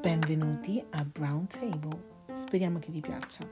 Benvenuti 0.00 0.84
a 0.90 1.04
Brown 1.04 1.46
Table. 1.46 2.02
Speriamo 2.34 2.80
che 2.80 2.90
vi 2.90 2.98
piaccia. 3.00 3.46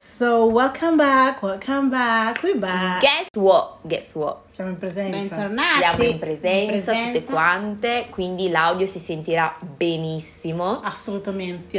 So, 0.00 0.46
welcome 0.46 0.96
back, 0.96 1.40
welcome 1.40 1.88
back, 1.88 2.42
we 2.42 2.56
back. 2.56 3.00
Guess 3.00 3.28
what? 3.36 3.78
Guess 3.82 4.16
what? 4.16 4.38
Siamo 4.48 4.70
in 4.70 4.78
presenza. 4.78 5.16
Bentornati. 5.16 5.78
Siamo 5.78 6.02
in 6.02 6.18
presenza, 6.18 6.48
in 6.48 6.66
presenza. 6.66 7.12
tutte 7.12 7.32
quante, 7.32 8.08
quindi 8.10 8.48
l'audio 8.48 8.86
si 8.86 8.98
sentirà 8.98 9.56
benissimo. 9.60 10.80
Assolutamente. 10.80 11.78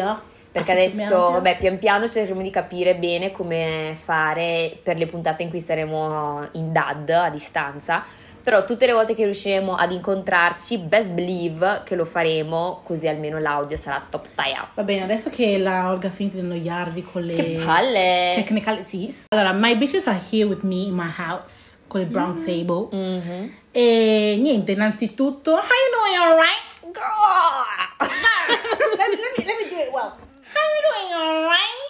Perché 0.58 0.72
adesso, 0.72 1.32
vabbè, 1.32 1.58
pian 1.58 1.78
piano 1.78 2.10
cercheremo 2.10 2.42
di 2.42 2.50
capire 2.50 2.96
bene 2.96 3.32
come 3.32 3.98
fare 4.04 4.78
per 4.82 4.98
le 4.98 5.06
puntate 5.06 5.44
in 5.44 5.50
cui 5.50 5.60
saremo 5.60 6.48
in 6.54 6.72
DAD 6.72 7.10
a 7.10 7.30
distanza. 7.30 8.04
Però 8.42 8.64
tutte 8.64 8.86
le 8.86 8.94
volte 8.94 9.14
che 9.14 9.26
riusciremo 9.26 9.76
ad 9.76 9.92
incontrarci, 9.92 10.78
best 10.78 11.10
believe 11.10 11.82
che 11.84 11.96
lo 11.96 12.06
faremo, 12.06 12.80
così 12.86 13.06
almeno 13.06 13.40
l'audio 13.40 13.76
sarà 13.76 14.02
top 14.10 14.26
tie 14.36 14.58
Va 14.74 14.84
bene, 14.84 15.04
adesso 15.04 15.30
che 15.30 15.58
la 15.58 15.90
Olga 15.92 16.08
ha 16.08 16.12
finito 16.12 16.38
di 16.38 16.44
annoiarvi 16.44 17.04
con 17.04 17.24
le 17.24 17.34
Che 17.34 17.62
palle! 17.66 18.32
technicalities. 18.36 19.26
Allora, 19.28 19.52
my 19.52 19.76
bitches 19.76 20.08
are 20.08 20.18
here 20.32 20.46
with 20.46 20.62
me 20.62 20.84
in 20.84 20.94
my 20.94 21.12
house 21.18 21.76
con 21.88 22.00
il 22.00 22.08
brown 22.08 22.42
table. 22.42 22.88
Mhm. 22.98 23.52
E 23.72 24.38
niente, 24.40 24.72
innanzitutto, 24.72 25.52
how 25.52 25.58
you 25.60 25.92
doing, 26.00 26.18
alright? 26.18 26.64
Girl! 26.94 28.08
let, 28.98 29.10
me, 29.10 29.18
let, 29.18 29.38
me, 29.38 29.44
let 29.46 29.58
me 29.62 29.70
do 29.70 29.76
it 29.76 29.92
well. 29.94 30.18
How 30.54 30.66
you 30.74 30.82
doing, 30.88 31.14
alright? 31.14 31.90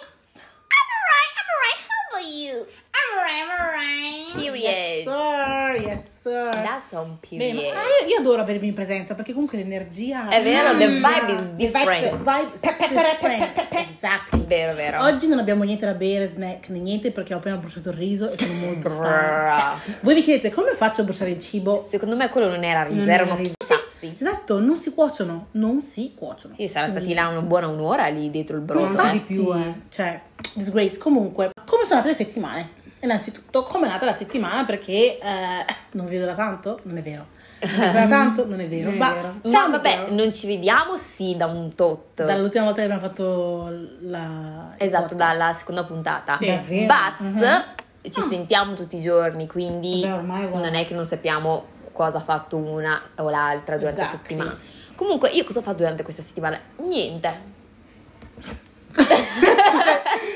I'm 0.70 0.88
alright, 0.96 1.32
I'm 1.38 1.48
alright. 1.54 1.80
How 1.88 2.00
about 2.18 2.28
you? 2.32 2.66
I'm 2.94 3.08
alright, 3.18 3.40
I'm 3.42 3.50
alright. 3.50 4.34
Period. 4.34 4.62
Yes, 4.62 5.04
sir, 5.04 5.76
yes, 5.82 6.17
sir. 6.28 6.50
That's 6.50 6.92
on 6.92 7.18
Bene, 7.30 7.52
ma 7.54 7.60
ah, 7.60 8.04
io, 8.04 8.08
io 8.08 8.18
adoro 8.18 8.42
avervi 8.42 8.66
in 8.68 8.74
presenza 8.74 9.14
perché 9.14 9.32
comunque 9.32 9.58
l'energia 9.58 10.28
È 10.28 10.42
vero, 10.42 10.76
the 10.76 10.86
Mm. 10.88 10.94
vibe 11.04 11.32
is 11.32 11.40
The 11.42 11.56
different. 11.56 12.16
vibe 12.16 12.50
is 12.54 12.60
different. 12.60 13.66
Exactly. 13.70 14.44
Vero, 14.46 14.74
vero. 14.74 15.02
Oggi 15.04 15.26
non 15.26 15.38
abbiamo 15.38 15.64
niente 15.64 15.84
da 15.86 15.92
bere, 15.92 16.26
snack 16.28 16.68
né 16.68 16.78
niente 16.78 17.10
perché 17.10 17.34
ho 17.34 17.38
appena 17.38 17.56
bruciato 17.56 17.90
il 17.90 17.96
riso 17.96 18.30
e 18.30 18.36
sono 18.38 18.52
molto 18.54 18.88
stanca. 18.88 19.78
Brrr. 19.84 19.96
Voi 20.02 20.14
vi 20.14 20.22
chiedete 20.22 20.50
come 20.50 20.74
faccio 20.74 21.00
a 21.02 21.04
bruciare 21.04 21.30
il 21.30 21.40
cibo? 21.40 21.86
Secondo 21.88 22.16
me 22.16 22.28
quello 22.30 22.48
non 22.48 22.64
era 22.64 22.82
riso, 22.84 23.00
Non 23.00 23.10
erano 23.10 23.30
era 23.32 23.38
riso. 23.40 23.54
sassi. 23.64 24.16
Esatto, 24.18 24.60
non 24.60 24.76
si 24.76 24.92
cuociono, 24.94 25.48
non 25.52 25.82
si 25.82 26.12
cuociono. 26.16 26.54
Sì, 26.54 26.68
sarà 26.68 26.88
stati 26.88 27.12
là 27.14 27.26
una 27.28 27.40
buona 27.42 27.66
un'ora 27.66 28.06
lì 28.08 28.30
dietro 28.30 28.56
il 28.56 28.62
brodo. 28.62 28.86
Non 28.86 28.94
fa 28.94 29.08
eh. 29.10 29.12
di 29.12 29.18
più, 29.20 29.52
eh. 29.54 29.74
Cioè, 29.88 30.20
disgrace. 30.54 30.98
Comunque, 30.98 31.50
come 31.66 31.84
sono 31.84 32.00
andate 32.00 32.16
le 32.16 32.24
settimane? 32.24 32.68
Innanzitutto, 33.00 33.62
come 33.64 33.86
è 33.86 33.90
nata 33.90 34.04
la 34.04 34.14
settimana? 34.14 34.64
Perché 34.64 35.18
eh, 35.18 35.64
non 35.92 36.06
vi 36.06 36.14
vedo 36.16 36.26
da 36.26 36.34
tanto? 36.34 36.78
Non 36.82 36.96
è 36.98 37.02
vero. 37.02 37.26
Non 37.60 37.92
da 37.92 38.06
tanto? 38.08 38.46
Non 38.46 38.60
è 38.60 38.68
vero. 38.68 38.84
Non 38.90 38.94
è 38.94 38.98
Ma, 38.98 39.12
vero. 39.12 39.34
Ma 39.44 39.66
vabbè, 39.68 40.10
non 40.10 40.32
ci 40.32 40.46
vediamo 40.46 40.96
sì 40.96 41.36
da 41.36 41.46
un 41.46 41.74
tot. 41.74 42.24
Dall'ultima 42.24 42.64
volta 42.64 42.78
che 42.80 42.84
abbiamo 42.92 43.02
fatto 43.02 43.72
la... 44.00 44.74
Esatto, 44.76 45.14
dalla 45.14 45.54
seconda 45.58 45.84
puntata. 45.84 46.36
Sì. 46.38 46.46
Davvero? 46.46 46.86
Baz, 46.86 47.14
Mhm. 47.20 47.64
ci 48.10 48.20
sentiamo 48.22 48.74
tutti 48.74 48.96
i 48.96 49.00
giorni, 49.00 49.46
quindi 49.46 50.02
Vabbè, 50.02 50.14
ormai, 50.14 50.48
non 50.50 50.74
è 50.74 50.86
che 50.86 50.94
non 50.94 51.04
sappiamo 51.04 51.66
cosa 51.92 52.18
ha 52.18 52.22
fatto 52.22 52.56
una 52.56 53.00
o 53.16 53.28
l'altra 53.28 53.76
durante 53.76 54.00
la 54.00 54.06
Esatto, 54.06 54.20
settimana. 54.22 54.56
Comunque, 54.94 55.30
io 55.30 55.44
cosa 55.44 55.58
ho 55.60 55.62
fatto 55.62 55.78
durante 55.78 56.02
questa 56.02 56.22
settimana? 56.22 56.58
Niente. 56.78 57.56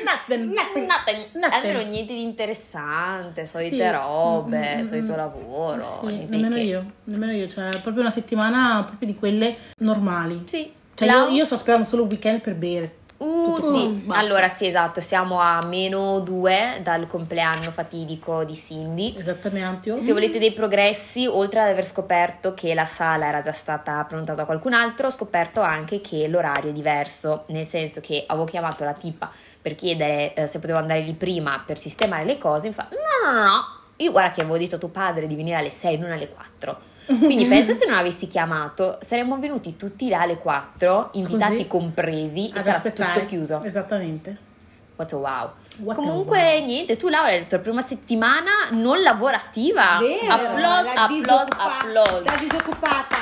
Nothing. 0.05 0.53
Nothing. 0.53 0.87
Nothing. 1.35 1.53
Almeno 1.53 1.83
niente 1.83 2.13
di 2.13 2.23
interessante, 2.23 3.45
solite 3.47 3.77
Sì. 3.77 3.91
robe, 3.91 4.77
Mm, 4.77 4.81
mm, 4.81 4.85
solito 4.85 5.17
lavoro. 5.17 6.03
Sì, 6.07 6.27
nemmeno 6.29 6.55
che. 6.55 6.61
io, 6.61 6.85
nemmeno 7.05 7.33
io, 7.33 7.49
cioè 7.49 7.69
proprio 7.83 8.01
una 8.01 8.11
settimana 8.11 8.85
proprio 8.87 9.09
di 9.09 9.17
quelle 9.17 9.57
normali. 9.79 10.43
Sì. 10.47 10.73
Cioè 10.95 11.09
io, 11.09 11.15
Lau- 11.15 11.31
io 11.33 11.47
sto 11.47 11.57
sperando 11.57 11.89
solo 11.89 12.03
il 12.05 12.09
weekend 12.11 12.41
per 12.41 12.55
bere. 12.55 12.97
Uh, 13.23 13.55
Tutto 13.55 13.77
sì, 13.77 13.89
basta. 14.05 14.21
allora 14.21 14.49
sì, 14.49 14.67
esatto, 14.67 15.01
siamo 15.01 15.39
a 15.39 15.65
meno 15.65 16.19
due 16.19 16.81
dal 16.83 17.07
compleanno 17.07 17.71
fatidico 17.71 18.43
di 18.43 18.55
Cindy. 18.57 19.15
Esattamente. 19.17 19.97
Se 19.97 20.13
volete 20.13 20.41
dei 20.41 20.53
progressi, 20.53 21.27
oltre 21.27 21.61
ad 21.61 21.69
aver 21.69 21.85
scoperto 21.85 22.53
che 22.53 22.75
la 22.75 22.85
sala 22.85 23.29
era 23.29 23.41
già 23.41 23.53
stata 23.53 24.05
prenotata 24.05 24.41
da 24.41 24.45
qualcun 24.45 24.73
altro, 24.73 25.07
ho 25.07 25.11
scoperto 25.11 25.61
anche 25.61 26.01
che 26.01 26.27
l'orario 26.27 26.71
è 26.71 26.73
diverso, 26.73 27.45
nel 27.49 27.67
senso 27.67 28.01
che 28.01 28.25
avevo 28.27 28.45
chiamato 28.45 28.83
la 28.83 28.93
tipa 28.93 29.31
per 29.61 29.77
chiedere 29.77 30.35
eh, 30.35 30.47
se 30.49 30.59
potevo 30.59 30.79
andare 30.81 31.03
lì 31.03 31.15
prima 31.15 31.63
per 31.65 31.79
sistemare 31.79 32.25
le 32.25 32.39
cose, 32.39 32.67
mi 32.67 32.75
fa 32.75 32.89
no, 32.91 33.31
no, 33.31 33.39
no, 33.39 33.45
no, 33.45 33.65
io 33.99 34.11
guarda 34.11 34.33
che 34.33 34.41
avevo 34.41 34.59
detto 34.59 34.75
a 34.75 34.79
tuo 34.79 34.89
padre 34.89 35.29
di 35.29 35.37
venire 35.37 35.59
alle 35.59 35.71
6, 35.71 35.97
non 35.99 36.11
alle 36.11 36.29
4. 36.29 36.91
Quindi 37.07 37.47
pensa 37.49 37.77
se 37.77 37.87
non 37.87 37.97
avessi 37.97 38.27
chiamato, 38.27 38.99
saremmo 39.01 39.39
venuti 39.39 39.77
tutti 39.77 40.09
là 40.09 40.21
alle 40.23 40.39
4, 40.39 41.11
invitati 41.13 41.55
Così, 41.57 41.67
compresi, 41.67 42.49
e 42.49 42.63
sarà 42.63 42.77
aspettare. 42.77 43.13
tutto 43.15 43.27
chiuso. 43.27 43.63
Esattamente. 43.63 44.51
What 44.97 45.13
a 45.13 45.17
wow. 45.17 45.51
What 45.79 45.97
a 45.97 46.01
Comunque, 46.01 46.57
wow. 46.59 46.65
niente, 46.67 46.97
tu 46.97 47.09
Laura 47.09 47.31
hai 47.31 47.39
detto 47.41 47.57
la 47.57 47.63
prima 47.63 47.81
settimana 47.83 48.51
non 48.71 49.01
lavorativa. 49.03 49.99
Vero, 49.99 50.33
Applause, 50.33 50.95
la 50.95 51.03
applause, 51.05 51.49
applause. 51.59 52.25
La 52.25 52.37
disoccupata. 52.39 53.17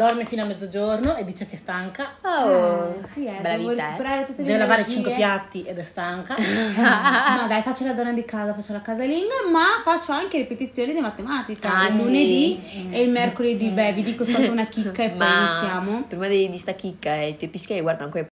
Dorme 0.00 0.24
fino 0.24 0.42
a 0.44 0.46
mezzogiorno 0.46 1.14
e 1.16 1.26
dice 1.26 1.46
che 1.46 1.56
è 1.56 1.58
stanca. 1.58 2.12
Oh, 2.22 2.94
Eh, 2.96 3.06
sì, 3.12 3.26
eh, 3.26 3.38
bella 3.42 3.58
devo 3.58 3.68
vita, 3.68 3.82
eh. 3.82 3.86
recuperare 3.88 4.24
tutte 4.24 4.40
le 4.40 4.46
Deve 4.46 4.58
lavare 4.60 4.80
energie. 4.80 4.94
5 5.02 5.14
piatti 5.14 5.62
ed 5.64 5.76
è 5.78 5.84
stanca. 5.84 6.36
No, 7.40 7.46
dai, 7.46 7.60
faccio 7.60 7.84
la 7.84 7.92
donna 7.92 8.12
di 8.12 8.24
casa, 8.24 8.54
faccio 8.54 8.72
la 8.72 8.80
casalinga, 8.80 9.34
ma 9.52 9.64
faccio 9.84 10.12
anche 10.12 10.38
ripetizioni 10.38 10.94
di 10.94 11.00
matematica. 11.00 11.70
Ah, 11.80 11.86
il 11.88 11.92
sì. 11.92 11.98
lunedì 11.98 12.88
e 12.90 13.02
il 13.02 13.10
mercoledì, 13.10 13.68
beh, 13.68 13.92
vi 13.92 14.02
dico 14.02 14.24
solo 14.24 14.50
una 14.50 14.64
chicca 14.72 15.02
e 15.02 15.10
poi 15.10 15.18
Ma 15.18 15.58
iniziamo. 15.58 16.02
prima 16.08 16.28
di, 16.28 16.48
di 16.48 16.58
sta 16.58 16.72
chicca 16.72 17.14
e 17.16 17.28
i 17.28 17.36
tuoi 17.36 17.50
pischi 17.50 17.78
guardano 17.82 18.10
quei 18.10 18.24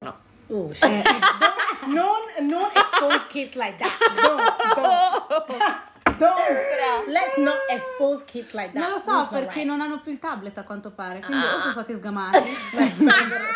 no. 0.00 0.16
Oh, 0.48 0.70
shit. 0.74 0.84
non, 1.88 2.46
non 2.46 2.68
expose 2.74 3.24
kids 3.28 3.54
like 3.54 3.76
that. 3.78 3.90
Don't, 4.20 5.46
don't. 5.46 5.94
Don't. 6.18 7.08
Let's 7.08 7.36
not 7.48 7.56
expose 7.68 8.24
kids 8.24 8.52
like 8.54 8.72
that. 8.72 8.82
Non 8.82 8.90
lo 8.90 8.98
so 8.98 9.12
not 9.12 9.30
perché 9.30 9.60
right. 9.60 9.66
non 9.66 9.80
hanno 9.80 10.00
più 10.00 10.12
il 10.12 10.18
tablet 10.18 10.56
a 10.58 10.64
quanto 10.64 10.90
pare, 10.90 11.20
quindi 11.20 11.44
Ah. 11.44 11.56
o 11.56 11.60
sono 11.60 11.72
stati 11.72 11.94
sgamati. 11.94 12.38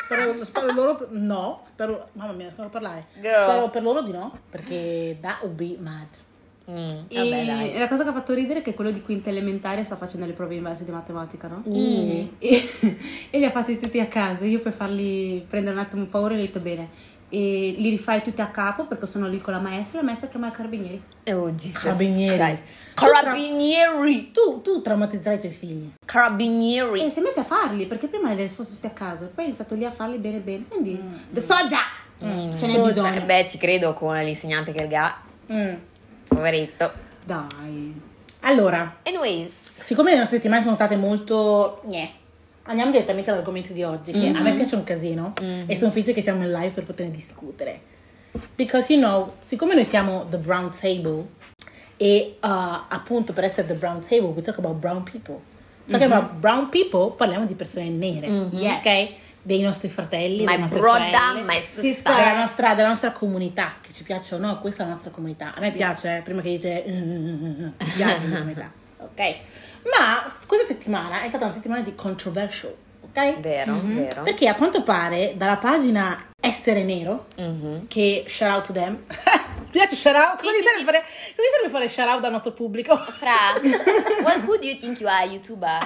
Spero, 0.05 0.44
spero, 0.44 0.72
loro 0.72 1.06
no, 1.10 1.60
spero 1.65 2.09
mamma 2.12 2.33
mia, 2.33 2.50
spero 2.50 2.69
parlare. 2.69 3.06
Girl. 3.21 3.50
Spero 3.50 3.71
per 3.71 3.83
loro 3.83 4.03
di 4.03 4.12
no, 4.12 4.39
perché 4.50 5.19
that 5.21 5.41
would 5.43 5.55
be 5.56 5.77
mad. 5.78 6.06
Mm, 6.71 7.06
vabbè, 7.10 7.72
E 7.75 7.78
la 7.78 7.89
cosa 7.89 8.05
che 8.05 8.10
ha 8.10 8.12
fatto 8.12 8.33
ridere 8.33 8.60
è 8.60 8.62
che 8.62 8.75
quello 8.75 8.93
di 8.93 9.03
quinta 9.03 9.28
elementare 9.31 9.83
sta 9.83 9.97
facendo 9.97 10.25
le 10.27 10.33
prove 10.34 10.55
inverse 10.55 10.84
di 10.84 10.93
matematica, 10.93 11.49
no? 11.49 11.65
Mm. 11.66 12.27
E, 12.39 12.69
e 13.31 13.39
li 13.39 13.44
ha 13.44 13.50
fatti 13.50 13.78
tutti 13.78 13.99
a 13.99 14.06
caso. 14.06 14.44
Io 14.44 14.60
per 14.60 14.72
farli 14.72 15.44
prendere 15.49 15.75
un 15.75 15.83
attimo 15.83 16.05
paura 16.05 16.34
gli 16.34 16.39
ho 16.39 16.43
detto 16.43 16.60
bene. 16.60 16.89
E 17.33 17.75
li 17.79 17.91
rifai 17.91 18.23
tutti 18.23 18.41
a 18.41 18.49
capo 18.49 18.87
perché 18.87 19.07
sono 19.07 19.29
lì 19.29 19.39
con 19.39 19.53
la 19.53 19.61
maestra 19.61 19.99
e 19.99 20.01
la 20.03 20.07
maestra 20.09 20.29
chiama 20.29 20.49
i 20.49 20.51
carabinieri. 20.51 21.03
Oh, 21.33 21.51
Jesus 21.53 21.81
Carabinieri. 21.83 22.37
Christ. 22.37 22.63
Carabinieri. 22.95 24.33
Tu, 24.33 24.61
tu 24.63 24.83
traumatizzerai 24.83 25.39
i 25.39 25.41
tuoi 25.41 25.53
figli. 25.53 25.91
Carabinieri. 26.05 27.05
E 27.05 27.11
si 27.11 27.21
è 27.21 27.23
messi 27.23 27.39
a 27.39 27.45
farli 27.45 27.87
perché 27.87 28.09
prima 28.09 28.29
le 28.29 28.35
ha 28.35 28.43
risposto 28.43 28.75
tutti 28.75 28.87
a 28.87 28.91
caso 28.91 29.25
e 29.25 29.27
poi 29.29 29.45
è 29.45 29.47
iniziato 29.47 29.75
lì 29.75 29.85
a 29.85 29.91
farli 29.91 30.19
bene 30.19 30.39
bene. 30.39 30.65
Quindi, 30.69 31.01
the 31.33 31.41
so 31.41 31.55
già! 31.69 31.83
Ce 32.21 32.27
n'è 32.67 32.75
So 32.75 32.83
bisogno. 32.83 33.15
Eh, 33.15 33.23
beh, 33.23 33.47
ci 33.49 33.59
credo 33.59 33.95
con 33.95 34.15
l'insegnante 34.19 34.73
che 34.73 34.81
è 34.81 34.83
il 34.83 34.89
ga. 34.89 35.17
Mm. 35.53 35.75
Poveretto. 36.27 36.93
Dai. 37.25 38.09
Allora, 38.41 38.97
Anyways. 39.05 39.53
siccome 39.81 40.13
le 40.13 40.19
nostre 40.19 40.37
settimane 40.37 40.63
sono 40.63 40.75
state 40.75 40.97
molto... 40.97 41.81
Gneh, 41.87 42.11
andiamo 42.71 42.91
direttamente 42.93 43.31
all'argomento 43.31 43.73
di 43.73 43.83
oggi, 43.83 44.13
che 44.13 44.29
a 44.29 44.41
me 44.41 44.55
piace 44.55 44.77
un 44.77 44.85
casino 44.85 45.33
e 45.67 45.77
sono 45.77 45.91
felice 45.91 46.13
che 46.13 46.23
siamo 46.23 46.45
in 46.45 46.51
live 46.53 46.71
per 46.71 46.85
poterne 46.85 47.13
discutere. 47.13 47.81
Because, 48.55 48.93
you 48.93 49.01
know, 49.03 49.35
siccome 49.45 49.75
noi 49.75 49.85
siamo 49.85 50.27
the 50.31 50.37
brown 50.39 50.71
table 50.71 51.27
e 51.97 52.37
uh, 52.41 52.47
appunto 52.89 53.33
per 53.33 53.45
essere 53.45 53.67
the 53.67 53.75
brown 53.75 54.01
table 54.07 54.28
we 54.28 54.41
talk 54.43 54.59
about 54.59 54.77
brown 54.77 55.03
people. 55.03 55.41
Talking 55.89 56.11
about 56.13 56.34
brown 56.34 56.69
people 56.69 57.11
parliamo 57.17 57.47
di 57.47 57.55
persone 57.55 57.89
nere, 57.89 58.27
Yes. 58.53 58.78
ok? 58.78 59.09
Dei 59.43 59.61
nostri 59.63 59.89
fratelli, 59.89 60.45
My 60.45 60.59
brother, 60.69 61.43
my 61.43 61.47
della 61.47 61.61
sister. 61.83 62.37
nostra, 62.37 62.75
della 62.75 62.89
nostra 62.91 63.11
comunità, 63.11 63.75
che 63.81 63.93
ci 63.93 64.05
piace 64.05 64.34
o 64.37 64.39
no, 64.39 64.61
questa 64.61 64.83
è 64.83 64.87
la 64.87 64.93
nostra 64.93 65.11
comunità. 65.11 65.53
A 65.55 65.61
me 65.61 65.73
piace, 65.73 66.19
eh, 66.19 66.21
prima 66.21 66.43
che 66.43 66.51
dite, 66.51 66.84
"Uh, 66.87 66.93
mi 67.84 67.91
piace 67.97 68.28
la 68.28 68.37
comunità, 68.37 68.71
ok? 68.99 69.34
Ma 69.84 70.30
questa 70.47 70.66
settimana 70.66 71.22
è 71.22 71.28
stata 71.28 71.44
una 71.44 71.54
settimana 71.54 71.80
di 71.82 71.94
controversial, 71.94 72.74
ok? 73.03 73.41
Vero, 73.41 73.78
vero. 73.82 74.22
Perché 74.22 74.48
a 74.48 74.54
quanto 74.54 74.82
pare 74.82 75.34
dalla 75.36 75.56
pagina 75.56 76.24
Essere 76.42 76.82
Nero, 76.84 77.27
Mhm. 77.36 77.86
che 77.88 78.24
shout 78.27 78.50
out 78.54 78.66
to 78.66 78.72
them, 78.72 79.03
piace 79.71 79.94
shout 79.97 80.15
out? 80.16 80.41
Sì, 80.41 80.47
Come 80.47 80.56
sì, 80.59 80.62
serve 80.62 80.78
sì. 80.78 80.84
fare, 80.84 81.03
come 81.36 81.48
serve 81.54 81.68
fare 81.71 81.88
shout 81.88 82.09
out 82.09 82.21
dal 82.21 82.30
nostro 82.32 82.53
pubblico? 82.53 82.97
Fra, 82.97 83.60
what, 84.24 84.42
who 84.47 84.56
do 84.59 84.66
you 84.66 84.78
think 84.78 85.00
you 85.00 85.09
are, 85.09 85.27
YouTuber? 85.27 85.78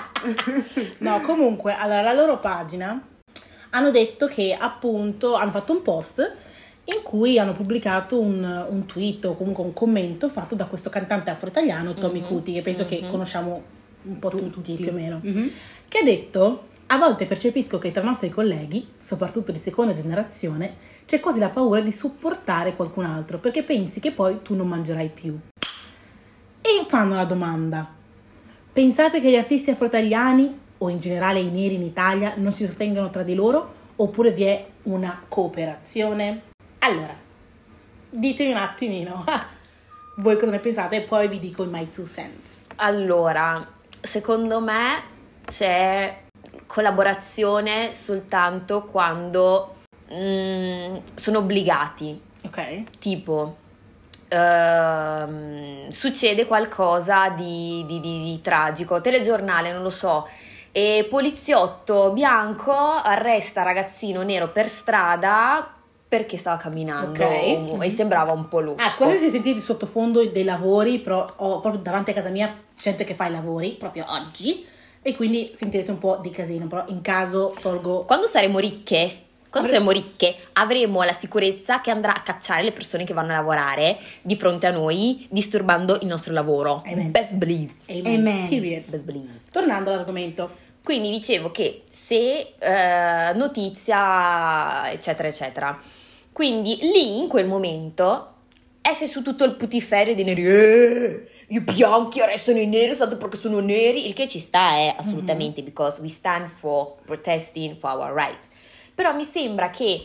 No, 0.99 1.20
comunque, 1.23 1.75
allora 1.75 2.02
la 2.02 2.12
loro 2.12 2.38
pagina 2.38 3.00
hanno 3.70 3.91
detto 3.91 4.26
che 4.29 4.56
appunto 4.58 5.35
hanno 5.35 5.50
fatto 5.50 5.73
un 5.73 5.82
post 5.82 6.37
in 6.85 7.02
cui 7.02 7.38
hanno 7.38 7.52
pubblicato 7.55 8.20
un, 8.20 8.44
un 8.69 8.87
tweet 8.87 9.25
o 9.25 9.35
comunque 9.37 9.64
un 9.64 9.73
commento 9.73 10.29
fatto 10.29 10.55
da 10.55 10.67
questo 10.67 10.91
cantante 10.91 11.31
afro-italiano 11.31 11.94
Tommy 11.94 12.20
Mhm. 12.20 12.26
Cuti, 12.26 12.52
che 12.52 12.62
penso 12.62 12.87
che 12.87 13.00
Mhm. 13.02 13.11
conosciamo 13.11 13.62
un 14.05 14.19
po' 14.19 14.29
tutti, 14.31 14.51
tutti. 14.51 14.75
più 14.75 14.89
o 14.91 14.93
meno, 14.95 15.21
Mhm. 15.23 15.51
che 15.89 15.99
ha 15.99 16.03
detto 16.05 16.69
a 16.87 16.99
volte 16.99 17.27
percepisco 17.27 17.79
che 17.79 17.93
tra 17.93 18.03
i 18.03 18.06
nostri 18.06 18.29
colleghi, 18.31 18.87
soprattutto 19.01 19.53
di 19.53 19.59
seconda 19.59 19.95
generazione, 19.95 20.93
c'è 21.06 21.21
quasi 21.21 21.39
la 21.39 21.49
paura 21.49 21.81
di 21.81 21.93
supportare 21.93 22.77
qualcun 22.77 23.05
altro 23.06 23.39
perché 23.39 23.62
pensi 23.62 24.01
che 24.01 24.12
poi 24.12 24.41
tu 24.43 24.55
non 24.55 24.69
mangerai 24.69 25.09
più. 25.09 25.39
E 26.61 26.85
fanno 26.89 27.15
la 27.15 27.25
domanda, 27.25 27.87
pensate 28.73 29.21
che 29.21 29.31
gli 29.31 29.37
artisti 29.37 29.71
afro-italiani 29.71 30.59
o 30.79 30.89
in 30.89 30.99
generale 31.01 31.41
i 31.41 31.51
neri 31.51 31.75
in 31.75 31.83
Italia 31.83 32.35
non 32.37 32.53
si 32.53 32.67
sostengano 32.67 33.11
tra 33.11 33.23
di 33.23 33.35
loro 33.35 33.73
oppure 33.97 34.33
vi 34.33 34.45
è 34.45 34.67
una 34.85 35.23
cooperazione? 35.29 36.43
Allora, 36.81 37.15
ditemi 38.11 38.51
un 38.53 38.56
attimino 38.59 39.25
voi 40.19 40.37
cosa 40.39 40.53
ne 40.53 40.59
pensate 40.59 40.97
e 40.97 41.01
poi 41.03 41.29
vi 41.29 41.39
dico 41.39 41.65
i 41.65 41.69
my 41.69 41.89
two 41.91 42.05
cents. 42.05 42.67
Allora, 42.77 43.67
secondo 44.05 44.61
me 44.61 45.03
c'è 45.47 46.23
collaborazione 46.67 47.95
soltanto 47.95 48.83
quando 48.85 49.77
mm, 50.12 50.97
sono 51.15 51.39
obbligati. 51.39 52.21
Ok? 52.45 52.99
Tipo, 52.99 53.56
ehm, 54.29 55.89
succede 55.91 56.47
qualcosa 56.47 57.31
di, 57.31 57.85
di- 57.87 58.01
di- 58.01 58.23
di 58.23 58.41
tragico, 58.43 59.01
telegiornale, 59.01 59.73
non 59.73 59.83
lo 59.83 59.91
so, 59.91 60.29
e 60.73 61.06
poliziotto 61.09 62.11
bianco 62.11 62.73
arresta 62.73 63.62
ragazzino 63.62 64.23
nero 64.23 64.49
per 64.49 64.69
strada 64.69 65.73
perché 66.17 66.37
stava 66.37 66.59
camminando 66.59 67.25
Ok. 67.25 67.83
e 67.83 67.91
sembrava 67.91 68.31
un 68.31 68.47
po' 68.47 68.61
lusco. 68.61 68.81
Ah, 68.81 68.89
scusa 68.89 69.17
se 69.17 69.31
sentite 69.31 69.55
di 69.55 69.61
sottofondo 69.61 70.25
dei 70.25 70.45
lavori, 70.45 71.01
però 71.01 71.27
ho 71.39 71.59
proprio 71.59 71.83
davanti 71.83 72.13
a 72.13 72.15
casa 72.15 72.29
mia 72.29 72.57
gente 72.81 73.03
che 73.03 73.15
fa 73.17 73.27
i 73.27 73.33
lavori 73.33 73.71
proprio 73.71 74.05
oggi 74.09 74.65
e 75.03 75.17
quindi 75.17 75.51
sentirete 75.57 75.91
un 75.91 75.99
po' 75.99 76.21
di 76.23 76.31
casino, 76.31 76.69
però 76.69 76.85
in 76.87 77.01
caso 77.01 77.53
tolgo 77.61 78.05
Quando 78.05 78.29
saremo 78.29 78.61
ricche, 78.61 79.23
quando 79.51 79.69
saremo 79.69 79.91
ricche, 79.91 80.37
avremo 80.53 81.03
la 81.03 81.13
sicurezza 81.13 81.81
che 81.81 81.91
andrà 81.91 82.15
a 82.15 82.23
cacciare 82.23 82.63
le 82.63 82.71
persone 82.71 83.03
che 83.03 83.13
vanno 83.13 83.33
a 83.33 83.35
lavorare 83.35 83.99
di 84.23 84.37
fronte 84.37 84.69
a 84.69 84.71
noi, 84.71 85.27
disturbando 85.31 85.99
il 86.01 86.07
nostro 86.07 86.33
lavoro. 86.33 86.85
Amen. 86.87 87.11
Best 87.11 87.33
believe. 87.33 87.73
Amen. 87.89 88.21
Amen. 88.21 88.49
Period. 88.49 88.85
Best 88.89 89.03
believe. 89.03 89.41
Tornando 89.51 89.91
all'argomento. 89.91 90.63
Quindi 90.81 91.11
dicevo 91.11 91.51
che 91.51 91.83
se 91.91 92.55
eh, 92.57 93.33
notizia, 93.35 94.93
eccetera, 94.93 95.27
eccetera. 95.27 96.03
Quindi 96.35 96.79
lì 96.81 97.19
in 97.19 97.29
quel 97.29 97.47
momento 97.47 98.33
esce 98.81 99.07
su 99.07 99.23
tutto 99.23 99.45
il 99.45 99.55
putiferio 99.55 100.17
dei 100.17 100.25
neri. 100.25 100.45
Eh, 100.45 101.29
i 101.47 101.61
bianchi 101.61 102.21
arrestano 102.21 102.59
i 102.59 102.67
neri 102.67 102.93
soltanto 102.93 103.19
perché 103.19 103.37
sono 103.37 103.61
neri. 103.61 104.09
Il 104.09 104.15
che 104.15 104.27
ci 104.27 104.41
sta, 104.41 104.71
è 104.71 104.97
assolutamente, 104.99 105.63
because 105.63 106.01
we 106.01 106.09
stand 106.09 106.49
for 106.49 106.97
protesting 107.05 107.77
for 107.77 107.91
our 107.91 108.13
rights. 108.13 108.49
Però 108.93 109.15
mi 109.15 109.23
sembra 109.23 109.71
che 109.71 110.03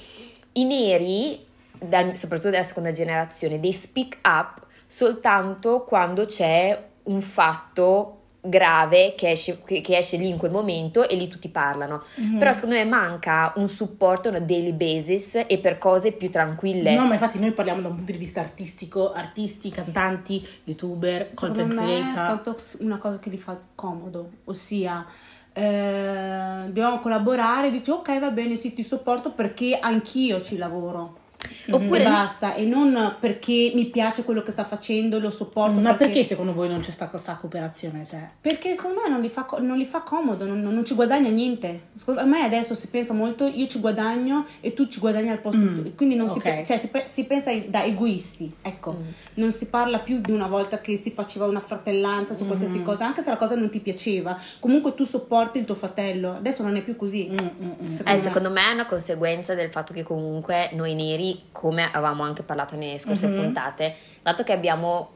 i 0.51 0.63
neri, 0.65 1.43
dal- 1.71 2.15
soprattutto 2.15 2.51
della 2.51 2.61
seconda 2.61 2.91
generazione, 2.91 3.59
they 3.59 3.73
speak 3.73 4.19
up 4.23 4.67
soltanto 4.85 5.83
quando 5.83 6.25
c'è 6.25 6.79
un 7.05 7.21
fatto 7.21 8.18
grave 8.41 9.15
che 9.17 9.31
esce, 9.31 9.61
che- 9.65 9.81
che 9.81 9.97
esce 9.97 10.15
lì 10.17 10.29
in 10.29 10.37
quel 10.37 10.51
momento 10.51 11.07
e 11.07 11.15
lì 11.15 11.27
tutti 11.27 11.49
parlano. 11.49 12.03
Mhm. 12.15 12.37
Però 12.39 12.53
secondo 12.53 12.75
me 12.75 12.85
manca 12.85 13.51
un 13.57 13.67
supporto, 13.67 14.29
una 14.29 14.39
daily 14.39 14.71
basis 14.71 15.43
e 15.47 15.57
per 15.59 15.77
cose 15.77 16.11
più 16.13 16.29
tranquille. 16.29 16.95
No, 16.95 17.05
ma 17.05 17.13
infatti 17.13 17.37
noi 17.39 17.51
parliamo 17.51 17.81
da 17.81 17.89
un 17.89 17.95
punto 17.95 18.11
di 18.13 18.17
vista 18.17 18.39
artistico, 18.39 19.11
artisti, 19.11 19.69
cantanti, 19.69 20.47
youtuber, 20.63 21.27
Secondo 21.31 21.63
content 21.63 21.79
me 21.79 21.97
è 21.99 22.01
creator. 22.11 22.41
stato 22.41 22.83
una 22.83 22.97
cosa 22.97 23.19
che 23.19 23.29
gli 23.29 23.37
fa 23.37 23.59
comodo, 23.75 24.29
ossia 24.45 25.05
eh, 25.51 26.63
dobbiamo 26.67 26.99
collaborare, 26.99 27.69
dici 27.71 27.89
ok 27.89 28.19
va 28.19 28.29
bene 28.31 28.55
sì 28.55 28.73
ti 28.73 28.83
sopporto 28.83 29.31
perché 29.31 29.77
anch'io 29.79 30.41
ci 30.41 30.57
lavoro. 30.57 31.18
Oppure 31.71 32.01
e 32.01 32.03
basta, 32.03 32.53
e 32.55 32.65
non 32.65 33.15
perché 33.19 33.71
mi 33.73 33.85
piace 33.85 34.23
quello 34.23 34.41
che 34.43 34.51
sta 34.51 34.65
facendo, 34.65 35.19
lo 35.19 35.29
sopporto. 35.29 35.79
Ma 35.79 35.93
perché 35.93 36.23
secondo 36.25 36.53
voi 36.53 36.67
non 36.67 36.79
c'è 36.81 36.91
stata 36.91 37.11
questa 37.11 37.35
cooperazione? 37.35 38.05
Cioè, 38.09 38.27
Perché 38.41 38.73
secondo 38.75 39.01
me 39.03 39.09
non 39.09 39.21
gli 39.21 39.27
fa, 39.29 39.47
non 39.59 39.77
gli 39.77 39.85
fa 39.85 40.01
comodo, 40.01 40.45
non, 40.45 40.59
non- 40.61 40.73
non 40.73 40.85
ci 40.85 40.95
guadagna 40.95 41.29
niente. 41.29 41.83
Secondo 41.95 42.25
me 42.25 42.41
adesso 42.43 42.75
si 42.75 42.87
pensa 42.89 43.13
molto, 43.13 43.45
io 43.47 43.67
ci 43.67 43.79
guadagno 43.79 44.45
e 44.59 44.73
tu 44.73 44.87
ci 44.87 44.99
guadagni 44.99 45.29
al 45.29 45.39
posto 45.39 45.57
Mm. 45.59 45.87
Quindi 45.95 46.15
non 46.15 46.29
si, 46.29 46.37
ok. 46.39 46.43
pe- 46.43 46.63
cioè, 46.65 46.77
si, 46.77 46.89
si 47.05 47.23
pensa 47.25 47.51
da 47.67 47.83
egoisti, 47.85 48.51
ecco. 48.61 48.93
Mm. 48.99 49.07
Non 49.35 49.51
si 49.51 49.67
parla 49.67 49.99
più 49.99 50.19
di 50.21 50.31
una 50.31 50.47
volta 50.47 50.79
che 50.79 50.97
si 50.97 51.11
faceva 51.11 51.45
una 51.45 51.59
fratellanza 51.61 52.33
su 52.33 52.45
qualsiasi 52.45 52.79
Mm. 52.79 52.83
cosa, 52.83 53.05
anche 53.05 53.21
se 53.21 53.29
la 53.29 53.37
cosa 53.37 53.55
non 53.55 53.69
ti 53.69 53.79
piaceva. 53.79 54.37
Comunque 54.59 54.93
tu 54.95 55.03
sopporti 55.05 55.59
il 55.59 55.65
tuo 55.65 55.75
fratello. 55.75 56.35
Adesso 56.35 56.63
non 56.63 56.75
è 56.75 56.81
più 56.81 56.95
così. 56.95 57.29
mm, 57.31 57.35
mm, 57.37 57.71
mm. 57.83 57.95
Eh, 58.07 58.17
secondo 58.17 58.49
me 58.49 58.69
è 58.69 58.73
una 58.73 58.85
conseguenza 58.85 59.53
del 59.53 59.69
fatto 59.69 59.93
che 59.93 60.03
comunque 60.03 60.69
noi 60.73 60.95
neri, 60.95 61.28
come 61.51 61.83
avevamo 61.85 62.23
anche 62.23 62.43
parlato 62.43 62.75
nelle 62.75 62.97
scorse 62.99 63.27
Mhm. 63.27 63.35
puntate, 63.41 63.95
dato 64.21 64.43
che 64.43 64.53
abbiamo 64.53 65.09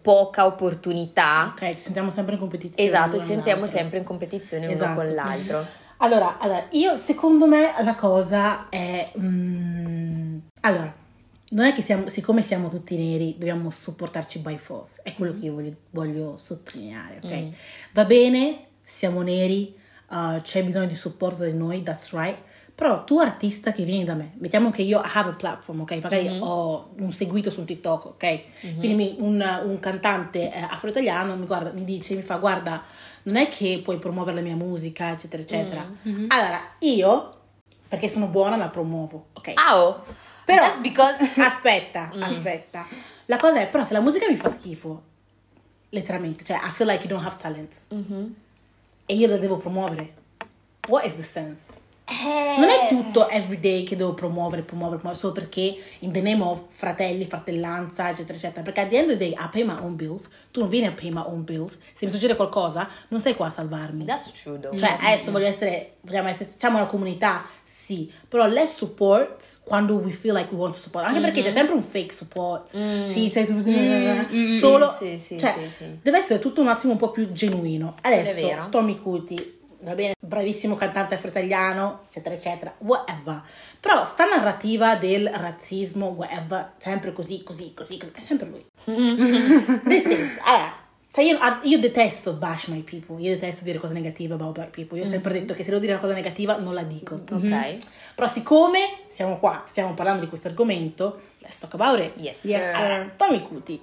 poca 0.00 0.46
opportunità, 0.46 1.52
ok, 1.54 1.74
ci 1.74 1.80
sentiamo 1.80 2.10
sempre 2.10 2.34
in 2.34 2.40
competizione. 2.40 2.88
esatto, 2.88 3.18
ci 3.18 3.24
sentiamo 3.24 3.60
l'altro. 3.62 3.78
sempre 3.78 3.98
in 3.98 4.04
competizione 4.04 4.70
Esatto. 4.70 4.90
uno 4.92 4.94
con 5.04 5.14
l'altro. 5.14 5.66
Allora, 5.98 6.38
allora, 6.38 6.64
io 6.70 6.94
secondo 6.96 7.46
me 7.46 7.72
la 7.82 7.94
cosa 7.94 8.68
è... 8.68 9.10
mm, 9.18 10.38
allora, 10.60 10.94
non 11.48 11.64
è 11.66 11.72
che 11.72 11.82
siamo, 11.82 12.08
siccome 12.08 12.42
siamo 12.42 12.68
tutti 12.68 12.96
neri 12.96 13.32
dobbiamo 13.38 13.70
sopportarci 13.70 14.38
by 14.40 14.56
force, 14.56 15.00
è 15.02 15.14
quello 15.14 15.32
che 15.32 15.46
io 15.46 15.54
voglio, 15.54 15.74
voglio 15.90 16.36
sottolineare, 16.38 17.20
ok? 17.22 17.32
Mm. 17.32 17.48
Va 17.92 18.04
bene, 18.04 18.66
siamo 18.84 19.22
neri, 19.22 19.74
uh, 20.10 20.40
c'è 20.42 20.62
bisogno 20.64 20.86
di 20.86 20.94
supporto 20.94 21.44
di 21.44 21.52
noi, 21.54 21.82
that's 21.82 22.12
right, 22.12 22.38
però 22.76 23.04
tu 23.04 23.18
artista 23.18 23.72
che 23.72 23.84
vieni 23.84 24.04
da 24.04 24.12
me, 24.14 24.32
mettiamo 24.34 24.70
che 24.70 24.82
io 24.82 25.00
have 25.00 25.30
a 25.30 25.32
platform, 25.32 25.80
ok? 25.80 25.98
Magari 26.02 26.28
Mhm. 26.28 26.42
ho 26.42 26.90
un 26.98 27.10
seguito 27.10 27.50
su 27.50 27.64
TikTok, 27.64 28.04
ok? 28.04 28.42
Quindi 28.60 28.92
mi- 28.94 29.16
un, 29.18 29.60
un 29.64 29.80
cantante 29.80 30.52
eh, 30.52 30.60
afro-italiano 30.60 31.34
mi 31.36 31.46
guarda, 31.46 31.70
mi 31.72 31.84
dice, 31.84 32.14
mi 32.14 32.20
fa, 32.22 32.36
guarda, 32.36 32.82
non 33.22 33.36
è 33.36 33.48
che 33.48 33.80
puoi 33.82 33.96
promuovere 33.98 34.36
la 34.36 34.42
mia 34.42 34.56
musica, 34.56 35.10
eccetera, 35.10 35.42
eccetera. 35.42 35.90
Mhm. 36.02 36.26
Allora, 36.28 36.60
io, 36.80 37.34
perché 37.88 38.08
sono 38.08 38.26
buona, 38.26 38.56
la 38.56 38.68
promuovo, 38.68 39.28
ok? 39.32 39.52
Oh, 39.72 40.04
Però- 40.44 40.62
just 40.66 40.80
because... 40.82 41.32
Aspetta, 41.40 42.10
Mm. 42.14 42.22
aspetta. 42.22 42.86
La 43.24 43.38
cosa 43.38 43.58
è, 43.62 43.68
però, 43.68 43.84
se 43.84 43.94
la 43.94 44.00
musica 44.00 44.28
mi 44.28 44.36
fa 44.36 44.50
schifo, 44.50 45.02
letteralmente, 45.88 46.44
cioè, 46.44 46.56
I 46.58 46.70
feel 46.72 46.86
like 46.88 47.04
you 47.06 47.08
don't 47.08 47.24
have 47.26 47.36
talent, 47.38 47.74
Mhm. 47.90 48.34
e 49.06 49.14
io 49.14 49.28
la 49.28 49.38
devo 49.38 49.56
promuovere, 49.56 50.12
what 50.88 51.06
is 51.06 51.16
the 51.16 51.22
sense? 51.22 51.62
Eh, 52.08 52.60
Non 52.60 52.68
è 52.68 52.86
tutto 52.88 53.28
everyday 53.28 53.82
che 53.82 53.96
devo 53.96 54.14
promuovere, 54.14 54.62
promuovere, 54.62 54.98
promuovere, 55.00 55.18
solo 55.20 55.32
perché 55.32 55.76
in 56.00 56.12
the 56.12 56.20
name 56.20 56.40
of 56.40 56.60
fratelli, 56.68 57.24
fratellanza, 57.26 58.10
eccetera, 58.10 58.38
eccetera. 58.38 58.62
Perché 58.62 58.80
at 58.82 58.88
the 58.90 58.96
end 58.96 59.10
of 59.10 59.16
the 59.18 59.28
day, 59.28 59.32
I 59.32 59.48
pay 59.50 59.64
my 59.64 59.76
own 59.80 59.96
bills, 59.96 60.28
tu 60.52 60.60
non 60.60 60.68
vieni 60.68 60.86
a 60.86 60.92
pay 60.92 61.10
my 61.10 61.22
own 61.26 61.42
bills. 61.42 61.76
Se 61.94 62.04
mi 62.04 62.12
succede 62.12 62.36
qualcosa, 62.36 62.88
non 63.08 63.20
sei 63.20 63.34
qua 63.34 63.46
a 63.46 63.50
salvarmi. 63.50 64.04
That's 64.04 64.30
true 64.40 64.60
though. 64.60 64.76
Cioè, 64.78 64.96
adesso 65.00 65.32
voglio 65.32 65.46
essere, 65.46 65.94
vogliamo 66.02 66.28
essere, 66.28 66.48
siamo 66.56 66.76
una 66.76 66.86
comunità, 66.86 67.44
sì, 67.64 68.08
però 68.28 68.46
let's 68.46 68.76
support 68.76 69.42
quando 69.64 69.94
we 69.94 70.12
feel 70.12 70.32
like 70.32 70.48
we 70.52 70.58
want 70.60 70.74
to 70.74 70.80
support. 70.80 71.06
Anche 71.06 71.18
perché 71.18 71.42
c'è 71.42 71.50
sempre 71.50 71.74
un 71.74 71.82
fake 71.82 72.12
support. 72.12 72.76
Mm. 72.76 73.06
Sì, 73.08 73.30
sei 73.30 73.44
su- 73.44 73.54
mm, 73.54 74.58
solo, 74.60 74.94
sì, 74.96 75.18
sì, 75.18 75.38
cioè, 75.40 75.54
sì, 75.58 75.70
sì. 75.76 75.98
deve 76.00 76.18
essere 76.18 76.38
tutto 76.38 76.60
un 76.60 76.68
attimo 76.68 76.92
un 76.92 76.98
po' 77.00 77.10
più 77.10 77.32
genuino. 77.32 77.96
Adesso. 78.02 78.68
Tommy 78.70 78.96
Cuti, 79.00 79.54
va 79.80 79.94
bene, 79.94 80.14
bravissimo 80.18 80.74
cantante 80.74 81.14
afro-italiano, 81.14 82.04
eccetera, 82.08 82.34
eccetera, 82.34 82.74
whatever. 82.78 83.42
Però 83.80 84.04
sta 84.04 84.24
narrativa 84.26 84.96
del 84.96 85.28
razzismo, 85.28 86.06
whatever, 86.08 86.72
sempre 86.78 87.12
così, 87.12 87.42
così, 87.42 87.72
così, 87.74 87.98
così, 87.98 88.12
è 88.14 88.20
sempre 88.20 88.48
lui. 88.48 88.64
This 89.84 90.04
is, 90.04 90.38
allora, 90.44 90.84
cioè 91.16 91.24
io, 91.24 91.38
io 91.62 91.78
detesto 91.78 92.34
bash 92.34 92.66
my 92.66 92.82
people, 92.82 93.18
io 93.18 93.32
detesto 93.32 93.64
dire 93.64 93.78
cose 93.78 93.94
negative 93.94 94.34
about 94.34 94.52
black 94.52 94.70
people. 94.70 94.98
Io 94.98 95.04
ho 95.04 95.08
sempre 95.08 95.32
detto 95.32 95.54
che 95.54 95.62
se 95.62 95.70
devo 95.70 95.80
dire 95.80 95.92
una 95.92 96.00
cosa 96.02 96.12
negativa 96.12 96.58
non 96.58 96.74
la 96.74 96.82
dico. 96.82 97.14
Ok. 97.14 97.76
Però 98.14 98.28
siccome 98.28 98.98
siamo 99.08 99.38
qua, 99.38 99.62
stiamo 99.66 99.94
parlando 99.94 100.20
di 100.22 100.28
questo 100.28 100.48
argomento, 100.48 101.20
let's 101.38 101.58
talk 101.58 101.72
about 101.72 102.00
it. 102.00 102.12
Yes, 102.20 102.44
Yes, 102.44 102.66
sir. 102.66 103.12
Tommy 103.16 103.40
Cuti, 103.40 103.80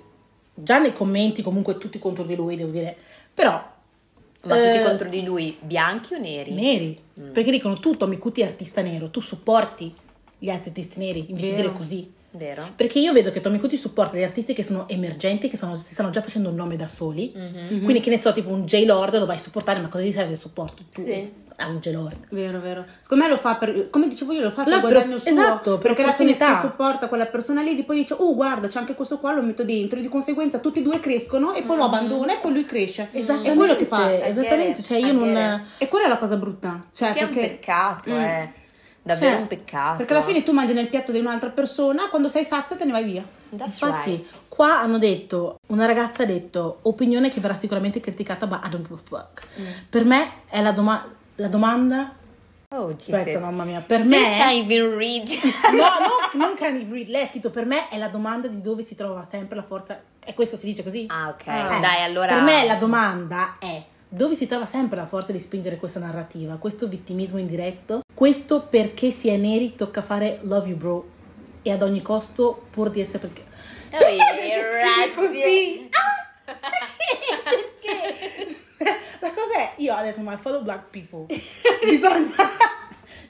già 0.53 0.77
nei 0.77 0.93
commenti 0.93 1.41
comunque 1.41 1.79
tutti 1.79 1.97
contro 1.97 2.23
di 2.23 2.35
lui, 2.35 2.55
devo 2.55 2.69
dire, 2.69 2.95
però 3.33 3.71
Ma 4.45 4.55
tutti 4.57 4.77
eh, 4.77 4.81
contro 4.83 5.09
di 5.09 5.23
lui, 5.23 5.57
bianchi 5.61 6.13
o 6.15 6.17
neri? 6.17 6.53
neri, 6.53 6.97
perché 7.31 7.49
dicono 7.51 7.79
tu 7.79 7.95
Tommy 7.95 8.17
Cuti 8.17 8.41
è 8.41 8.45
artista 8.45 8.81
nero, 8.81 9.09
tu 9.09 9.19
supporti 9.21 9.93
gli 10.37 10.49
altri 10.49 10.69
artisti 10.69 10.99
neri, 10.99 11.25
invece 11.29 11.49
di 11.49 11.55
dire 11.55 11.71
così. 11.71 12.11
Vero? 12.35 12.67
Perché 12.75 12.97
io 12.99 13.13
vedo 13.13 13.31
che 13.31 13.41
Tommy 13.41 13.59
Cuti 13.59 13.77
supporta 13.77 14.17
gli 14.17 14.23
artisti 14.23 14.53
che 14.53 14.63
sono 14.63 14.89
emergenti, 14.89 15.49
che 15.49 15.55
stanno- 15.55 15.75
si 15.77 15.93
stanno 15.93 16.09
già 16.09 16.21
facendo 16.21 16.49
un 16.49 16.55
nome 16.55 16.75
da 16.75 16.87
soli. 16.87 17.31
Mhm. 17.33 17.83
Quindi 17.83 18.01
che 18.01 18.09
ne 18.09 18.17
so, 18.17 18.33
tipo 18.33 18.49
un 18.49 18.65
J 18.65 18.85
Lord 18.85 19.17
lo 19.19 19.25
vai 19.27 19.35
a 19.35 19.39
supportare, 19.39 19.79
ma 19.79 19.87
cosa 19.87 20.03
gli 20.03 20.11
serve 20.11 20.31
il 20.31 20.37
supporto? 20.39 20.83
Tu, 20.91 21.03
Sì. 21.03 21.31
Lord. 21.91 22.15
Vero, 22.29 22.59
vero. 22.59 22.85
Secondo 22.99 23.23
me 23.25 23.29
lo 23.29 23.37
fa 23.37 23.55
per, 23.55 23.89
come 23.89 24.07
dicevo 24.07 24.31
io, 24.33 24.41
lo 24.41 24.49
fa 24.51 24.63
per 24.63 24.79
guadagno 24.79 25.17
suo. 25.19 25.31
esatto, 25.31 25.71
per 25.77 25.93
perché 25.93 26.03
alla 26.03 26.13
fine 26.13 26.33
si 26.33 26.43
supporta 26.59 27.07
quella 27.07 27.25
persona 27.27 27.61
lì, 27.61 27.77
e 27.77 27.83
poi 27.83 27.97
dice, 27.97 28.15
oh 28.17 28.33
guarda, 28.35 28.67
c'è 28.67 28.79
anche 28.79 28.95
questo 28.95 29.19
qua, 29.19 29.33
lo 29.33 29.41
metto 29.41 29.63
dentro. 29.63 29.99
E 29.99 30.01
di 30.01 30.09
conseguenza 30.09 30.59
tutti 30.59 30.79
e 30.79 30.81
due 30.81 30.99
crescono 30.99 31.53
e 31.53 31.63
poi 31.63 31.77
lo 31.77 31.83
abbandona 31.85 32.33
e 32.33 32.37
poi 32.41 32.53
lui 32.53 32.65
cresce. 32.65 33.09
È 33.11 33.53
quello 33.55 33.75
che 33.75 33.85
fa. 33.85 34.13
Esattamente, 34.13 34.81
cioè 34.81 34.97
io 34.97 35.13
non... 35.13 35.65
E 35.77 35.87
quella 35.87 36.05
è 36.05 36.09
la 36.09 36.17
cosa 36.17 36.35
brutta. 36.35 36.85
Cioè, 36.93 37.13
Che 37.13 37.19
è 37.19 37.23
un 37.23 37.29
perché, 37.31 37.49
peccato, 37.49 38.09
Mm. 38.11 38.19
eh. 38.19 38.53
Davvero 39.05 39.31
Cioè, 39.33 39.41
un 39.41 39.47
peccato. 39.47 39.97
perché 39.97 40.13
alla 40.13 40.21
fine 40.23 40.43
tu 40.43 40.53
mangi 40.53 40.71
nel 40.71 40.87
piatto 40.87 41.11
di 41.11 41.19
un'altra 41.19 41.49
persona, 41.49 42.07
quando 42.09 42.29
sei 42.29 42.45
sazio 42.45 42.77
te 42.77 42.85
ne 42.85 42.93
vai 42.93 43.03
via. 43.03 43.21
That's 43.49 43.81
Infatti, 43.81 44.11
right. 44.11 44.25
qua 44.47 44.79
hanno 44.79 44.97
detto, 44.97 45.57
una 45.67 45.85
ragazza 45.85 46.23
ha 46.23 46.25
detto, 46.25 46.79
opinione 46.83 47.29
che 47.29 47.41
verrà 47.41 47.53
sicuramente 47.53 47.99
criticata, 47.99 48.45
ma 48.45 48.61
I 48.63 48.69
don't 48.69 48.87
give 48.87 48.93
a 48.93 48.97
fuck. 49.03 49.41
Mm. 49.59 49.65
Per 49.89 50.05
me 50.05 50.29
è 50.47 50.61
la, 50.61 50.71
doma- 50.71 51.05
la 51.35 51.47
domanda... 51.47 52.15
Oh. 52.69 52.89
Aspetta, 52.89 53.37
mamma 53.39 53.65
mia, 53.65 53.81
per 53.81 54.03
me... 54.03 54.51
even 54.51 54.97
read. 54.97 55.27
No, 55.71 55.89
no, 55.99 56.17
non 56.33 56.55
can 56.55 56.75
you 56.75 56.91
read. 56.91 57.07
Lei 57.07 57.23
ha 57.23 57.27
scritto 57.27 57.51
per 57.51 57.65
me 57.65 57.87
è 57.89 57.97
la 57.97 58.07
domanda 58.07 58.47
di 58.47 58.61
dove 58.61 58.83
si 58.83 58.95
trova 58.95 59.27
sempre 59.29 59.55
la 59.55 59.61
forza. 59.61 60.01
E 60.23 60.33
questo 60.33 60.57
si 60.57 60.65
dice 60.65 60.83
così? 60.83 61.05
ah, 61.09 61.29
ok. 61.29 61.47
Eh, 61.47 61.79
Dai, 61.79 62.03
allora... 62.03 62.33
Per 62.33 62.41
me 62.41 62.65
la 62.65 62.75
domanda 62.75 63.57
è 63.59 63.83
dove 64.07 64.35
si 64.35 64.47
trova 64.47 64.65
sempre 64.65 64.97
la 64.97 65.05
forza 65.05 65.31
di 65.31 65.39
spingere 65.39 65.77
questa 65.77 65.99
narrativa, 65.99 66.55
questo 66.55 66.87
vittimismo 66.87 67.39
indiretto, 67.39 68.01
questo 68.13 68.61
perché 68.61 69.11
si 69.11 69.27
è 69.29 69.37
neri 69.37 69.75
tocca 69.75 70.01
fare 70.01 70.39
love 70.43 70.67
you 70.67 70.77
bro 70.77 71.09
e 71.63 71.71
ad 71.71 71.81
ogni 71.81 72.01
costo 72.01 72.67
pur 72.69 72.91
di 72.91 73.01
essere 73.01 73.19
perché 73.19 73.51
Oh, 73.93 73.99
Perché 73.99 75.13
così? 75.13 75.89
Ah, 75.91 76.55
perché? 77.45 78.55
La 79.19 79.29
cosa 79.29 79.57
è, 79.57 79.73
io 79.77 79.93
adesso 79.93 80.19
my 80.21 80.37
fellow 80.37 80.61
black 80.61 80.89
people, 80.89 81.25
bisogna, 81.83 82.35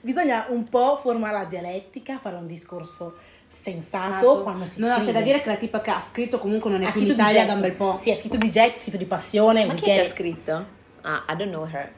bisogna 0.02 0.46
un 0.50 0.68
po' 0.68 1.00
formare 1.02 1.38
la 1.38 1.46
dialettica, 1.46 2.18
fare 2.18 2.36
un 2.36 2.48
discorso 2.48 3.16
sensato 3.54 4.42
quando 4.42 4.66
si 4.66 4.82
no, 4.82 4.88
no, 4.88 5.04
c'è 5.04 5.12
da 5.12 5.22
dire 5.22 5.40
che 5.42 5.48
la 5.50 5.58
tipa 5.58 5.80
che 5.80 5.92
ha 5.92 6.02
scritto 6.02 6.40
comunque 6.40 6.72
non 6.72 6.82
è 6.82 6.88
Ha 6.88 6.92
più 6.92 7.02
in 7.02 7.10
Italia 7.10 7.46
da 7.46 7.54
un 7.54 7.62
bel 7.62 7.74
po'. 7.74 8.00
Sì, 8.02 8.10
ha 8.12 8.16
scritto 8.16 8.38
di 8.38 8.50
jet, 8.50 8.76
ha 8.76 8.80
scritto 8.80 8.98
di 8.98 9.06
passione. 9.06 9.66
Ma 9.66 9.76
chi 9.76 9.84
è 9.84 9.94
che 9.94 10.00
ha 10.00 10.04
it. 10.04 10.10
scritto? 10.10 10.66
Ah, 11.02 11.24
I 11.30 11.36
don't 11.36 11.52
know 11.52 11.66
her. 11.72 11.92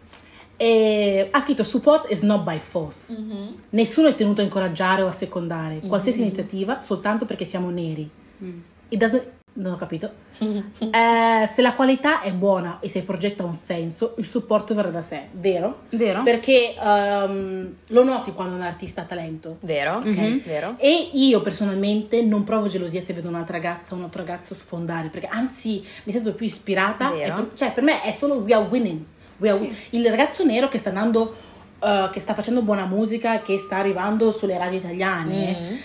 E 0.57 1.27
ha 1.31 1.41
scritto 1.41 1.63
support 1.63 2.09
is 2.11 2.21
not 2.21 2.43
by 2.43 2.59
force. 2.59 3.13
Mm-hmm. 3.13 3.47
Nessuno 3.71 4.09
è 4.09 4.15
tenuto 4.15 4.41
a 4.41 4.43
incoraggiare 4.43 5.01
o 5.01 5.07
a 5.07 5.11
secondare 5.11 5.79
qualsiasi 5.79 6.21
iniziativa 6.21 6.81
soltanto 6.81 7.25
perché 7.25 7.45
siamo 7.45 7.69
neri. 7.69 8.09
Mm. 8.43 8.59
It 8.89 8.99
doesn't- 8.99 9.34
non 9.57 9.73
ho 9.73 9.75
capito. 9.77 10.23
Eh, 10.95 11.47
se 11.53 11.61
la 11.61 11.73
qualità 11.73 12.21
è 12.21 12.31
buona 12.31 12.77
e 12.81 12.89
se 12.89 12.99
il 12.99 13.03
progetto 13.05 13.43
ha 13.43 13.45
un 13.45 13.55
senso, 13.55 14.15
il 14.17 14.25
supporto 14.25 14.73
verrà 14.73 14.89
da 14.89 15.01
sé, 15.01 15.27
vero? 15.31 15.79
Vero? 15.89 16.21
Perché 16.23 16.73
ehm, 16.77 17.75
lo 17.87 18.03
noti 18.03 18.31
quando 18.33 18.55
un 18.55 18.61
artista 18.61 19.01
ha 19.01 19.05
talento. 19.05 19.57
Vero? 19.61 19.97
Ok, 19.97 20.05
Mhm. 20.05 20.41
vero? 20.45 20.75
E 20.77 21.09
io 21.13 21.41
personalmente 21.41 22.21
non 22.21 22.43
provo 22.43 22.67
gelosia 22.67 23.01
se 23.01 23.13
vedo 23.13 23.27
un'altra 23.29 23.57
ragazza 23.57 23.93
o 23.93 23.97
un 23.97 24.03
altro 24.03 24.23
ragazzo 24.25 24.53
sfondare, 24.53 25.07
perché 25.09 25.27
anzi 25.27 25.83
mi 26.03 26.11
sento 26.11 26.33
più 26.33 26.45
ispirata. 26.45 27.09
Vero. 27.11 27.35
per- 27.35 27.49
cioè, 27.55 27.71
per 27.73 27.83
me 27.83 28.01
è 28.01 28.11
solo 28.11 28.35
we 28.35 28.53
are 28.53 28.65
winning. 28.69 29.01
We 29.37 29.49
are 29.49 29.57
Sì. 29.57 29.63
win- 29.65 29.75
Il 29.91 30.09
ragazzo 30.09 30.43
nero 30.45 30.67
che 30.69 30.77
sta 30.77 30.89
andando, 30.89 31.35
eh, 31.83 32.09
che 32.11 32.19
sta 32.19 32.33
facendo 32.33 32.61
buona 32.61 32.85
musica, 32.85 33.41
che 33.41 33.57
sta 33.57 33.77
arrivando 33.77 34.31
sulle 34.31 34.57
radio 34.57 34.77
italiane, 34.79 35.51
Mhm. 35.51 35.77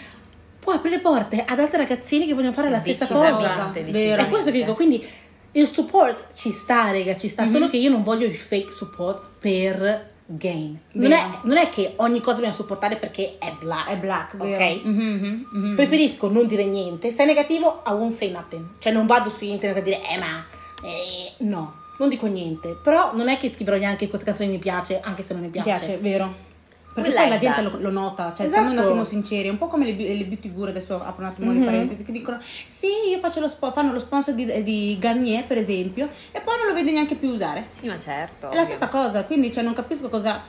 Può 0.71 0.79
aprire 0.79 0.97
le 0.97 1.03
porte 1.03 1.45
ad 1.45 1.59
altri 1.59 1.79
ragazzini 1.79 2.27
che 2.27 2.35
vogliono 2.35 2.53
fare 2.53 2.71
la 2.71 2.79
stessa 2.79 3.07
cosa. 3.07 3.73
Vero. 3.73 4.23
È 4.23 4.29
questo 4.29 4.51
che 4.51 4.59
dico, 4.59 4.75
quindi 4.75 5.05
il 5.53 5.67
support 5.67 6.29
ci 6.35 6.51
sta, 6.51 6.93
raga, 6.93 7.17
ci 7.17 7.29
sta, 7.29 7.47
solo 7.49 7.69
che 7.69 7.77
io 7.77 7.91
non 7.91 8.03
voglio 8.03 8.27
il 8.27 8.37
fake 8.37 8.71
support 8.73 9.25
per 9.41 10.09
gain. 10.27 10.79
Non 10.93 11.11
è, 11.11 11.23
non 11.43 11.57
è 11.57 11.71
che 11.71 11.95
ogni 11.97 12.21
cosa 12.21 12.35
dobbiamo 12.37 12.55
supportare 12.55 12.97
perché 12.97 13.37
è 13.39 13.53
black. 13.59 13.89
È 13.89 13.97
black, 13.97 14.35
ok? 14.35 14.47
vero? 14.47 14.81
Mhm, 14.89 14.93
mhm, 14.93 15.47
mhm. 15.53 15.75
Preferisco 15.75 16.31
non 16.31 16.47
dire 16.47 16.65
niente. 16.65 17.11
Se 17.11 17.25
è 17.25 17.27
negativo, 17.27 17.83
I 17.87 17.91
won't 17.93 18.13
say 18.13 18.31
nothing. 18.31 18.65
Cioè, 18.79 18.93
non 18.93 19.07
vado 19.07 19.29
su 19.29 19.45
internet 19.45 19.79
a 19.79 19.83
dire, 19.85 20.01
eh, 20.09 20.19
ma. 20.19 20.45
eh", 20.83 21.33
no, 21.39 21.75
non 21.99 22.09
dico 22.09 22.27
niente. 22.27 22.79
Però 22.81 23.11
non 23.17 23.29
è 23.29 23.39
che 23.39 23.51
scriverò 23.51 23.77
neanche 23.77 24.09
questa 24.09 24.27
canzone 24.27 24.51
mi 24.51 24.59
piace, 24.59 25.01
anche 25.03 25.25
se 25.25 25.33
non 25.33 25.43
mi 25.43 25.49
Mi 25.49 25.53
piace. 25.61 25.71
piace, 25.85 25.97
vero? 25.97 26.49
Perché 26.93 27.13
poi 27.13 27.29
la 27.29 27.39
gente 27.39 27.63
lo, 27.63 27.77
lo 27.79 27.91
nota, 27.91 28.33
cioè 28.37 28.47
Esatto. 28.47 28.51
siamo 28.67 28.71
un 28.73 28.79
attimo 28.79 29.05
sinceri, 29.05 29.47
è 29.47 29.51
un 29.51 29.59
po' 29.59 29.69
come 29.69 29.85
le, 29.85 29.93
le 29.93 30.25
beauty 30.25 30.51
guru, 30.53 30.71
adesso 30.71 31.01
apro 31.03 31.23
un 31.23 31.29
attimo 31.31 31.51
Mhm. 31.53 31.59
le 31.61 31.65
parentesi, 31.65 32.03
che 32.05 32.13
dicono 32.13 32.39
sì, 32.69 32.89
io 33.09 33.19
faccio 33.19 33.39
lo 33.41 33.47
spo- 33.49 33.71
fanno 33.73 33.93
lo 33.93 33.99
sponsor 34.01 34.35
di, 34.35 34.63
di 34.65 34.97
Garnier 34.99 35.45
per 35.47 35.57
esempio 35.59 36.09
e 36.33 36.41
poi 36.41 36.57
non 36.59 36.67
lo 36.67 36.75
vedo 36.75 36.91
neanche 36.91 37.15
più 37.15 37.31
usare. 37.31 37.67
Sì, 37.71 37.87
ma 37.87 37.99
certo. 37.99 38.51
È 38.51 38.55
la 38.55 38.63
ovvio. 38.63 38.65
stessa 38.75 38.89
cosa, 38.89 39.25
quindi 39.25 39.53
cioè, 39.53 39.63
non 39.63 39.73
capisco 39.75 40.09
cosa... 40.09 40.43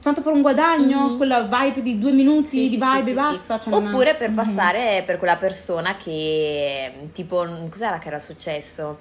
Tanto 0.00 0.20
per 0.20 0.32
un 0.32 0.40
guadagno, 0.42 1.16
quella 1.16 1.42
vibe 1.42 1.80
di 1.80 1.96
due 1.96 2.10
minuti 2.10 2.48
Sì, 2.48 2.68
di 2.70 2.76
vibe 2.76 2.90
sì, 2.94 2.98
e 2.98 3.04
sì, 3.04 3.12
basta. 3.12 3.60
sì. 3.60 3.70
cioè, 3.70 3.74
Oppure 3.78 4.16
per 4.16 4.34
passare 4.34 5.04
per 5.06 5.16
quella 5.18 5.36
persona 5.36 5.94
che 5.96 6.90
tipo 7.12 7.46
cos'era 7.70 7.98
che 8.00 8.08
era 8.08 8.18
successo? 8.18 8.98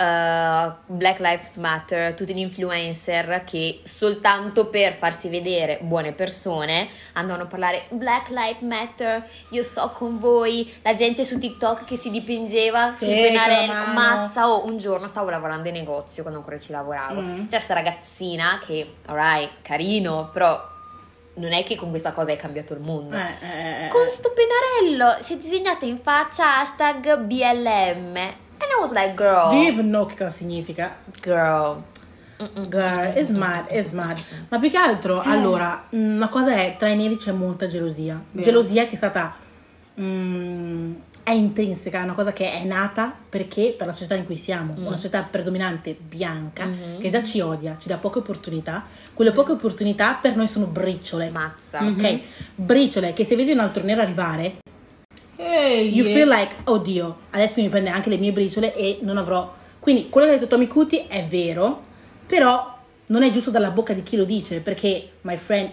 Uh, 0.00 0.72
Black 0.86 1.18
Lives 1.18 1.56
Matter, 1.56 2.14
tutti 2.14 2.32
gli 2.32 2.38
influencer 2.38 3.42
che 3.44 3.80
soltanto 3.82 4.68
per 4.68 4.92
farsi 4.94 5.28
vedere 5.28 5.78
buone 5.82 6.12
persone 6.12 6.88
andavano 7.14 7.46
a 7.46 7.46
parlare 7.48 7.86
Black 7.90 8.28
Lives 8.28 8.60
Matter, 8.60 9.28
io 9.48 9.62
sto 9.64 9.90
con 9.90 10.20
voi, 10.20 10.72
la 10.82 10.94
gente 10.94 11.24
su 11.24 11.36
TikTok 11.38 11.84
che 11.84 11.96
si 11.96 12.10
dipingeva 12.10 12.92
Sì, 12.92 13.06
sul 13.06 13.32
la 13.32 13.66
mano. 13.66 13.92
mazza, 13.92 14.48
oh, 14.48 14.66
un 14.66 14.78
giorno 14.78 15.08
stavo 15.08 15.30
lavorando 15.30 15.66
in 15.66 15.74
negozio 15.74 16.22
quando 16.22 16.38
ancora 16.38 16.60
ci 16.60 16.70
lavoravo, 16.70 17.20
Mm. 17.20 17.46
c'è 17.48 17.58
sta 17.58 17.74
ragazzina 17.74 18.60
che, 18.64 18.94
alright, 19.06 19.50
carino, 19.62 20.30
però 20.32 20.64
non 21.34 21.52
è 21.52 21.64
che 21.64 21.74
con 21.74 21.90
questa 21.90 22.12
cosa 22.12 22.30
hai 22.30 22.36
cambiato 22.36 22.72
il 22.72 22.80
mondo. 22.80 23.16
Eh, 23.16 23.20
eh, 23.20 23.84
eh. 23.86 23.88
Con 23.88 24.08
sto 24.08 24.32
pennarello 24.32 25.20
si 25.22 25.34
è 25.34 25.36
disegnata 25.38 25.84
in 25.84 25.98
faccia 26.00 26.60
hashtag 26.60 27.18
BLM. 27.18 28.46
And 28.60 28.70
I 28.76 28.80
was 28.80 28.90
like, 28.92 29.14
girl, 29.14 29.50
Do 29.50 29.56
you 29.56 29.68
even 29.72 29.88
know 29.90 30.06
che 30.06 30.16
cosa 30.16 30.30
significa? 30.30 30.96
girl. 31.20 31.82
Girl, 32.68 33.16
it's 33.16 33.30
mad, 33.30 33.66
it's 33.70 33.90
mad. 33.90 34.16
Ma 34.48 34.58
più 34.60 34.70
che 34.70 34.76
altro, 34.76 35.20
allora, 35.20 35.86
mm, 35.94 36.16
una 36.16 36.28
cosa 36.28 36.54
è, 36.54 36.76
tra 36.78 36.88
i 36.88 36.96
neri 36.96 37.16
c'è 37.16 37.32
molta 37.32 37.66
gelosia. 37.66 38.20
Vero. 38.30 38.44
Gelosia 38.44 38.84
che 38.86 38.92
è 38.92 38.96
stata, 38.96 39.34
mm, 40.00 40.92
è 41.24 41.32
intrinseca, 41.32 42.00
è 42.00 42.02
una 42.04 42.12
cosa 42.14 42.32
che 42.32 42.52
è 42.52 42.64
nata 42.64 43.12
perché 43.28 43.74
per 43.76 43.86
la 43.88 43.92
società 43.92 44.14
in 44.14 44.24
cui 44.24 44.36
siamo, 44.36 44.72
una 44.76 44.96
società 44.96 45.22
predominante 45.28 45.96
bianca, 46.00 46.64
Mhm. 46.66 46.98
che 47.00 47.10
già 47.10 47.22
ci 47.24 47.40
odia, 47.40 47.76
ci 47.78 47.88
dà 47.88 47.96
poche 47.96 48.20
opportunità. 48.20 48.84
Quelle 49.12 49.32
poche 49.32 49.52
opportunità 49.52 50.14
per 50.14 50.36
noi 50.36 50.46
sono 50.48 50.66
briciole. 50.66 51.30
Mazza. 51.30 51.84
Ok, 51.84 52.20
briciole 52.54 53.12
che 53.14 53.24
se 53.24 53.34
vedi 53.36 53.50
un 53.50 53.58
altro 53.58 53.82
nero 53.82 54.00
arrivare, 54.00 54.58
Ehi, 55.40 55.94
you 55.94 56.04
feel 56.04 56.28
like, 56.28 56.52
oddio, 56.64 57.16
adesso 57.30 57.60
mi 57.60 57.68
prende 57.68 57.90
anche 57.90 58.08
le 58.10 58.16
mie 58.16 58.32
briciole 58.32 58.74
e 58.74 58.98
non 59.02 59.16
avrò. 59.18 59.54
Quindi 59.78 60.08
quello 60.08 60.26
che 60.26 60.32
ha 60.34 60.36
detto 60.38 60.48
Tommy 60.48 60.66
Cuti 60.66 61.04
è 61.06 61.24
vero, 61.26 61.82
però 62.26 62.76
non 63.06 63.22
è 63.22 63.30
giusto 63.30 63.50
dalla 63.50 63.70
bocca 63.70 63.92
di 63.92 64.02
chi 64.02 64.16
lo 64.16 64.24
dice, 64.24 64.60
perché, 64.60 65.10
my 65.22 65.36
friend, 65.36 65.70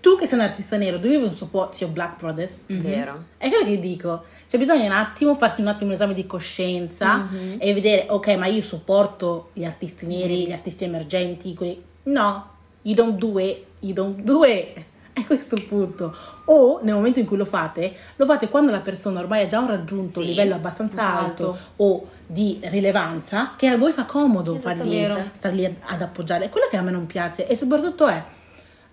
tu 0.00 0.16
che 0.18 0.26
sei 0.26 0.38
un 0.38 0.44
artista 0.44 0.76
nero, 0.76 0.98
do 0.98 1.06
you 1.08 1.20
even 1.20 1.34
support 1.34 1.80
your 1.80 1.92
black 1.92 2.18
brothers? 2.18 2.64
Vero. 2.66 3.24
È 3.38 3.48
quello 3.48 3.64
che 3.64 3.78
dico. 3.80 4.24
C'è 4.48 4.58
bisogno 4.58 4.84
un 4.84 4.92
attimo 4.92 5.34
farsi 5.36 5.60
un 5.60 5.68
attimo 5.68 5.90
un 5.90 5.94
esame 5.94 6.14
di 6.14 6.26
coscienza 6.26 7.28
Mhm. 7.30 7.56
e 7.58 7.74
vedere, 7.74 8.06
ok, 8.08 8.28
ma 8.36 8.46
io 8.46 8.62
supporto 8.62 9.50
gli 9.52 9.64
artisti 9.64 10.06
neri, 10.06 10.46
gli 10.46 10.52
artisti 10.52 10.84
emergenti, 10.84 11.54
quelli... 11.54 11.80
No, 12.04 12.46
you 12.82 12.94
don't 12.94 13.16
do 13.18 13.38
it, 13.38 13.64
you 13.80 13.92
don't 13.94 14.20
do 14.20 14.44
it. 14.44 14.78
È 15.18 15.24
questo 15.24 15.54
il 15.54 15.64
punto. 15.64 16.14
O 16.44 16.80
nel 16.82 16.92
momento 16.94 17.18
in 17.20 17.24
cui 17.26 17.38
lo 17.38 17.46
fate, 17.46 17.94
lo 18.16 18.26
fate 18.26 18.50
quando 18.50 18.70
la 18.70 18.80
persona 18.80 19.20
ormai 19.20 19.44
ha 19.44 19.46
già 19.46 19.60
un 19.60 19.68
raggiunto 19.68 20.20
Sì, 20.20 20.26
livello 20.26 20.54
abbastanza 20.54 21.02
alto. 21.02 21.52
alto 21.52 21.58
o 21.76 22.08
di 22.26 22.60
rilevanza 22.64 23.52
che 23.56 23.68
a 23.68 23.78
voi 23.78 23.92
fa 23.92 24.04
comodo 24.04 24.56
fargli, 24.56 25.06
star 25.32 25.54
lì 25.54 25.64
ad 25.64 26.02
appoggiare. 26.02 26.44
È 26.46 26.48
quello 26.50 26.66
che 26.70 26.76
a 26.76 26.82
me 26.82 26.90
non 26.90 27.06
piace 27.06 27.46
e 27.46 27.56
soprattutto 27.56 28.06
è 28.08 28.22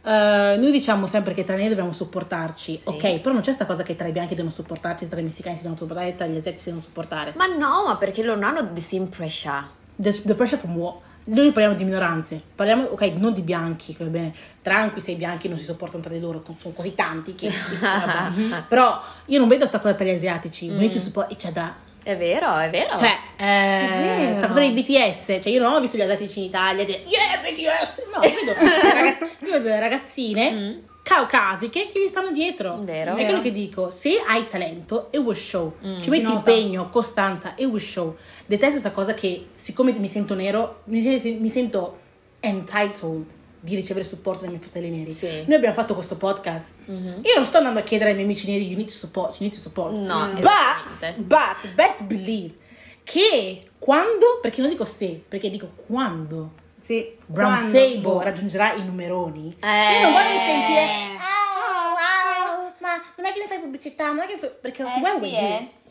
eh, 0.05 0.55
noi 0.57 0.71
diciamo 0.71 1.07
sempre 1.07 1.33
che 1.33 1.43
tra 1.43 1.55
noi 1.57 1.67
dobbiamo 1.67 1.91
supportarci, 1.93 2.77
Sì. 2.77 2.87
ok? 2.89 3.19
Però 3.19 3.31
non 3.33 3.39
c'è 3.39 3.47
questa 3.53 3.65
cosa 3.65 3.83
che 3.83 3.95
tra 3.95 4.07
i 4.07 4.11
bianchi 4.11 4.35
devono 4.35 4.53
supportarci, 4.53 5.07
tra 5.09 5.19
i 5.19 5.23
messicani 5.23 5.55
si 5.57 5.63
devono 5.63 5.79
supportare, 5.79 6.15
tra 6.15 6.25
gli 6.25 6.37
asiatici 6.37 6.59
si 6.59 6.65
devono 6.65 6.83
supportare. 6.83 7.33
Ma 7.35 7.45
no, 7.47 7.83
ma 7.87 7.97
perché 7.97 8.23
loro 8.23 8.39
non 8.39 8.49
hanno 8.49 8.71
the 8.73 8.81
same 8.81 9.07
pressure. 9.07 9.63
The, 9.95 10.11
the 10.23 10.35
pressure 10.35 10.57
from 10.59 10.75
what? 10.77 10.95
Noi 11.25 11.51
parliamo 11.51 11.75
di 11.75 11.85
minoranze, 11.85 12.41
parliamo, 12.53 12.83
ok, 12.83 13.01
non 13.15 13.33
di 13.33 13.41
bianchi, 13.41 13.95
va 13.97 14.05
bene, 14.05 14.33
tranqui 14.61 14.99
se 14.99 15.11
i 15.11 15.15
bianchi 15.15 15.47
non 15.47 15.57
si 15.57 15.63
sopportano 15.63 16.03
tra 16.03 16.11
di 16.11 16.19
loro, 16.19 16.43
sono 16.57 16.73
così 16.73 16.95
tanti 16.95 17.33
che... 17.33 17.49
Però 18.67 19.01
io 19.27 19.39
non 19.39 19.47
vedo 19.47 19.65
sta 19.65 19.79
cosa 19.79 19.93
tra 19.93 20.03
gli 20.03 20.09
asiatici, 20.09 20.69
mm. 20.69 20.89
ci 20.89 20.99
support- 20.99 21.33
c'è 21.35 21.51
da... 21.51 21.73
È 22.03 22.17
vero, 22.17 22.57
è 22.57 22.69
vero. 22.69 22.93
Cioè, 22.97 23.17
eh, 23.37 24.37
cosa 24.41 24.59
dei 24.59 24.71
BTS, 24.71 25.39
cioè 25.41 25.47
io 25.47 25.61
non 25.61 25.73
ho 25.73 25.79
visto 25.79 25.95
gli 25.95 26.01
asiatici 26.01 26.39
in 26.39 26.45
Italia 26.45 26.83
dire 26.83 27.03
yeah 27.07 27.39
BTS, 27.41 28.01
no, 28.13 28.19
vedo, 28.19 28.59
le 28.59 28.93
ragaz- 28.93 29.37
io 29.39 29.51
vedo 29.51 29.69
le 29.69 29.79
ragazzine 29.79 30.51
Mm. 30.51 30.77
Caucasiche 31.03 31.91
che 31.91 32.01
gli 32.03 32.07
stanno 32.07 32.31
dietro. 32.31 32.77
Vero. 32.81 33.11
È 33.11 33.15
Vero. 33.15 33.25
quello 33.27 33.41
che 33.41 33.51
dico, 33.51 33.91
se 33.91 34.17
hai 34.25 34.47
talento, 34.49 35.09
it 35.11 35.19
will 35.19 35.35
show. 35.35 35.75
Mm, 35.85 35.95
Ci 35.97 36.01
si 36.03 36.09
metti 36.09 36.23
nota. 36.23 36.37
impegno, 36.37 36.89
costanza, 36.89 37.53
it 37.57 37.67
will 37.67 37.79
show. 37.81 38.15
Detesto 38.45 38.71
questa 38.79 38.91
cosa 38.91 39.13
che, 39.13 39.47
siccome 39.55 39.91
mi 39.91 40.07
sento 40.07 40.33
nero, 40.33 40.81
mi, 40.85 41.01
mi 41.39 41.49
sento 41.49 41.99
entitled. 42.39 43.25
di 43.63 43.75
ricevere 43.75 44.03
supporto 44.03 44.41
dai 44.41 44.49
miei 44.49 44.61
fratelli 44.61 44.89
neri. 44.89 45.09
Sì. 45.11 45.25
Noi 45.45 45.55
abbiamo 45.55 45.73
fatto 45.73 45.93
questo 45.93 46.17
podcast. 46.17 46.71
Mhm. 46.83 47.21
Io 47.23 47.35
non 47.37 47.45
sto 47.45 47.57
andando 47.57 47.79
a 47.79 47.83
chiedere 47.83 48.09
ai 48.09 48.15
miei 48.17 48.27
amici 48.27 48.45
neri, 48.51 48.65
you 48.67 48.75
need 48.75 48.89
to 48.89 48.93
support, 48.93 49.31
you 49.39 49.47
need 49.47 49.53
to 49.53 49.59
support. 49.61 49.93
No, 49.93 50.31
but, 50.33 50.41
esattamente. 50.89 51.21
but, 51.21 51.73
best 51.73 52.03
believe 52.03 52.55
che 53.03 53.69
quando, 53.79 54.39
perché 54.41 54.59
non 54.59 54.69
dico 54.69 54.83
se, 54.83 55.23
perché 55.25 55.49
dico 55.49 55.71
quando 55.87 56.51
Sì. 56.83 57.15
Brown 57.27 57.71
Sable 57.71 58.23
raggiungerà 58.25 58.73
i 58.73 58.83
numeroni, 58.83 59.55
Eh. 59.61 59.93
io 59.93 60.01
non 60.01 60.11
voglio 60.11 60.37
sentire, 60.37 60.83
oh, 61.15 61.93
wow, 61.95 62.71
ma 62.79 63.01
non 63.15 63.25
è 63.25 63.31
che 63.31 63.39
ne 63.39 63.47
fai 63.47 63.59
pubblicità, 63.59 64.07
non 64.07 64.19
è 64.19 64.25
che 64.25 64.35
fai, 64.37 64.49
perché 64.59 64.81
Eh, 64.83 64.99
where 64.99 65.15
sì, 65.15 65.21
were 65.21 65.27
eh. 65.37 65.49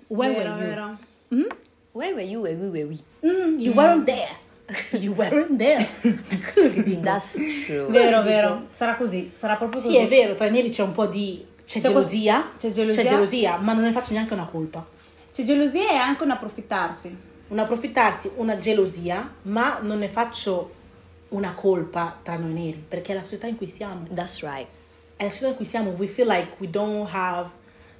you? 0.09 0.17
Where 0.19 0.35
Vero, 0.35 0.51
were 0.51 0.61
you? 0.63 0.69
vero. 0.69 0.99
Mm? 1.35 1.51
Where 1.93 2.13
were 2.13 2.23
you? 2.27 2.41
Where 2.43 2.57
were 2.57 2.85
we? 2.85 2.99
Mm, 3.27 3.59
you 3.59 3.73
weren't 3.75 4.05
there. 4.05 4.37
You 4.93 5.15
weren't 5.15 5.57
there. 5.59 5.87
È 6.29 6.53
quello 6.53 6.73
che 6.73 6.83
dico. 6.83 7.01
That's 7.01 7.33
true. 7.67 7.87
Vero, 7.89 8.23
vero. 8.23 8.67
Sarà 8.71 8.95
così. 8.97 9.31
Sarà 9.35 9.57
proprio 9.57 9.81
Sì, 9.81 9.87
così. 9.89 9.99
è 9.99 10.09
vero, 10.09 10.35
tra 10.35 10.47
i 10.47 10.51
neri 10.51 10.69
c'è 10.71 10.83
un 10.83 10.93
po' 10.93 11.07
di... 11.07 11.45
C'è, 11.65 11.81
C'è 11.81 11.89
gelosia, 11.89 12.51
c'è 12.59 12.71
gelosia. 12.71 13.03
c'è 13.03 13.09
gelosia, 13.09 13.57
ma 13.57 13.73
non 13.73 13.85
ne 13.85 13.93
faccio 13.93 14.13
neanche 14.13 14.35
una 14.35 14.45
colpa. 14.47 14.85
C'è 15.33 15.45
gelosia 15.45 15.91
e 15.91 15.97
anche 15.97 16.23
un 16.23 16.31
approfittarsi. 16.31 17.17
Un 17.49 17.59
approfittarsi, 17.59 18.31
una 18.37 18.59
gelosia, 18.59 19.31
ma 19.43 19.79
non 19.83 19.99
ne 19.99 20.09
faccio 20.09 20.71
una 21.33 21.53
colpa 21.55 22.19
tra 22.23 22.37
noi 22.37 22.53
neri, 22.53 22.85
perché 22.89 23.13
è 23.13 23.15
la 23.15 23.23
società 23.23 23.47
in 23.47 23.57
cui 23.57 23.67
siamo. 23.67 24.05
That's 24.13 24.41
right. 24.43 24.67
È 25.17 25.25
la 25.25 25.31
società 25.31 25.51
in 25.51 25.57
cui 25.57 25.65
siamo. 25.67 25.91
We 25.91 26.07
feel 26.07 26.29
like 26.29 26.53
we 26.59 26.71
don't 26.71 27.09
have... 27.13 27.49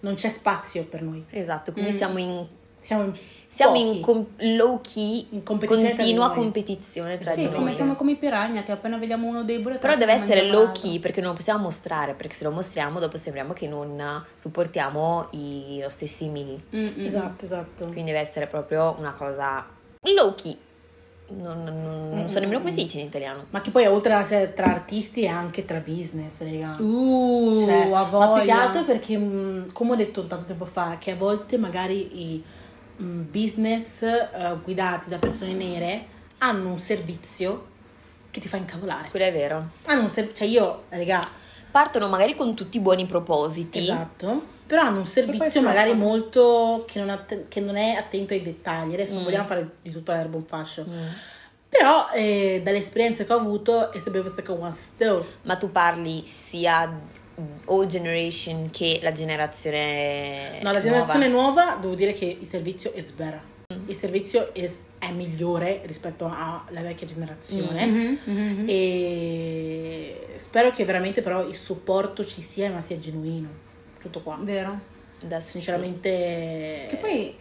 Non 0.01 0.15
c'è 0.15 0.31
spazio 0.31 0.85
per 0.85 1.01
noi. 1.03 1.25
Esatto, 1.31 1.73
quindi 1.73 1.93
Mm. 1.93 1.97
siamo 1.97 2.19
in 2.19 2.47
Siamo 2.81 3.05
in 3.05 3.13
siamo 3.49 3.73
pochi. 3.75 3.87
in 3.97 4.01
com- 4.03 4.27
low 4.57 4.81
key, 4.81 5.29
In 5.31 5.43
competizione 5.45 5.89
tra 5.91 5.97
continua 5.99 6.27
di 6.29 6.35
noi. 6.35 6.43
competizione 6.43 7.19
tra 7.19 7.31
Sì, 7.31 7.43
di 7.43 7.49
come 7.53 7.67
noi. 7.67 7.75
siamo 7.75 7.95
come 7.95 8.11
i 8.13 8.17
piranha 8.17 8.63
che 8.65 8.73
appena 8.73 8.97
vediamo 8.97 9.29
uno 9.29 9.45
debole 9.45 9.79
Però 9.79 9.95
deve 9.95 10.13
essere 10.15 10.49
low 10.49 10.73
key 10.73 10.99
perché 10.99 11.21
non 11.21 11.31
lo 11.31 11.37
possiamo 11.37 11.63
mostrare, 11.63 12.15
perché 12.15 12.35
se 12.35 12.43
lo 12.43 12.51
mostriamo 12.51 12.99
dopo 12.99 13.17
sembriamo 13.17 13.53
che 13.53 13.69
non 13.69 14.25
supportiamo 14.35 15.29
i 15.33 15.79
nostri 15.81 16.07
simili. 16.09 16.61
Mm, 16.75 16.81
mm. 16.99 17.05
Esatto, 17.07 17.45
esatto. 17.45 17.85
Quindi 17.85 18.11
deve 18.11 18.19
essere 18.19 18.47
proprio 18.49 18.97
una 18.99 19.13
cosa 19.13 19.65
low 20.17 20.35
key. 20.35 20.59
Non, 21.37 21.65
non- 21.65 22.11
non 22.15 22.29
so 22.29 22.39
nemmeno 22.41 22.59
come 22.59 22.71
si 22.71 22.83
dice 22.83 23.01
in 23.01 23.07
italiano. 23.07 23.45
Ma 23.51 23.61
che 23.61 23.71
poi 23.71 23.87
oltre 23.87 24.13
a 24.13 24.21
essere 24.21 24.53
tra 24.55 24.67
artisti 24.67 25.23
è 25.25 25.29
anche 25.29 25.65
tra 25.65 25.79
business, 25.79 26.39
raga. 26.41 26.77
Uh, 26.81 27.65
Cioè, 27.65 27.83
a 27.83 27.89
ma 27.89 28.03
voglia. 28.05 28.63
altro 28.69 28.85
perché, 28.85 29.15
come 29.73 29.93
ho 29.93 29.97
detto 29.97 30.27
tanto 30.27 30.45
tempo 30.47 30.65
fa, 30.65 30.97
che 30.99 31.11
a 31.13 31.17
volte 31.17 31.57
magari 31.59 32.33
i 32.35 32.45
business 32.97 34.03
eh, 34.03 34.57
guidati 34.63 35.09
da 35.09 35.19
persone 35.19 35.53
nere 35.55 36.07
hanno 36.39 36.69
un 36.69 36.79
servizio 36.79 37.67
che 38.31 38.41
ti 38.41 38.49
fa 38.49 38.57
incavolare. 38.57 39.09
Quello 39.11 39.25
è 39.27 39.33
vero. 39.33 39.69
Hanno 39.87 40.03
un 40.03 40.11
ser- 40.11 40.33
cioè 40.33 40.47
io, 40.47 40.85
raga, 40.89 41.21
Partono 41.71 42.09
magari 42.09 42.35
con 42.35 42.55
tutti 42.55 42.77
i 42.77 42.81
buoni 42.81 43.07
propositi. 43.07 43.79
esatto, 43.79 44.43
però 44.73 44.85
hanno 44.87 45.01
un 45.01 45.07
servizio 45.07 45.61
magari 45.61 45.93
molto 45.95 46.85
che 46.89 46.99
non, 46.99 47.11
att- 47.11 47.49
che 47.49 47.61
non 47.61 47.77
è 47.77 47.91
attento 47.93 48.33
ai 48.33 48.41
dettagli. 48.41 48.95
Adesso 48.95 49.13
non 49.13 49.21
Mm. 49.21 49.25
vogliamo 49.27 49.45
fare 49.47 49.71
di 49.83 49.91
tutta 49.91 50.15
l'erba 50.15 50.37
un 50.39 50.47
fascio. 50.47 50.87
Mm. 50.89 51.07
Però 51.69 52.09
eh, 52.15 52.63
dalle 52.65 52.79
esperienze 52.79 53.27
che 53.27 53.33
ho 53.35 53.37
avuto 53.37 53.93
è 53.93 53.99
sempre 53.99 54.23
questa 54.23 54.43
one 54.51 54.71
still. 54.73 55.23
Ma 55.43 55.57
tu 55.57 55.71
parli 55.71 56.25
sia 56.25 56.91
old 57.67 57.91
generation 57.91 58.71
che 58.71 58.99
la 59.03 59.13
generazione 59.13 60.59
No, 60.63 60.73
la 60.73 60.81
generazione 60.81 61.29
nuova. 61.29 61.65
nuova, 61.65 61.79
devo 61.79 61.95
dire 61.95 62.15
che 62.15 62.39
il 62.41 62.47
servizio 62.47 62.93
is 62.95 63.11
better. 63.11 63.43
Il 63.89 63.95
servizio 63.95 64.53
is- 64.55 64.87
è 64.99 65.11
migliore 65.11 65.83
rispetto 65.85 66.25
alla 66.25 66.81
vecchia 66.81 67.07
generazione. 67.07 67.85
Mhm, 67.85 68.19
mhm. 68.25 68.65
E 68.69 70.29
spero 70.37 70.71
che 70.71 70.87
veramente 70.87 71.21
però 71.21 71.47
il 71.47 71.57
supporto 71.57 72.25
ci 72.25 72.41
sia, 72.41 72.71
ma 72.71 72.81
sia 72.81 72.99
genuino. 72.99 73.69
Tutto 74.03 74.21
qua. 74.21 74.37
Vero. 74.41 74.79
Adesso 75.23 75.49
Sinceramente. 75.49 76.87
Che 76.91 76.97
poi 77.01 77.35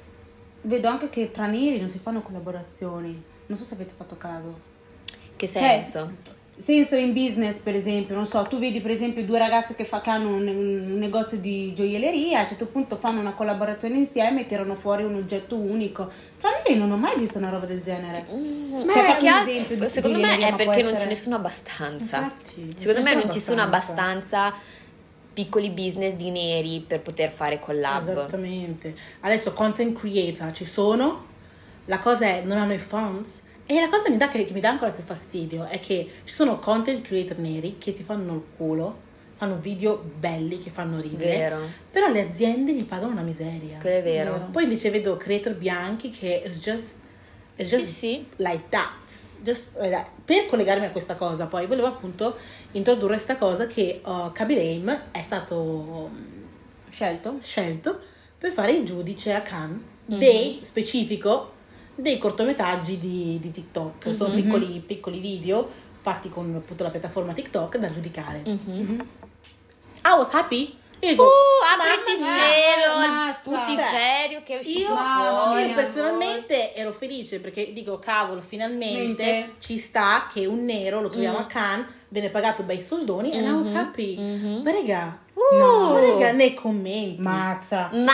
vedo 0.61 0.87
anche 0.87 1.09
che 1.09 1.31
tra 1.31 1.47
neri 1.47 1.79
non 1.79 1.89
si 1.89 1.99
fanno 1.99 2.21
collaborazioni. 2.21 3.21
Non 3.47 3.57
so 3.57 3.65
se 3.65 3.73
avete 3.73 3.93
fatto 3.97 4.15
caso. 4.17 4.69
Che 5.35 5.47
Cioè, 5.47 5.81
senso? 5.83 6.39
Senso 6.55 6.95
in 6.95 7.11
business, 7.11 7.57
per 7.57 7.73
esempio, 7.73 8.13
non 8.13 8.27
so, 8.27 8.43
tu 8.43 8.59
vedi 8.59 8.81
per 8.81 8.91
esempio 8.91 9.25
due 9.25 9.39
ragazze 9.39 9.73
che, 9.73 9.83
fa, 9.83 9.99
che 9.99 10.11
hanno 10.11 10.35
un, 10.35 10.47
un 10.47 10.97
negozio 10.99 11.39
di 11.39 11.73
gioielleria, 11.73 12.37
a 12.37 12.41
un 12.43 12.47
certo 12.49 12.67
punto 12.67 12.97
fanno 12.97 13.19
una 13.19 13.33
collaborazione 13.33 13.95
insieme 13.97 14.41
e 14.41 14.45
tirano 14.45 14.75
fuori 14.75 15.03
un 15.03 15.15
oggetto 15.15 15.55
unico. 15.55 16.07
Tra 16.37 16.51
neri 16.51 16.77
non 16.77 16.91
ho 16.91 16.97
mai 16.97 17.17
visto 17.17 17.39
una 17.39 17.49
roba 17.49 17.65
del 17.65 17.81
genere. 17.81 18.27
Mm, 18.31 18.83
Ma 18.85 18.93
cioè, 18.93 19.17
che 19.17 19.27
un 19.27 19.37
esempio 19.37 19.75
di 19.77 19.89
secondo 19.89 20.19
me 20.19 20.37
è 20.37 20.55
perché 20.55 20.83
non 20.83 20.95
ce 20.97 21.07
ne 21.07 21.15
sono 21.15 21.35
abbastanza. 21.37 22.17
Infatti, 22.17 22.75
Secondo 22.77 23.01
me 23.09 23.15
non 23.15 23.31
ci 23.31 23.39
sono 23.39 23.61
abbastanza. 23.63 24.53
Piccoli 25.33 25.69
business 25.69 26.13
di 26.13 26.29
neri 26.29 26.83
per 26.85 27.01
poter 27.01 27.31
fare 27.31 27.59
collab. 27.59 28.09
Esattamente. 28.09 28.95
Adesso 29.21 29.53
content 29.53 29.97
creator 29.97 30.51
ci 30.51 30.65
sono, 30.65 31.25
la 31.85 31.99
cosa 31.99 32.25
è 32.25 32.41
non 32.43 32.57
hanno 32.57 32.73
i 32.73 32.77
funds. 32.79 33.43
E 33.65 33.79
la 33.79 33.87
cosa 33.87 34.09
mi 34.09 34.17
dà 34.17 34.27
che, 34.27 34.43
che 34.43 34.51
mi 34.53 34.59
dà 34.59 34.69
ancora 34.69 34.91
più 34.91 35.03
fastidio 35.03 35.65
è 35.65 35.79
che 35.79 36.09
ci 36.25 36.33
sono 36.33 36.59
content 36.59 37.01
creator 37.05 37.37
neri 37.37 37.77
che 37.77 37.91
si 37.93 38.03
fanno 38.03 38.33
il 38.33 38.43
culo, 38.57 39.09
fanno 39.37 39.57
video 39.61 39.97
belli 40.19 40.59
che 40.59 40.69
fanno 40.69 40.99
ridere, 40.99 41.37
Vero, 41.37 41.59
però 41.89 42.09
le 42.09 42.27
aziende 42.27 42.73
gli 42.73 42.83
pagano 42.83 43.13
una 43.13 43.21
miseria. 43.21 43.77
quello 43.79 43.95
è 43.97 44.03
vero. 44.03 44.31
Vero. 44.33 44.47
Poi 44.51 44.63
invece 44.63 44.89
vedo 44.89 45.15
creator 45.15 45.53
bianchi 45.53 46.09
che 46.09 46.43
is 46.45 46.59
just, 46.59 46.95
is 47.55 47.69
just 47.69 47.85
Sì, 47.85 47.91
sì. 47.93 48.27
like 48.37 48.63
that. 48.69 48.89
Just 49.43 49.71
that. 49.73 50.07
Per 50.23 50.45
collegarmi 50.47 50.85
a 50.85 50.91
questa 50.91 51.15
cosa, 51.15 51.47
poi 51.47 51.65
volevo 51.65 51.87
appunto 51.87 52.35
introdurre 52.73 53.13
questa 53.15 53.37
cosa 53.37 53.65
che 53.67 54.01
uh, 54.05 54.31
Kaby 54.31 54.55
Lame 54.55 55.05
è 55.11 55.21
stato 55.23 56.09
mm, 56.13 56.43
Scelto? 56.89 57.37
scelto 57.41 57.99
per 58.37 58.51
fare 58.51 58.71
il 58.73 58.85
giudice 58.85 59.33
a 59.33 59.41
Cannes 59.41 59.89
Mhm. 60.05 60.17
dei 60.17 60.59
specifico 60.63 61.53
dei 61.95 62.17
cortometraggi 62.17 62.97
di, 62.97 63.37
di 63.39 63.51
TikTok. 63.51 64.13
Sono 64.15 64.33
Mhm. 64.33 64.41
piccoli, 64.41 64.79
piccoli 64.79 65.19
video 65.19 65.69
fatti 66.01 66.29
con 66.29 66.53
appunto 66.55 66.83
la 66.83 66.89
piattaforma 66.89 67.33
TikTok 67.33 67.77
da 67.77 67.89
giudicare. 67.91 68.41
Mhm. 68.45 69.07
I 70.03 70.17
was 70.17 70.29
happy. 70.33 70.75
Dico, 71.01 71.23
Uh, 71.23 71.27
apriti 71.81 72.21
cielo, 72.21 72.97
mia, 72.99 73.05
il 73.05 73.09
mazza. 73.11 73.39
putiferio 73.41 74.43
che 74.43 74.55
è 74.55 74.59
uscito 74.59 74.79
Io, 74.79 74.95
fuori. 74.95 75.65
io 75.65 75.73
personalmente 75.73 76.75
ero 76.75 76.91
felice 76.93 77.39
perché 77.39 77.73
dico 77.73 77.97
cavolo 77.97 78.39
finalmente 78.41 79.23
Mente. 79.23 79.55
ci 79.59 79.79
sta 79.79 80.29
che 80.31 80.45
un 80.45 80.63
nero 80.63 81.01
lo 81.01 81.09
troviamo 81.09 81.39
Mm. 81.39 81.41
a 81.41 81.45
Cannes 81.47 81.87
viene 82.09 82.29
pagato 82.29 82.61
bei 82.63 82.81
soldoni 82.81 83.31
e 83.31 83.39
I 83.39 83.49
was 83.51 83.67
Mhm, 83.67 83.75
happy 83.75 84.15
mhm. 84.17 84.61
ma 84.63 85.57
No. 85.57 85.97
raga 85.99 86.31
nei 86.33 86.53
commenti 86.53 87.19
Mazza. 87.19 87.89
Ma 87.93 88.13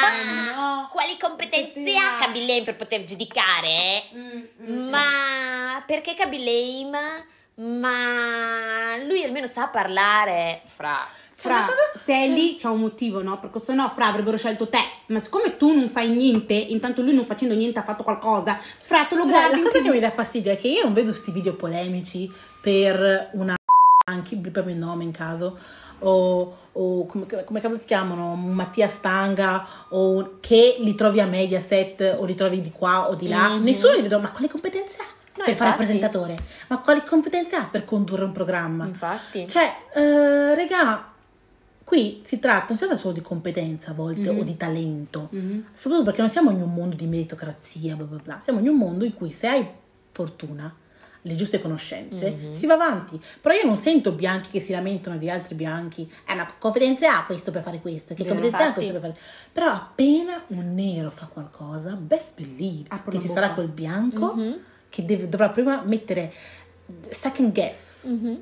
No. 0.55 0.87
quali 0.89 1.17
competenze 1.19 1.73
Poteva. 1.73 2.15
ha 2.15 2.19
Kaby 2.19 2.45
Lame 2.45 2.63
per 2.63 2.75
poter 2.77 3.03
giudicare? 3.03 4.03
Mm, 4.15 4.43
mm, 4.61 4.89
Ma 4.89 5.83
perché 5.85 6.13
Kaby 6.13 6.37
Lame? 6.37 7.25
Ma 7.55 8.97
lui 9.03 9.23
almeno 9.23 9.47
sa 9.47 9.67
parlare 9.67 10.61
fra. 10.75 11.05
Fra, 11.47 11.65
se 11.95 12.13
è 12.13 12.27
lì 12.27 12.55
c'è 12.55 12.67
un 12.67 12.79
motivo, 12.79 13.21
no? 13.21 13.39
Perché 13.39 13.59
se 13.59 13.73
no, 13.73 13.91
Fra 13.95 14.07
avrebbero 14.07 14.37
scelto 14.37 14.67
te. 14.67 14.79
Ma 15.07 15.19
siccome 15.19 15.57
tu 15.57 15.73
non 15.73 15.87
fai 15.87 16.09
niente, 16.09 16.53
intanto 16.53 17.01
lui 17.01 17.13
non 17.13 17.23
facendo 17.23 17.55
niente 17.55 17.79
ha 17.79 17.83
fatto 17.83 18.03
qualcosa, 18.03 18.59
Fra 18.83 19.05
te 19.05 19.15
lo 19.15 19.23
Cioè, 19.23 19.31
guardi 19.31 19.61
la 19.61 19.67
cosa 19.69 19.81
che 19.81 19.89
mi 19.89 19.99
dà 19.99 20.11
fastidio 20.11 20.51
è 20.51 20.57
che 20.57 20.67
io 20.67 20.83
non 20.83 20.93
vedo 20.93 21.11
questi 21.11 21.31
video 21.31 21.53
polemici 21.55 22.31
per 22.61 23.29
una 23.33 23.55
anche 24.09 24.35
blippami 24.35 24.71
il 24.71 24.77
nome 24.77 25.03
in 25.03 25.11
caso 25.11 25.57
o, 25.99 26.57
o 26.71 27.05
come, 27.07 27.25
come 27.43 27.75
si 27.75 27.85
chiamano 27.85 28.35
Mattia 28.35 28.87
Stanga 28.87 29.67
o 29.89 30.37
che 30.39 30.77
li 30.79 30.95
trovi 30.95 31.19
a 31.19 31.25
Mediaset 31.25 32.15
o 32.19 32.23
li 32.25 32.35
trovi 32.35 32.61
di 32.61 32.71
qua 32.71 33.09
o 33.09 33.15
di 33.15 33.27
là 33.27 33.49
Mhm. 33.55 33.63
nessuno 33.63 33.95
li 33.95 34.01
vedo 34.01 34.19
ma 34.19 34.29
quale 34.31 34.47
competenza 34.49 35.01
ha 35.03 35.15
No, 35.37 35.43
per 35.43 35.55
fare 35.55 35.69
il 35.69 35.75
infatti. 35.75 35.85
presentatore 35.99 36.37
ma 36.67 36.77
quale 36.79 37.03
competenza 37.03 37.59
ha 37.59 37.63
per 37.69 37.83
condurre 37.85 38.23
un 38.25 38.31
programma 38.31 38.85
Infatti. 38.85 39.47
cioè 39.47 39.73
eh, 39.93 40.55
regà 40.55 41.11
qui 41.87 42.19
si 42.25 42.37
tratta 42.39 42.65
non 42.67 42.75
si 42.77 42.83
tratta 42.83 42.99
solo 42.99 43.13
di 43.13 43.21
competenza 43.21 43.91
a 43.91 43.93
volte 43.93 44.29
Mhm. 44.29 44.39
o 44.39 44.43
di 44.43 44.57
talento 44.57 45.29
Mhm. 45.31 45.67
soprattutto 45.73 46.03
perché 46.03 46.19
non 46.19 46.29
siamo 46.29 46.51
in 46.51 46.61
un 46.61 46.73
mondo 46.73 46.97
di 46.97 47.05
meritocrazia, 47.05 47.95
bla 47.95 48.05
bla 48.05 48.19
bla, 48.21 48.39
siamo 48.43 48.59
in 48.59 48.67
un 48.67 48.75
mondo 48.75 49.05
in 49.05 49.13
cui 49.13 49.31
se 49.31 49.47
hai 49.47 49.65
fortuna, 50.11 50.75
le 51.21 51.35
giuste 51.35 51.61
conoscenze, 51.61 52.29
Mhm. 52.29 52.55
si 52.57 52.65
va 52.65 52.73
avanti. 52.73 53.21
Però 53.41 53.53
io 53.55 53.65
non 53.65 53.77
sento 53.77 54.11
bianchi 54.11 54.49
che 54.49 54.59
si 54.59 54.73
lamentano 54.73 55.17
di 55.17 55.29
altri 55.29 55.55
bianchi, 55.55 56.09
eh 56.27 56.35
ma 56.35 56.45
che 56.45 56.53
competenze 56.59 57.05
ha 57.07 57.25
questo 57.25 57.51
per 57.51 57.63
fare 57.63 57.79
questo, 57.79 58.13
che 58.13 58.25
competenze 58.25 58.63
ha 58.63 58.73
questo 58.73 58.91
per 58.91 59.01
fare... 59.01 59.17
Però 59.53 59.67
appena 59.71 60.41
un 60.47 60.73
nero 60.73 61.09
fa 61.09 61.27
qualcosa, 61.27 61.93
best 61.93 62.35
believe 62.35 62.85
Apro 62.89 63.11
che 63.11 63.21
ci 63.21 63.27
bocca. 63.27 63.39
sarà 63.41 63.53
quel 63.53 63.67
bianco 63.69 64.33
Mhm. 64.35 64.57
che 64.89 65.05
deve- 65.05 65.29
dovrà 65.29 65.49
prima 65.49 65.81
mettere 65.85 66.33
second 67.11 67.53
guess 67.53 68.05
Mhm. 68.05 68.41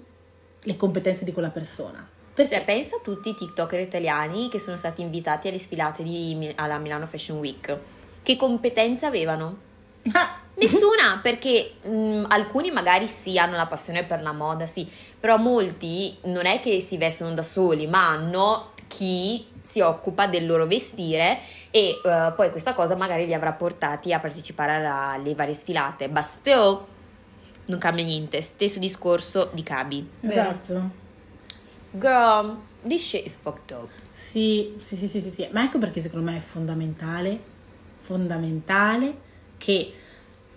le 0.63 0.77
competenze 0.77 1.25
di 1.25 1.31
quella 1.31 1.49
persona. 1.49 2.07
Perché? 2.35 2.55
Cioè, 2.55 2.65
pensa 2.65 2.97
a 2.97 2.99
tutti 3.01 3.29
i 3.29 3.33
TikToker 3.33 3.79
italiani 3.79 4.49
che 4.49 4.59
sono 4.59 4.75
stati 4.75 5.01
invitati 5.01 5.47
alle 5.47 5.57
sfilate 5.57 6.03
di 6.03 6.53
alla 6.55 6.77
Milano 6.77 7.05
Fashion 7.05 7.39
Week. 7.39 7.77
Che 8.21 8.35
competenze 8.35 9.05
avevano? 9.05 9.57
Ah, 10.11 10.39
Nessuna, 10.55 11.19
perché 11.21 11.75
mh, 11.83 12.25
alcuni 12.27 12.71
magari 12.71 13.07
sì 13.07 13.37
hanno 13.37 13.55
la 13.55 13.65
passione 13.67 14.03
per 14.03 14.21
la 14.21 14.33
moda, 14.33 14.65
sì, 14.65 14.89
però 15.19 15.37
molti 15.37 16.17
non 16.23 16.45
è 16.45 16.59
che 16.59 16.79
si 16.81 16.97
vestono 16.97 17.33
da 17.33 17.41
soli, 17.41 17.87
ma 17.87 18.09
hanno 18.09 18.71
chi 18.87 19.45
si 19.63 19.79
occupa 19.81 20.27
del 20.27 20.45
loro 20.45 20.65
vestire 20.65 21.39
e 21.71 21.99
uh, 22.03 22.33
poi 22.35 22.51
questa 22.51 22.73
cosa 22.73 22.95
magari 22.95 23.25
li 23.25 23.33
avrà 23.33 23.51
portati 23.51 24.13
a 24.13 24.19
partecipare 24.19 24.85
alle 24.85 25.35
varie 25.35 25.53
sfilate. 25.53 26.07
Basteo 26.09 26.87
non 27.65 27.79
cambia 27.79 28.03
niente, 28.05 28.41
stesso 28.41 28.79
discorso 28.79 29.49
di 29.53 29.63
Cabi. 29.63 30.07
Esatto. 30.21 31.03
Girl, 31.97 32.57
this 32.87 33.07
shit 33.07 33.25
is 33.25 33.35
fucked 33.35 33.71
up. 33.71 33.89
Sì, 34.15 34.75
sì, 34.79 34.95
sì, 34.95 35.07
sì, 35.07 35.21
sì, 35.21 35.31
sì. 35.31 35.47
Ma 35.51 35.63
ecco 35.63 35.77
perché 35.77 36.01
secondo 36.01 36.29
me 36.31 36.37
è 36.37 36.41
fondamentale, 36.41 37.39
fondamentale 38.01 39.13
che 39.57 39.93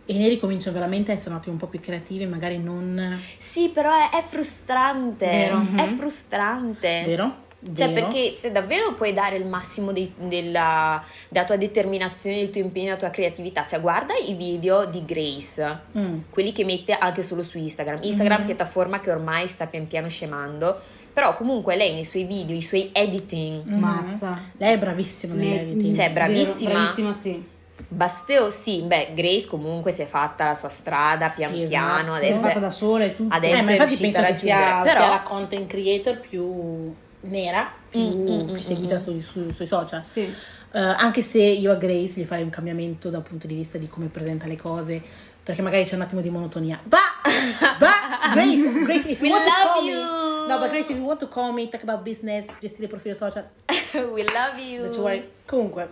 i 0.07 0.17
neri 0.17 0.39
cominciano 0.39 0.75
veramente 0.77 1.11
a 1.11 1.15
essere 1.15 1.31
un 1.31 1.37
attimo 1.37 1.55
un 1.55 1.61
po' 1.61 1.67
più 1.67 1.81
creativi, 1.81 2.25
magari 2.27 2.59
non... 2.59 3.21
Sì, 3.39 3.69
però 3.71 3.91
è, 3.93 4.17
è 4.17 4.23
frustrante. 4.23 5.27
Vero. 5.27 5.59
È 5.77 5.87
Mhm. 5.87 5.97
frustrante. 5.97 7.03
Vero? 7.07 7.47
Cioè, 7.75 7.89
Vero? 7.93 8.07
perché 8.07 8.37
se 8.37 8.53
davvero 8.53 8.95
puoi 8.95 9.13
dare 9.13 9.37
il 9.37 9.45
massimo 9.45 9.91
dei- 9.93 10.15
della, 10.17 11.03
della 11.29 11.45
tua 11.45 11.57
determinazione, 11.57 12.37
del 12.37 12.51
tuo 12.51 12.61
impegno, 12.61 12.87
della 12.87 12.99
tua 12.99 13.11
creatività, 13.11 13.67
cioè 13.67 13.81
guarda 13.81 14.15
i 14.15 14.35
video 14.35 14.87
di 14.87 15.05
Grace, 15.05 15.81
Mm. 15.99 16.19
quelli 16.31 16.53
che 16.53 16.65
mette 16.65 16.93
anche 16.93 17.23
solo 17.23 17.43
su 17.43 17.59
Instagram. 17.59 17.99
Instagram, 18.03 18.41
Mhm. 18.41 18.47
piattaforma 18.47 19.01
che 19.01 19.11
ormai 19.11 19.49
sta 19.49 19.67
pian 19.67 19.89
piano 19.89 20.09
scemando, 20.09 20.81
però 21.19 21.35
comunque 21.35 21.75
lei 21.75 21.93
nei 21.95 22.05
suoi 22.05 22.23
video, 22.23 22.55
i 22.55 22.63
suoi 22.63 22.91
editing, 22.93 23.65
Mhm. 23.65 23.79
Mazza. 23.81 24.41
Lei 24.57 24.75
è 24.75 24.79
bravissima 24.79 25.35
Ne- 25.35 25.47
nell'editing. 25.49 25.93
Cioè, 25.93 26.13
bravissima. 26.13 26.69
Vero, 26.71 26.79
bravissima, 26.81 27.13
sì. 27.13 27.45
Basteo, 27.89 28.51
sì, 28.51 28.83
beh, 28.83 29.15
Grace 29.17 29.49
comunque 29.49 29.91
si 29.91 30.03
è 30.03 30.07
fatta 30.07 30.45
la 30.45 30.55
sua 30.55 30.69
strada 30.69 31.29
pian 31.29 31.53
Sì, 31.55 31.63
piano, 31.67 32.15
esatto. 32.15 32.25
Adesso 32.25 32.39
fatta 32.41 32.59
è- 32.59 32.61
da 32.61 32.71
sola 32.71 33.05
e 33.05 33.17
tutto. 33.17 33.35
adesso 33.35 33.57
Eh, 33.61 33.63
ma 33.63 33.69
è 33.71 33.73
infatti 33.73 33.95
riuscita 33.97 34.21
penso 34.21 34.31
a 34.31 34.33
che 34.33 34.39
sia, 34.39 34.55
raggiungere, 34.59 34.85
sia 34.91 35.01
però- 35.01 35.13
la 35.15 35.23
content 35.23 35.67
creator 35.69 36.21
più 36.21 36.95
nera, 37.23 37.73
più, 37.91 37.99
Mm, 38.01 38.21
mm, 38.21 38.45
più 38.47 38.55
mm, 38.55 38.57
seguita 38.59 38.95
mm. 38.95 38.99
sui, 39.01 39.21
sui- 39.21 39.53
sui 39.53 39.67
social. 39.67 40.05
Sì. 40.05 40.33
Eh, 40.71 40.79
anche 40.79 41.23
se 41.23 41.43
io 41.43 41.73
a 41.73 41.77
Grace 41.77 42.21
gli 42.21 42.25
farei 42.25 42.45
un 42.45 42.51
cambiamento 42.51 43.09
dal 43.11 43.23
punto 43.23 43.47
di 43.49 43.55
vista 43.55 43.77
di 43.79 43.89
come 43.89 44.07
presenta 44.07 44.47
le 44.47 44.57
cose, 44.57 45.03
perché 45.49 45.63
magari 45.63 45.85
c'è 45.85 45.95
un 45.95 46.03
attimo 46.03 46.21
di 46.21 46.29
monotonia. 46.29 46.79
Bah! 46.85 46.99
Bah! 47.81 48.33
Grace, 48.35 48.85
Grace, 48.85 49.09
if 49.09 49.21
We 49.21 49.29
you 49.29 49.33
want 49.33 49.45
to 49.45 49.51
love 49.51 49.73
call 49.73 49.85
you! 49.89 49.95
me, 49.97 50.47
no, 50.47 50.59
but 50.59 50.69
Grace, 50.69 50.91
if 50.91 50.99
you 50.99 51.05
want 51.07 51.21
to 51.21 51.29
call 51.29 51.53
me, 51.53 51.71
talk 51.71 51.83
about 51.85 52.03
business, 52.03 52.45
gestire 52.61 52.83
il 52.85 52.89
profilo 52.91 53.15
social, 53.15 53.49
We 54.13 54.25
love 54.25 54.59
you. 54.61 54.83
don't 54.83 54.95
you 54.95 55.03
worry. 55.03 55.27
Comunque, 55.47 55.89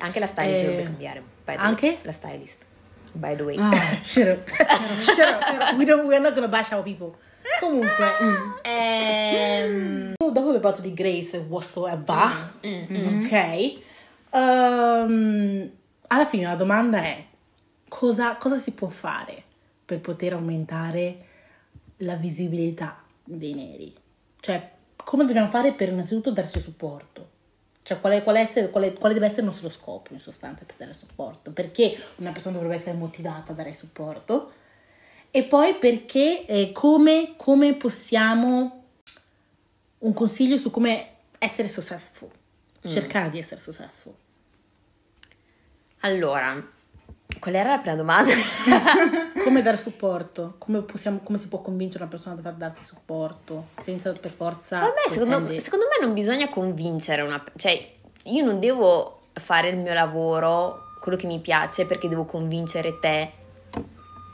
Anche 0.00 0.18
la 0.18 0.26
stylist 0.26 0.58
Eh, 0.58 0.62
dovrebbe 0.64 0.82
cambiare. 0.82 1.20
by 1.44 1.52
the 1.54 1.58
way. 1.60 1.66
anche? 1.68 1.98
La 2.02 2.10
stylist. 2.12 2.58
By 3.12 3.36
the 3.36 3.42
way. 3.44 3.56
Ah, 3.58 3.96
shut 4.04 4.26
up, 4.26 4.48
shut 5.04 5.18
up, 5.28 5.42
shut 5.44 5.60
up. 5.62 5.76
We 5.76 5.84
don't, 5.84 6.04
we're 6.06 6.18
not 6.20 6.34
gonna 6.34 6.48
bash 6.48 6.72
our 6.72 6.82
people. 6.82 7.14
Comunque, 7.60 8.10
ehm, 8.62 10.14
dopo 10.18 10.38
abbiamo 10.40 10.58
parlato 10.58 10.80
di 10.82 10.92
Grace 10.94 11.36
whatsoever, 11.48 12.50
Mm, 12.66 13.24
ok? 13.24 13.76
Ehm, 14.32 15.70
alla 16.08 16.26
fine 16.26 16.44
la 16.46 16.54
domanda 16.56 16.98
è 17.02 17.24
cosa, 17.88 18.36
cosa 18.36 18.58
si 18.58 18.72
può 18.72 18.88
fare 18.88 19.44
per 19.84 20.00
poter 20.00 20.34
aumentare 20.34 21.26
la 21.98 22.14
visibilità 22.14 23.02
dei 23.24 23.54
neri? 23.54 23.94
Cioè, 24.40 24.70
come 24.96 25.24
dobbiamo 25.24 25.48
fare 25.48 25.72
per 25.72 25.88
innanzitutto 25.88 26.30
darci 26.30 26.60
supporto? 26.60 27.36
Cioè, 27.82 28.00
qual 28.00 28.12
è- 28.12 28.22
qual 28.22 28.46
qual 28.70 28.92
quale 28.92 29.14
deve 29.14 29.26
essere 29.26 29.42
il 29.42 29.48
nostro 29.48 29.70
scopo 29.70 30.12
in 30.12 30.20
sostanza 30.20 30.64
per 30.64 30.74
dare 30.76 30.92
supporto? 30.92 31.50
Perché 31.50 31.98
una 32.16 32.32
persona 32.32 32.56
dovrebbe 32.56 32.76
essere 32.76 32.96
motivata 32.96 33.52
a 33.52 33.54
dare 33.54 33.72
supporto? 33.72 34.52
E 35.30 35.44
poi 35.44 35.74
perché, 35.76 36.44
eh, 36.46 36.72
come, 36.72 37.34
come 37.36 37.74
possiamo, 37.74 38.84
un 39.98 40.12
consiglio 40.12 40.56
su 40.58 40.70
come 40.70 41.12
essere 41.38 41.68
successful, 41.68 42.28
cercare 42.86 43.30
di 43.30 43.38
essere 43.38 43.60
successful. 43.60 44.14
Allora, 46.00 46.70
qual 47.38 47.54
era 47.54 47.70
la 47.70 47.78
prima 47.78 47.96
domanda? 47.96 48.32
Come 49.44 49.62
dare 49.62 49.76
supporto? 49.76 50.54
Come, 50.58 50.80
possiamo, 50.82 51.20
come 51.22 51.38
si 51.38 51.48
può 51.48 51.60
convincere 51.60 52.02
una 52.02 52.10
persona 52.10 52.36
a 52.36 52.42
far 52.42 52.54
darti 52.54 52.84
supporto 52.84 53.68
senza 53.82 54.12
per 54.12 54.30
forza... 54.30 54.80
Vabbè, 54.80 55.08
secondo, 55.10 55.58
secondo 55.58 55.84
me 55.86 56.04
non 56.04 56.14
bisogna 56.14 56.48
convincere 56.48 57.22
una... 57.22 57.42
Cioè, 57.56 57.96
io 58.24 58.44
non 58.44 58.58
devo 58.58 59.20
fare 59.34 59.68
il 59.68 59.76
mio 59.76 59.92
lavoro, 59.92 60.94
quello 61.00 61.16
che 61.16 61.26
mi 61.26 61.38
piace, 61.38 61.86
perché 61.86 62.08
devo 62.08 62.24
convincere 62.24 62.98
te 62.98 63.32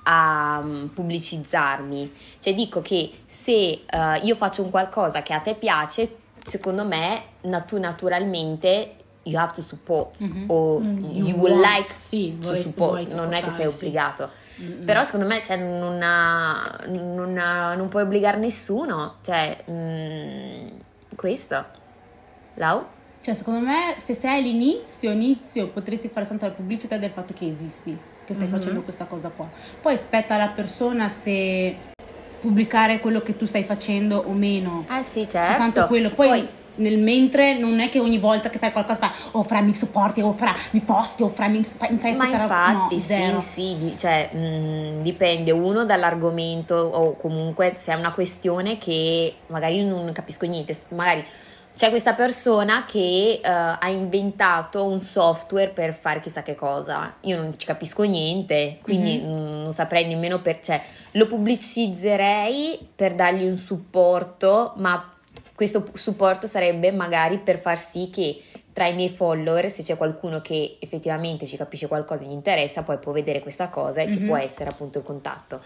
a 0.05 0.61
mm, 0.63 0.87
pubblicizzarmi. 0.87 2.13
Cioè, 2.39 2.55
dico 2.55 2.81
che 2.81 3.11
se 3.27 3.53
eh, 3.53 4.19
io 4.23 4.35
faccio 4.37 4.63
un 4.63 4.71
qualcosa 4.71 5.23
che 5.23 5.33
a 5.33 5.41
te 5.41 5.55
piace, 5.55 6.17
secondo 6.47 6.85
me, 6.85 7.23
natu- 7.43 7.81
naturalmente... 7.81 8.97
You 9.25 9.39
have 9.41 9.53
to 9.55 9.63
support 9.63 10.19
Mhm. 10.21 10.45
o 10.49 10.81
Mm, 10.81 10.99
you, 11.15 11.27
you 11.29 11.39
would 11.39 11.57
like 11.57 11.89
sì, 11.99 12.37
to 12.41 12.55
support, 12.55 13.13
non 13.15 13.33
è 13.33 13.43
che 13.43 13.51
sei 13.51 13.61
sì. 13.71 13.75
obbligato. 13.75 14.31
Mm-mm. 14.61 14.85
Però 14.85 15.03
secondo 15.03 15.27
me 15.27 15.43
cioè, 15.43 15.57
non, 15.57 16.01
ha- 16.03 16.79
non 16.87 17.37
ha- 17.39 17.75
non 17.75 17.89
puoi 17.89 18.03
obbligare 18.03 18.37
nessuno. 18.39 19.15
Cioè, 19.23 19.65
mm, 19.71 20.67
questo. 21.17 21.65
Lau? 22.55 22.85
Cioè, 23.23 23.35
secondo 23.35 23.61
me, 23.61 23.95
se 23.97 24.15
sei 24.15 24.39
all'inizio, 24.39 25.11
inizio, 25.11 25.69
potresti 25.69 26.09
fare 26.09 26.27
tanto 26.27 26.45
la 26.47 26.53
pubblicità 26.53 26.99
del 26.99 27.11
fatto 27.11 27.33
che 27.33 27.47
esisti, 27.49 27.99
che 28.25 28.35
stai 28.35 28.47
Mhm. 28.47 28.53
facendo 28.59 28.83
questa 28.83 29.07
cosa 29.07 29.31
qua. 29.31 29.49
Poi 29.81 29.97
spetta 29.97 30.35
alla 30.35 30.49
persona 30.49 31.09
se 31.09 31.75
pubblicare 32.41 33.01
quello 33.01 33.23
che 33.23 33.37
tu 33.37 33.47
stai 33.47 33.65
facendo 33.65 34.19
o 34.19 34.33
meno. 34.33 34.85
Eh 34.91 35.03
sì, 35.03 35.21
Soltanto 35.21 35.73
certo. 35.73 35.87
quello. 35.87 36.11
Poi, 36.11 36.47
nel 36.77 36.99
mentre 36.99 37.59
non 37.59 37.81
è 37.81 37.89
che 37.89 38.01
ogni 38.01 38.19
volta 38.19 38.51
che 38.51 38.59
fai 38.59 38.73
qualcosa 38.73 38.99
fai 38.99 39.11
o 39.33 39.43
fra 39.43 39.61
mi 39.61 39.75
supporti 39.75 40.21
o 40.21 40.33
fra 40.33 40.55
mi 40.71 40.81
posti 40.81 41.23
o 41.23 41.29
fra 41.29 41.49
mi, 41.49 41.59
mi 41.59 41.99
fai 41.99 42.15
ma 42.17 42.27
infatti 42.27 42.95
no, 43.33 43.41
sì, 43.41 43.77
sì, 43.79 43.95
cioè, 43.99 44.31
mm, 44.35 45.03
dipende 45.03 45.51
uno 45.51 45.85
dall'argomento 45.85 46.75
o 46.75 47.17
comunque 47.17 47.77
se 47.79 47.93
è 47.93 47.97
una 47.97 48.13
questione 48.13 48.79
che 48.79 49.35
magari 49.49 49.77
io 49.81 49.89
non 49.89 50.11
capisco 50.13 50.47
niente, 50.47 50.77
magari 50.91 51.25
c'è 51.77 51.91
questa 51.91 52.15
persona 52.15 52.85
che 52.87 53.41
eh, 53.43 53.49
ha 53.49 53.89
inventato 53.89 54.85
un 54.85 55.01
software 55.01 55.71
per 55.71 55.93
fare 55.93 56.21
chissà 56.21 56.43
che 56.43 56.55
cosa, 56.55 57.15
io 57.23 57.37
non 57.37 57.55
ci 57.59 57.67
capisco 57.67 58.05
niente, 58.05 58.79
quindi 58.81 59.19
Mhm. 59.19 59.29
mm, 59.33 59.63
non 59.63 59.73
saprei 59.73 60.07
nemmeno 60.07 60.41
per, 60.41 60.61
cioè, 60.63 60.81
lo 61.13 61.27
pubblicizzerei 61.27 62.89
per 62.95 63.15
dargli 63.15 63.45
un 63.45 63.57
supporto, 63.59 64.75
ma 64.77 65.09
questo 65.55 65.87
supporto 65.95 66.47
sarebbe 66.47 66.91
magari 66.91 67.39
per 67.39 67.59
far 67.59 67.79
sì 67.79 68.11
che 68.13 68.43
tra 68.73 68.89
i 68.89 68.95
miei 68.95 69.09
follower, 69.09 69.71
se 69.71 69.83
c'è 69.85 69.97
qualcuno 69.97 70.41
che 70.41 70.79
effettivamente 70.81 71.47
ci 71.47 71.57
capisce 71.57 71.87
qualcosa 71.87 72.25
e 72.25 72.27
gli 72.27 72.33
interessa, 72.33 72.83
poi 72.83 72.99
può 72.99 73.13
vedere 73.13 73.39
questa 73.41 73.69
cosa 73.69 74.01
e 74.03 74.11
ci 74.11 74.19
Mhm. 74.19 74.27
può 74.27 74.37
essere 74.37 74.69
appunto 74.71 74.99
il 74.99 75.05
contatto. 75.05 75.61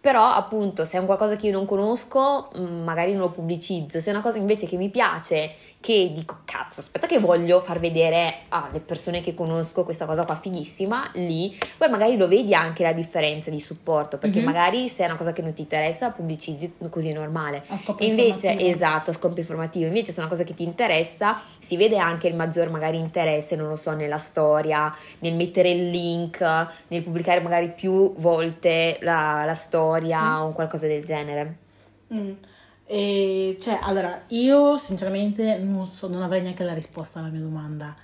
Però 0.00 0.24
appunto 0.24 0.84
se 0.84 0.96
è 0.96 1.00
un 1.00 1.06
qualcosa 1.06 1.36
che 1.36 1.46
io 1.46 1.52
non 1.52 1.66
conosco, 1.66 2.48
mh, 2.54 2.60
magari 2.62 3.12
non 3.12 3.22
lo 3.22 3.30
pubblicizzo, 3.30 4.00
se 4.00 4.10
è 4.10 4.12
una 4.12 4.22
cosa 4.22 4.38
invece 4.38 4.66
che 4.66 4.76
mi 4.76 4.88
piace, 4.90 5.52
che 5.80 6.10
dico 6.12 6.38
cazzo, 6.44 6.80
aspetta 6.80 7.06
che 7.06 7.18
voglio 7.20 7.60
far 7.60 7.78
vedere 7.78 8.40
alle 8.48 8.80
persone 8.80 9.22
che 9.22 9.32
conosco 9.34 9.84
questa 9.84 10.06
cosa 10.06 10.24
qua 10.24 10.36
fighissima, 10.36 11.12
lì 11.14 11.56
poi 11.76 11.88
magari 11.88 12.16
lo 12.16 12.26
vedi 12.26 12.52
anche 12.52 12.82
la 12.82 12.92
differenza 12.92 13.48
di 13.50 13.60
supporto, 13.60 14.18
perché 14.18 14.40
Mhm. 14.40 14.44
magari 14.44 14.88
se 14.88 15.04
è 15.04 15.06
una 15.06 15.16
cosa 15.16 15.32
che 15.32 15.40
non 15.40 15.52
ti 15.54 15.62
interessa, 15.62 16.10
pubblicizzi 16.10 16.74
così 16.90 17.12
normale. 17.12 17.62
A 17.68 17.76
scopo 17.76 18.02
invece, 18.02 18.48
informativo. 18.48 18.68
esatto, 18.70 19.10
a 19.10 19.12
scopo 19.12 19.38
informativo. 19.38 19.86
Invece, 19.86 20.10
se 20.10 20.18
è 20.18 20.20
una 20.20 20.30
cosa 20.30 20.42
che 20.42 20.54
ti 20.54 20.64
interessa, 20.64 21.40
si 21.58 21.76
vede 21.76 21.96
anche 21.96 22.26
il 22.26 22.34
maggior 22.34 22.70
magari 22.70 22.98
interesse, 22.98 23.54
non 23.54 23.68
lo 23.68 23.76
so, 23.76 23.92
nella 23.94 24.18
storia, 24.18 24.92
nel 25.20 25.34
mettere 25.34 25.70
il 25.70 25.90
link, 25.90 26.40
nel 26.88 27.02
pubblicare 27.04 27.40
magari 27.40 27.70
più 27.70 28.14
volte 28.16 28.98
la, 29.02 29.44
la 29.46 29.54
storia 29.54 30.44
o 30.44 30.52
qualcosa 30.52 30.86
del 30.88 31.04
genere. 31.04 31.56
Mm. 32.12 32.32
E, 32.90 33.58
cioè, 33.60 33.78
allora, 33.82 34.22
io 34.28 34.78
sinceramente 34.78 35.58
non, 35.58 35.84
so, 35.84 36.08
non 36.08 36.22
avrei 36.22 36.40
neanche 36.40 36.64
la 36.64 36.72
risposta 36.72 37.18
alla 37.18 37.28
mia 37.28 37.42
domanda. 37.42 37.94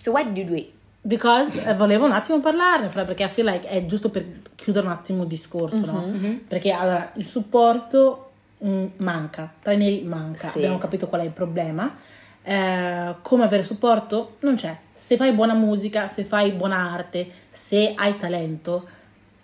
So 0.00 0.12
why 0.12 0.24
did 0.24 0.36
you 0.38 0.46
do 0.46 0.54
it? 0.54 0.70
Because 1.02 1.62
eh, 1.62 1.74
volevo 1.74 2.06
un 2.06 2.12
attimo 2.12 2.40
parlarne, 2.40 2.88
fra- 2.88 3.04
perché 3.04 3.24
I 3.24 3.28
feel 3.28 3.46
like 3.46 3.68
è 3.68 3.84
giusto 3.84 4.08
per 4.08 4.24
chiudere 4.54 4.86
un 4.86 4.92
attimo 4.92 5.22
il 5.24 5.28
discorso, 5.28 5.84
no? 5.84 6.00
Mhm. 6.06 6.44
Perché 6.48 6.70
allora 6.72 7.12
il 7.16 7.26
supporto 7.26 8.30
mm, 8.64 8.86
manca, 8.96 9.52
tra 9.60 9.72
i 9.72 9.76
neri 9.76 10.02
manca, 10.04 10.48
Sì. 10.48 10.58
abbiamo 10.58 10.78
capito 10.78 11.06
qual 11.06 11.20
è 11.20 11.24
il 11.24 11.30
problema. 11.30 11.94
Eh, 12.42 13.14
come 13.20 13.44
avere 13.44 13.62
supporto? 13.62 14.36
Non 14.40 14.56
c'è. 14.56 14.74
Se 14.96 15.16
fai 15.16 15.32
buona 15.32 15.54
musica, 15.54 16.08
se 16.08 16.24
fai 16.24 16.52
buona 16.52 16.92
arte, 16.92 17.30
se 17.50 17.92
hai 17.94 18.18
talento, 18.18 18.88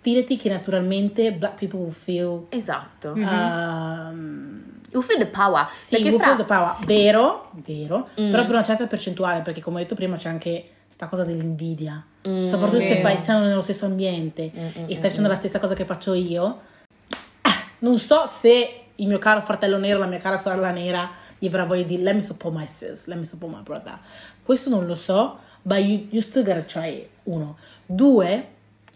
fidati 0.05 0.37
che 0.37 0.49
naturalmente 0.49 1.31
black 1.31 1.55
people 1.57 1.79
will 1.79 1.91
feel 1.91 2.45
Esatto. 2.49 3.15
Mm. 3.15 3.23
um, 3.27 4.63
You 4.91 5.01
feel 5.01 5.17
the 5.17 5.25
power. 5.25 5.67
sì, 5.73 5.95
perché 5.95 6.09
will 6.09 6.19
fra- 6.19 6.25
feel 6.35 6.37
the 6.37 6.43
power. 6.53 6.75
Vero, 6.85 7.49
vero, 7.65 8.09
Mm. 8.19 8.29
però 8.29 8.43
per 8.43 8.51
una 8.51 8.63
certa 8.63 8.85
percentuale, 8.85 9.41
perché 9.41 9.61
come 9.61 9.77
ho 9.77 9.79
detto 9.79 9.95
prima 9.95 10.15
c'è 10.15 10.29
anche 10.29 10.69
sta 10.89 11.07
cosa 11.07 11.23
dell'invidia. 11.23 12.01
Mm, 12.27 12.45
Soprattutto 12.47 12.81
se 12.81 12.89
vero. 12.89 13.01
fai 13.01 13.17
siamo 13.17 13.45
nello 13.45 13.61
stesso 13.63 13.85
ambiente 13.87 14.51
Mm, 14.55 14.59
mm, 14.59 14.67
e 14.87 14.95
stai 14.95 14.95
mm, 14.95 15.01
facendo 15.01 15.27
la 15.27 15.35
stessa 15.35 15.59
cosa 15.59 15.73
che 15.73 15.85
faccio 15.85 16.13
io. 16.13 16.59
Ah, 17.41 17.63
Non 17.79 17.97
so 17.99 18.27
se 18.27 18.81
il 18.95 19.07
mio 19.07 19.17
caro 19.17 19.41
fratello 19.41 19.77
nero, 19.77 19.97
la 19.99 20.05
mia 20.05 20.19
cara 20.19 20.37
sorella 20.37 20.69
nera, 20.71 21.09
gli 21.39 21.47
avrà 21.47 21.65
voglia 21.65 21.83
di 21.83 22.01
let 22.01 22.13
me 22.15 22.21
support 22.21 22.55
my 22.55 22.65
sis, 22.67 23.07
let 23.07 23.17
me 23.17 23.25
support 23.25 23.51
my 23.53 23.61
brother. 23.63 23.97
Questo 24.43 24.69
non 24.69 24.85
lo 24.85 24.95
so, 24.95 25.39
but 25.63 25.79
you, 25.79 26.07
you 26.11 26.21
still 26.21 26.43
gotta 26.43 26.61
try 26.61 26.89
it. 26.99 27.09
Uno. 27.23 27.57
Due, 27.85 28.47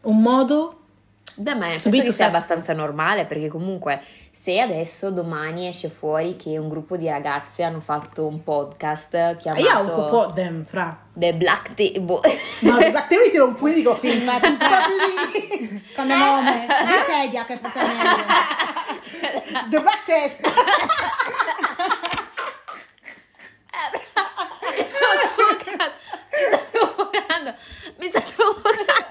un 0.03 0.21
modo 0.21 0.78
Beh, 1.39 1.55
ma 1.55 1.67
So 1.79 1.89
penso 1.89 2.07
che 2.07 2.13
sia 2.13 2.25
abbastanza 2.25 2.73
normale 2.73 3.23
perché 3.23 3.47
comunque 3.47 4.01
se 4.29 4.59
adesso 4.59 5.09
domani 5.09 5.69
esce 5.69 5.89
fuori 5.89 6.35
che 6.35 6.57
un 6.57 6.67
gruppo 6.67 6.97
di 6.97 7.07
ragazze 7.07 7.63
hanno 7.63 7.79
fatto 7.79 8.25
un 8.25 8.43
podcast 8.43 9.13
io 9.13 9.37
chiamato 9.37 9.89
support 9.89 10.33
them, 10.33 10.65
fra. 10.65 10.97
The 11.13 11.33
Black 11.35 11.75
Table 11.75 12.19
Ma 12.61 12.91
la 12.91 13.01
te 13.03 13.17
mi 13.17 13.29
tiro 13.31 13.45
un 13.45 13.55
pugno 13.55 13.71
e 13.71 13.75
dico 13.75 13.97
Sì, 14.01 14.17
infatti, 14.17 14.51
proprio 14.57 14.95
lì. 15.31 15.83
Cambia 15.93 16.17
nome, 16.17 16.67
di 16.67 17.13
sedia 17.13 17.45
che 17.45 17.57
forse 17.57 17.79
è 17.79 17.87
meglio. 17.87 19.69
The 19.69 19.79
Black 19.79 20.03
Chest. 20.03 20.41
mi 25.37 26.08
sta 26.47 26.77
soffocando 26.79 27.53
mi 27.99 28.07
sta 28.07 28.21
soffocando 28.21 29.07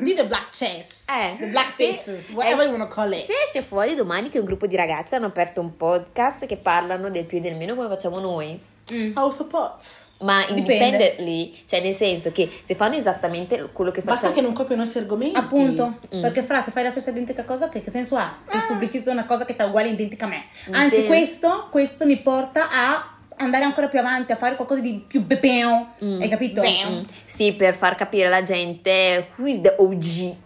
Di 0.00 0.14
The 0.14 0.24
Black 0.26 0.50
Chest. 0.50 1.08
Eh, 1.10 1.36
The 1.38 1.46
Black. 1.46 1.74
Faces, 1.76 2.30
whatever 2.30 2.64
you 2.64 2.72
wanna 2.72 2.88
call 2.88 3.12
it. 3.12 3.24
se 3.26 3.32
esce 3.44 3.62
fuori 3.62 3.94
domani 3.94 4.28
che 4.30 4.38
un 4.38 4.44
gruppo 4.44 4.66
di 4.66 4.76
ragazze 4.76 5.16
hanno 5.16 5.26
aperto 5.26 5.60
un 5.60 5.76
podcast 5.76 6.46
che 6.46 6.56
parlano 6.56 7.10
del 7.10 7.24
più 7.24 7.38
e 7.38 7.40
del 7.40 7.56
meno 7.56 7.74
come 7.74 7.88
facciamo 7.88 8.18
noi 8.20 8.58
I 8.90 9.12
will 9.14 9.30
support. 9.30 9.84
ma 10.20 10.40
Dipende. 10.46 10.60
independently 10.60 11.62
cioè 11.68 11.80
nel 11.82 11.94
senso 11.94 12.32
che 12.32 12.50
se 12.64 12.74
fanno 12.74 12.96
esattamente 12.96 13.68
quello 13.72 13.90
che 13.90 14.00
Basta 14.00 14.28
facciamo 14.28 14.34
che 14.34 14.40
non 14.40 14.52
copiano 14.52 14.82
i 14.82 14.84
nostri 14.84 15.00
argomenti. 15.02 15.36
Appunto, 15.38 15.98
Mm. 16.14 16.22
perché 16.22 16.42
fra 16.42 16.62
se 16.62 16.70
fai 16.70 16.82
la 16.84 16.90
stessa 16.90 17.10
identica 17.10 17.44
cosa, 17.44 17.68
che, 17.68 17.80
che 17.80 17.90
senso 17.90 18.16
ha? 18.16 18.38
Che 18.48 18.58
pubblicizzo 18.66 19.10
una 19.10 19.24
cosa 19.26 19.44
che 19.44 19.54
fa 19.54 19.66
uguale 19.66 19.88
identica 19.90 20.24
a 20.24 20.28
me. 20.28 20.44
Anzi, 20.70 20.96
Sì. 21.02 21.06
questo, 21.06 21.68
questo 21.70 22.04
mi 22.06 22.16
porta 22.18 22.68
a 22.70 23.12
andare 23.38 23.64
ancora 23.64 23.88
più 23.88 23.98
avanti, 23.98 24.32
a 24.32 24.36
fare 24.36 24.56
qualcosa 24.56 24.80
di 24.80 25.04
più 25.06 25.22
bepeo. 25.22 25.94
Mm. 26.04 26.20
Hai 26.20 26.28
capito? 26.28 26.62
Mm. 26.62 27.02
Sì, 27.26 27.54
per 27.54 27.74
far 27.74 27.94
capire 27.94 28.26
alla 28.26 28.42
gente 28.42 29.28
who 29.36 29.46
is 29.46 29.60
the 29.60 29.74
OG. 29.78 30.36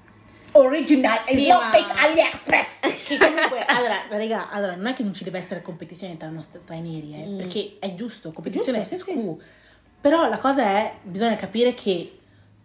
Original, 0.54 1.18
Sì, 1.26 1.32
it's 1.32 1.48
not 1.48 1.62
ma- 1.62 1.70
fake 1.70 1.92
AliExpress. 1.98 2.80
Che 3.12 3.18
comunque, 3.18 3.64
allora, 3.64 4.02
raga, 4.10 4.50
allora, 4.50 4.76
non 4.76 4.86
è 4.86 4.94
che 4.94 5.02
non 5.02 5.14
ci 5.14 5.24
deve 5.24 5.38
essere 5.38 5.60
competizione 5.62 6.16
tra, 6.16 6.28
i 6.28 6.32
nostri- 6.32 6.60
tra 6.64 6.74
i 6.74 6.80
neri, 6.80 7.14
eh, 7.14 7.36
perché 7.36 7.76
è 7.78 7.94
giusto, 7.94 8.30
competizione 8.30 8.78
giusto, 8.78 8.94
è 8.94 8.98
sì, 8.98 9.12
cool. 9.14 9.42
Però 10.00 10.28
la 10.28 10.38
cosa 10.38 10.62
è, 10.62 10.94
bisogna 11.02 11.36
capire 11.36 11.74
che 11.74 12.18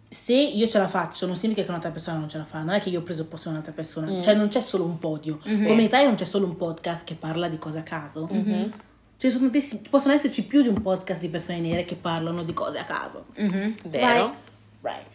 se 0.10 0.34
io 0.34 0.68
ce 0.68 0.78
la 0.78 0.88
faccio, 0.88 1.26
non 1.26 1.36
significa 1.36 1.64
che 1.64 1.70
un'altra 1.70 1.92
persona 1.92 2.18
non 2.18 2.30
ce 2.30 2.38
la 2.38 2.46
fa, 2.46 2.60
non 2.60 2.76
è 2.76 2.80
che 2.82 2.90
io 2.90 3.00
ho 3.00 3.04
preso 3.04 3.22
il 3.24 3.28
posto 3.28 3.48
di 3.48 3.56
un'altra 3.56 3.74
persona, 3.74 4.22
cioè 4.22 4.36
non 4.36 4.48
c'è 4.48 4.62
solo 4.62 4.86
un 4.86 5.00
podio. 5.00 5.40
Come 5.42 5.74
in 5.74 5.80
Italia 5.82 6.08
non 6.08 6.16
c'è 6.16 6.26
solo 6.26 6.46
un 6.46 6.56
podcast 6.56 7.04
che 7.04 7.16
parla 7.16 7.48
di 7.48 7.58
cose 7.58 7.80
a 7.80 7.84
caso. 7.84 8.28
Ci 8.30 8.72
sono 9.18 9.50
tantissimi- 9.50 9.88
possono 9.90 10.14
esserci 10.14 10.46
più 10.46 10.62
di 10.62 10.68
un 10.68 10.82
podcast 10.82 11.20
di 11.20 11.28
persone 11.30 11.60
nere 11.60 11.86
che 11.86 11.96
parlano 11.96 12.44
di 12.44 12.54
cose 12.54 12.78
a 12.80 12.84
caso. 12.84 13.26
Mhm. 13.36 13.76
Vero? 13.86 14.06
Right? 14.06 14.34
Right. 14.82 15.06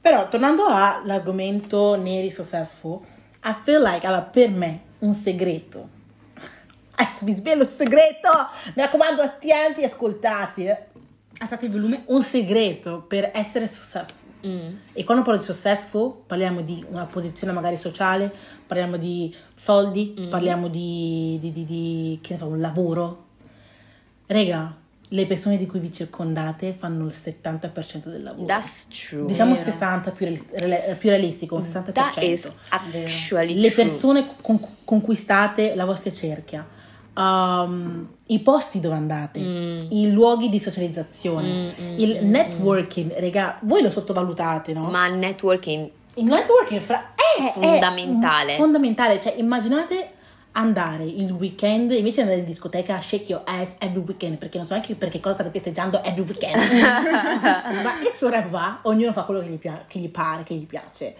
Però 0.00 0.28
tornando 0.28 0.64
all'argomento 0.66 1.94
neri 1.96 2.30
successful, 2.30 3.00
I 3.44 3.54
feel 3.64 3.82
like, 3.82 4.06
allora, 4.06 4.22
per 4.22 4.48
me, 4.50 4.80
un 5.00 5.12
segreto. 5.12 5.88
Adesso 6.96 7.24
vi 7.24 7.34
svelo 7.34 7.62
il 7.62 7.68
segreto! 7.68 8.28
Mi 8.74 8.82
raccomando, 8.82 9.20
attenti 9.22 9.80
e 9.80 9.84
ascoltati. 9.86 10.66
Alzate 11.38 11.66
il 11.66 11.72
volume. 11.72 12.02
Un 12.06 12.22
segreto 12.22 13.02
per 13.06 13.30
essere 13.34 13.66
successful. 13.66 14.28
Mm. 14.46 14.74
E 14.94 15.04
quando 15.04 15.22
parlo 15.22 15.38
di 15.38 15.44
successful, 15.44 16.14
parliamo 16.26 16.62
di 16.62 16.82
una 16.88 17.04
posizione 17.04 17.52
magari 17.52 17.76
sociale, 17.76 18.32
parliamo 18.66 18.96
di 18.96 19.34
soldi, 19.54 20.26
parliamo 20.30 20.68
di, 20.68 21.36
di, 21.40 21.52
di- 21.52 21.66
di, 21.66 22.18
che 22.22 22.32
ne 22.32 22.38
so, 22.38 22.46
un 22.46 22.60
lavoro. 22.60 23.26
Rega, 24.32 24.72
le 25.12 25.26
persone 25.26 25.56
di 25.56 25.66
cui 25.66 25.80
vi 25.80 25.92
circondate 25.92 26.72
fanno 26.72 27.04
il 27.06 27.12
70% 27.12 28.04
del 28.04 28.22
lavoro. 28.22 28.46
That's 28.46 28.86
true. 28.88 29.26
diciamo 29.26 29.54
Vero. 29.54 29.64
60 29.64 30.10
più, 30.12 30.26
rele- 30.26 30.96
più 30.98 31.10
realistico, 31.10 31.56
un 31.56 31.62
60%. 31.62 31.92
That 31.92 32.22
is 32.22 32.48
actually 32.68 33.54
le 33.60 33.70
persone 33.72 34.26
con, 34.40 34.60
con 34.84 35.00
cui 35.00 35.16
state, 35.16 35.74
la 35.74 35.84
vostra 35.84 36.12
cerchia, 36.12 36.64
um, 37.16 38.08
i 38.26 38.38
posti 38.38 38.78
dove 38.78 38.94
andate, 38.94 39.40
Mm. 39.40 39.86
i 39.90 40.12
luoghi 40.12 40.48
di 40.48 40.60
socializzazione, 40.60 41.74
Mm, 41.76 41.84
mm, 41.84 41.98
il 41.98 42.20
mm, 42.24 42.30
networking, 42.30 43.18
raga, 43.18 43.58
voi 43.62 43.82
lo 43.82 43.90
sottovalutate, 43.90 44.72
no? 44.72 44.88
Ma 44.90 45.06
il 45.08 45.14
networking 45.16 45.90
il 46.14 46.24
networking 46.24 46.80
fra- 46.80 47.14
è, 47.14 47.48
è 47.48 47.52
Fondamentale. 47.52 48.54
fondamentale, 48.56 49.20
cioè 49.20 49.34
immaginate 49.38 50.10
andare 50.52 51.04
il 51.04 51.30
weekend 51.30 51.92
invece 51.92 52.16
di 52.16 52.20
andare 52.22 52.40
in 52.40 52.46
discoteca 52.46 52.96
a 52.96 53.00
shake 53.00 53.30
your 53.30 53.42
ass 53.46 53.74
every 53.78 54.02
weekend 54.04 54.36
perché 54.38 54.58
non 54.58 54.66
so 54.66 54.72
neanche 54.74 54.94
perché 54.96 55.20
cosa 55.20 55.34
state 55.36 55.50
festeggiando 55.50 56.02
every 56.02 56.22
weekend 56.22 56.56
ma 57.84 58.00
il 58.02 58.10
suo 58.12 58.28
va 58.48 58.80
ognuno 58.82 59.12
fa 59.12 59.22
quello 59.22 59.40
che 59.40 59.46
gli, 59.48 59.58
pia- 59.58 59.84
che 59.86 59.98
gli 60.00 60.08
pare 60.08 60.42
che 60.42 60.54
gli 60.54 60.66
piace 60.66 61.14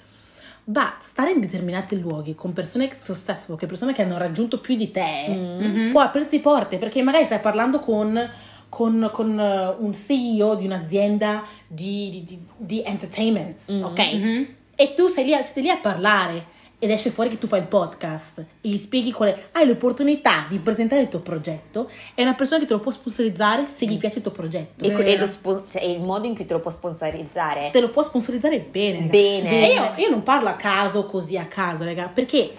ma 0.65 0.97
stare 1.01 1.31
in 1.33 1.41
determinati 1.41 1.99
luoghi 2.01 2.35
con 2.35 2.53
persone 2.53 2.91
successful 3.01 3.57
che 3.57 3.67
persone 3.67 3.93
che 3.93 4.03
hanno 4.03 4.19
raggiunto 4.19 4.59
più 4.61 4.77
di 4.77 4.91
te 4.91 5.09
Mm. 5.31 5.91
può 5.91 6.01
aprirti 6.01 6.41
porte 6.41 6.79
perché 6.79 7.03
magari 7.03 7.25
stai 7.25 7.41
parlando 7.41 7.81
con 7.81 8.31
con, 8.69 9.11
con, 9.13 9.37
eh, 9.39 9.75
un 9.79 9.93
CEO 9.93 10.55
di 10.55 10.65
un'azienda 10.65 11.43
di, 11.67 12.09
di- 12.11 12.25
di- 12.25 12.39
di 12.57 12.83
entertainment, 12.85 13.61
Mm. 13.73 13.83
ok? 13.83 14.47
E 14.77 14.95
tu 14.95 15.09
sei 15.09 15.25
lì, 15.25 15.33
siete 15.43 15.61
lì 15.61 15.71
a 15.71 15.79
parlare 15.79 16.45
ed 16.83 16.91
esce 16.91 17.11
fuori 17.11 17.29
che 17.29 17.37
tu 17.39 17.47
fai 17.47 17.61
il 17.61 17.67
podcast 17.67 18.39
e 18.39 18.45
gli 18.69 18.79
spieghi 18.79 19.13
qual 19.13 19.29
è, 19.29 19.45
hai 19.53 19.67
l'opportunità 19.67 20.47
di 20.49 20.59
presentare 20.59 21.03
il 21.03 21.09
tuo 21.09 21.21
progetto 21.21 21.91
è 22.15 22.23
una 22.23 22.33
persona 22.35 22.59
che 22.61 22.67
te 22.67 22.73
lo 22.73 22.81
può 22.81 22.91
sponsorizzare 22.91 23.67
se 23.69 23.85
gli 23.85 23.99
piace 23.99 24.17
il 24.17 24.23
tuo 24.23 24.33
progetto. 24.33 24.83
e, 24.85 24.89
e 25.13 25.19
lo 25.19 25.27
spo- 25.27 25.67
cioè, 25.71 25.83
il 25.83 26.01
modo 26.01 26.27
in 26.27 26.35
cui 26.35 26.47
te 26.47 26.55
lo 26.55 26.61
può 26.61 26.71
sponsorizzare. 26.71 27.69
Te 27.71 27.81
lo 27.81 27.91
può 27.91 28.03
sponsorizzare 28.03 28.59
bene. 28.61 29.07
Bene. 29.07 29.71
E 29.71 29.75
io, 29.75 29.93
io 29.97 30.09
non 30.11 30.23
parlo 30.23 30.49
a 30.49 30.55
caso, 30.55 31.05
così 31.05 31.37
a 31.37 31.45
caso, 31.45 31.85
raga, 31.85 32.09
perché 32.09 32.51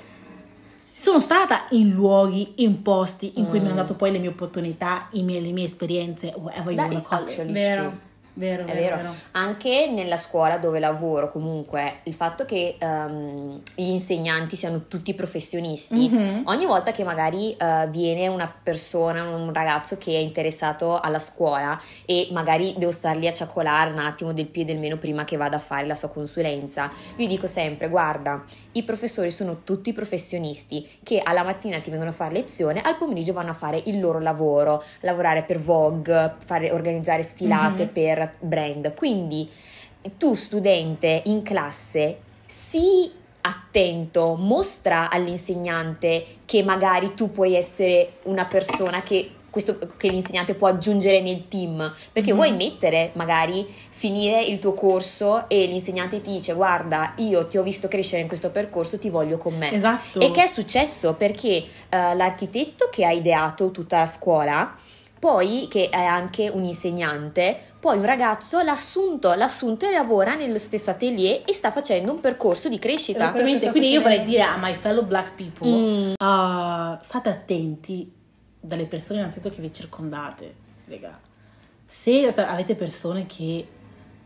sono 0.83 1.19
stata 1.19 1.65
in 1.71 1.89
luoghi, 1.89 2.53
in 2.57 2.83
posti 2.83 3.33
in 3.39 3.49
cui 3.49 3.59
mi 3.59 3.65
hanno 3.65 3.75
dato 3.77 3.95
poi 3.95 4.11
le 4.11 4.19
mie 4.19 4.29
opportunità, 4.29 5.07
i 5.13 5.23
miei- 5.23 5.41
le 5.41 5.51
mie 5.51 5.65
esperienze, 5.65 6.31
whatever 6.37 6.71
you 6.73 6.75
wanna 6.79 7.01
call 7.09 7.27
it. 7.27 7.33
Vero. 7.53 8.09
Vero, 8.41 8.65
È 8.65 8.73
vero, 8.73 8.95
vero. 8.97 9.13
Anche 9.31 9.87
nella 9.91 10.17
scuola 10.17 10.57
dove 10.57 10.79
lavoro, 10.79 11.31
comunque, 11.31 11.99
il 12.03 12.13
fatto 12.13 12.43
che 12.45 12.75
ehm, 12.79 13.61
gli 13.75 13.89
insegnanti 13.89 14.55
siano 14.55 14.87
tutti 14.87 15.13
professionisti, 15.13 16.09
Mhm. 16.09 16.41
ogni 16.45 16.65
volta 16.65 16.91
che 16.91 17.03
magari 17.03 17.55
eh, 17.55 17.87
viene 17.89 18.27
una 18.27 18.51
persona, 18.63 19.23
un 19.23 19.53
ragazzo 19.53 19.97
che 19.97 20.13
è 20.13 20.17
interessato 20.17 20.99
alla 20.99 21.19
scuola 21.19 21.79
e 22.05 22.27
magari 22.31 22.73
devo 22.77 22.91
stargli 22.91 23.27
a 23.27 23.33
ciaccolare 23.33 23.91
un 23.91 23.99
attimo 23.99 24.33
del 24.33 24.47
più 24.47 24.63
e 24.63 24.65
del 24.65 24.79
meno 24.79 24.97
prima 24.97 25.23
che 25.23 25.37
vada 25.37 25.57
a 25.57 25.59
fare 25.59 25.85
la 25.85 25.95
sua 25.95 26.09
consulenza, 26.09 26.89
io 27.17 27.27
dico 27.27 27.45
sempre, 27.47 27.87
guarda, 27.89 28.43
i 28.73 28.83
professori 28.83 29.29
sono 29.31 29.61
tutti 29.63 29.93
professionisti 29.93 30.89
che 31.03 31.19
alla 31.23 31.43
mattina 31.43 31.79
ti 31.79 31.89
vengono 31.89 32.09
a 32.11 32.13
fare 32.13 32.33
lezione, 32.33 32.81
al 32.81 32.97
pomeriggio 32.97 33.33
vanno 33.33 33.51
a 33.51 33.53
fare 33.53 33.81
il 33.85 33.99
loro 33.99 34.19
lavoro, 34.19 34.83
lavorare 35.01 35.43
per 35.43 35.59
Vogue, 35.59 36.35
fare, 36.43 36.71
organizzare 36.71 37.21
sfilate 37.21 37.83
Mhm. 37.83 37.89
per 37.91 38.30
brand. 38.39 38.93
Quindi 38.93 39.49
tu 40.17 40.33
studente 40.35 41.21
in 41.25 41.41
classe 41.43 42.19
sii 42.45 43.11
attento, 43.41 44.35
mostra 44.39 45.09
all'insegnante 45.09 46.25
che 46.45 46.63
magari 46.63 47.13
tu 47.15 47.31
puoi 47.31 47.55
essere 47.55 48.13
una 48.23 48.45
persona 48.45 49.01
che 49.03 49.31
questo 49.51 49.77
che 49.97 50.07
l'insegnante 50.07 50.53
può 50.53 50.69
aggiungere 50.69 51.19
nel 51.19 51.49
team, 51.49 51.93
perché 52.13 52.31
Mhm. 52.31 52.35
vuoi 52.37 52.53
mettere 52.53 53.11
magari 53.15 53.67
finire 53.89 54.41
il 54.43 54.59
tuo 54.59 54.71
corso 54.73 55.49
e 55.49 55.65
l'insegnante 55.65 56.21
ti 56.21 56.31
dice 56.31 56.53
"Guarda, 56.53 57.13
io 57.17 57.45
ti 57.47 57.57
ho 57.57 57.63
visto 57.63 57.89
crescere 57.89 58.21
in 58.21 58.29
questo 58.29 58.49
percorso, 58.49 58.97
ti 58.97 59.09
voglio 59.09 59.37
con 59.37 59.57
me". 59.57 59.73
Esatto. 59.73 60.21
E 60.21 60.31
che 60.31 60.43
è 60.43 60.47
successo 60.47 61.15
perché 61.15 61.49
eh, 61.57 61.65
l'architetto 61.89 62.87
che 62.89 63.03
ha 63.03 63.11
ideato 63.11 63.71
tutta 63.71 63.99
la 63.99 64.05
scuola, 64.05 64.73
poi 65.21 65.67
che 65.69 65.89
è 65.89 66.03
anche 66.03 66.49
un 66.49 66.63
insegnante, 66.65 67.55
poi 67.79 67.95
un 67.95 68.05
ragazzo 68.05 68.59
l'ha 68.61 68.71
assunto, 68.71 69.31
l'ha 69.35 69.45
assunto 69.45 69.85
e 69.85 69.91
lavora 69.91 70.33
nello 70.33 70.57
stesso 70.57 70.89
atelier 70.89 71.43
e 71.45 71.53
sta 71.53 71.71
facendo 71.71 72.11
un 72.11 72.19
percorso 72.19 72.67
di 72.67 72.79
crescita. 72.79 73.31
Quindi 73.31 73.67
io 73.87 74.01
vorrei 74.01 74.23
dire 74.23 74.41
a 74.41 74.57
my 74.59 74.73
fellow 74.73 75.05
black 75.05 75.33
people, 75.35 75.69
Mm. 75.69 76.11
uh, 76.13 76.97
state 77.03 77.29
attenti 77.29 78.11
dalle 78.59 78.85
persone 78.85 79.19
innanzitutto 79.19 79.53
che 79.53 79.61
vi 79.61 79.71
circondate, 79.71 80.55
raga. 80.87 81.19
Se 81.85 82.33
avete 82.35 82.73
persone 82.73 83.27
che 83.27 83.67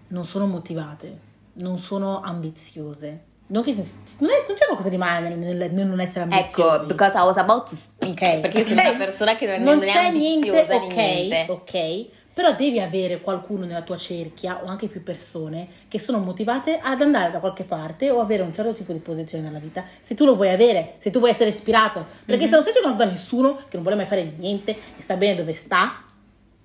non 0.07 0.23
sono 0.23 0.45
motivate, 0.45 1.19
non 1.55 1.77
sono 1.77 2.21
ambiziose, 2.21 3.24
non, 3.47 3.63
che, 3.63 3.73
non, 3.73 4.29
è- 4.29 4.45
non 4.47 4.55
c'è 4.55 4.65
qualcosa 4.65 4.89
di 4.89 4.97
male 4.97 5.29
nel, 5.29 5.55
nel- 5.55 5.71
nel 5.73 5.85
non 5.87 5.99
essere 5.99 6.21
ambiziosi. 6.21 6.49
Ecco, 6.75 6.85
because 6.87 7.15
I 7.17 7.21
was 7.21 7.37
about 7.37 7.69
to 7.69 7.75
speak, 7.75 8.21
Ok, 8.21 8.39
perché 8.39 8.57
io 8.59 8.63
sono 8.63 8.81
una 8.81 8.93
persona 8.93 9.35
che 9.35 9.45
non, 9.45 9.61
non 9.61 9.75
non 9.77 9.83
è 9.87 9.91
ambiziosa 9.91 10.77
niente, 10.77 10.77
di 10.79 10.85
ok, 10.85 10.95
niente. 10.95 11.45
ok, 11.51 12.05
Però 12.35 12.53
devi 12.53 12.79
avere 12.81 13.21
qualcuno 13.21 13.65
nella 13.65 13.81
tua 13.83 13.95
cerchia 13.97 14.61
o 14.63 14.67
anche 14.67 14.87
più 14.87 15.01
persone 15.03 15.67
che 15.87 15.99
sono 15.99 16.17
motivate 16.19 16.79
ad 16.81 16.99
andare 17.01 17.31
da 17.31 17.39
qualche 17.39 17.63
parte 17.63 18.09
o 18.09 18.19
avere 18.19 18.41
un 18.43 18.53
certo 18.53 18.73
tipo 18.73 18.91
di 18.91 18.99
posizione 18.99 19.43
nella 19.45 19.59
vita. 19.59 19.85
Se 20.01 20.15
tu 20.15 20.25
lo 20.25 20.35
vuoi 20.35 20.49
avere, 20.49 20.95
se 20.97 21.11
tu 21.11 21.19
vuoi 21.19 21.31
essere 21.31 21.49
ispirato. 21.51 22.05
Perché 22.25 22.45
se 22.45 22.51
non 22.51 22.61
stai 22.61 22.73
cercando 22.73 22.97
da 23.03 23.09
nessuno 23.09 23.55
che 23.69 23.75
non 23.77 23.83
vuole 23.83 23.95
mai 23.95 24.05
fare 24.05 24.33
niente 24.37 24.71
e 24.71 25.01
sta 25.01 25.15
bene 25.15 25.35
dove 25.35 25.53
sta, 25.53 26.03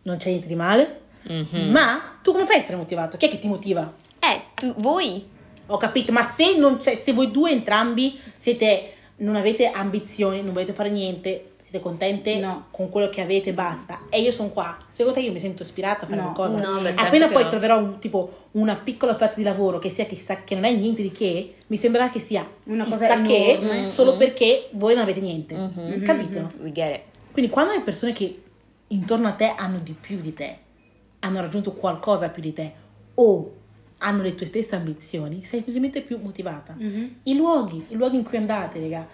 non 0.03 0.17
c'è 0.17 0.31
niente 0.31 0.49
di 0.49 0.57
male. 0.57 1.01
Mhm. 1.23 1.71
Ma 1.71 2.17
tu 2.23 2.33
come 2.33 2.47
fai 2.47 2.57
a 2.57 2.59
essere 2.59 2.77
motivato? 2.77 3.17
Chi 3.17 3.27
è 3.27 3.31
che 3.31 3.39
ti 3.39 3.47
motiva? 3.47 3.93
Eh, 4.19 4.43
tu, 4.55 4.75
voi? 4.79 5.39
Ho 5.73 5.77
capito, 5.77 6.13
ma 6.13 6.23
se 6.25 6.57
non 6.57 6.77
c'è, 6.79 6.97
se 6.97 7.13
voi 7.13 7.31
due 7.31 7.51
entrambi 7.51 8.19
siete, 8.37 8.93
non 9.17 9.37
avete 9.37 9.69
ambizioni, 9.71 10.43
non 10.43 10.53
volete 10.53 10.73
fare 10.73 10.91
niente, 10.91 11.53
siete 11.63 11.79
contente 11.81 12.37
No. 12.39 12.67
con 12.73 12.89
quello 12.91 13.09
che 13.09 13.21
avete, 13.21 13.53
basta. 13.53 14.01
E 14.11 14.21
io 14.21 14.33
sono 14.33 14.49
qua. 14.49 14.77
Secondo 14.91 15.19
te 15.19 15.25
io 15.25 15.31
mi 15.33 15.39
sento 15.39 15.63
ispirata 15.63 16.05
a 16.05 16.09
fare 16.09 16.21
No. 16.21 16.33
qualcosa? 16.33 16.59
No, 16.61 16.79
beh, 16.81 16.89
certo 16.89 17.03
Appena 17.05 17.29
poi 17.29 17.45
no. 17.45 17.49
troverò 17.49 17.79
un, 17.79 17.99
tipo 18.01 18.39
una 18.53 18.75
piccola 18.75 19.13
offerta 19.13 19.37
di 19.37 19.43
lavoro 19.45 19.79
che 19.79 19.91
sia 19.91 20.07
chissà 20.07 20.43
che 20.43 20.55
non 20.57 20.65
è 20.65 20.73
niente 20.75 21.03
di 21.03 21.13
che, 21.13 21.55
mi 21.69 21.77
sembrerà 21.77 22.11
che 22.11 22.19
sia 22.19 22.49
Una 22.65 22.85
chissà 22.85 22.99
cosa 22.99 23.23
che 23.23 23.51
enorme. 23.61 23.89
solo 23.91 24.17
perché 24.17 24.69
voi 24.73 24.95
non 24.95 25.05
avete 25.05 25.21
niente. 25.21 25.55
Mhm. 25.55 26.03
Capito? 26.03 26.51
We 26.61 26.73
get 26.73 26.95
it. 26.97 27.01
Quindi 27.31 27.51
quando 27.51 27.73
hai 27.73 27.81
persone 27.83 28.13
che 28.13 28.43
intorno 28.89 29.29
a 29.29 29.33
te 29.33 29.55
hanno 29.57 29.79
di 29.79 29.93
più 29.99 30.19
di 30.21 30.35
te, 30.35 30.57
hanno 31.21 31.41
raggiunto 31.41 31.73
qualcosa 31.75 32.29
più 32.31 32.43
di 32.43 32.53
te 32.53 32.73
o 33.15 33.53
hanno 34.03 34.23
le 34.23 34.35
tue 34.35 34.47
stesse 34.47 34.75
ambizioni, 34.77 35.37
sei 35.43 35.61
semplicemente 35.61 36.01
più 36.01 36.19
motivata. 36.21 36.75
Mhm. 36.77 37.17
I 37.25 37.37
luoghi, 37.37 37.87
i 37.89 37.95
luoghi 37.95 38.17
in 38.17 38.25
cui 38.25 38.39
andate, 38.39 38.81
raga. 38.81 39.07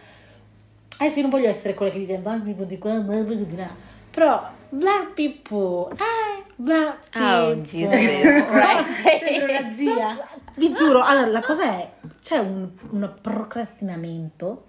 Adesso 0.98 1.16
io 1.16 1.22
non 1.22 1.30
voglio 1.30 1.48
essere 1.48 1.74
quella 1.74 1.92
che 1.92 1.98
dice 1.98 2.18
black 2.18 2.42
people 2.42 2.66
di 2.66 2.78
qua, 2.78 2.94
black 3.00 3.24
people 3.24 3.46
di 3.46 3.56
là. 3.56 3.68
Però 4.10 4.50
black 4.70 5.12
people, 5.12 5.92
eh, 5.92 6.44
black 6.54 7.10
people. 7.10 7.28
Oh, 7.28 7.54
Jesus. 7.56 7.90
Sembra 7.90 9.60
una 9.60 9.72
zia. 9.76 10.28
Vi 10.56 10.72
giuro, 10.72 11.02
allora 11.02 11.26
la 11.26 11.42
cosa 11.42 11.64
è, 11.64 11.90
c'è 12.22 12.38
un, 12.38 12.70
un 12.90 13.12
procrastinamento. 13.20 14.64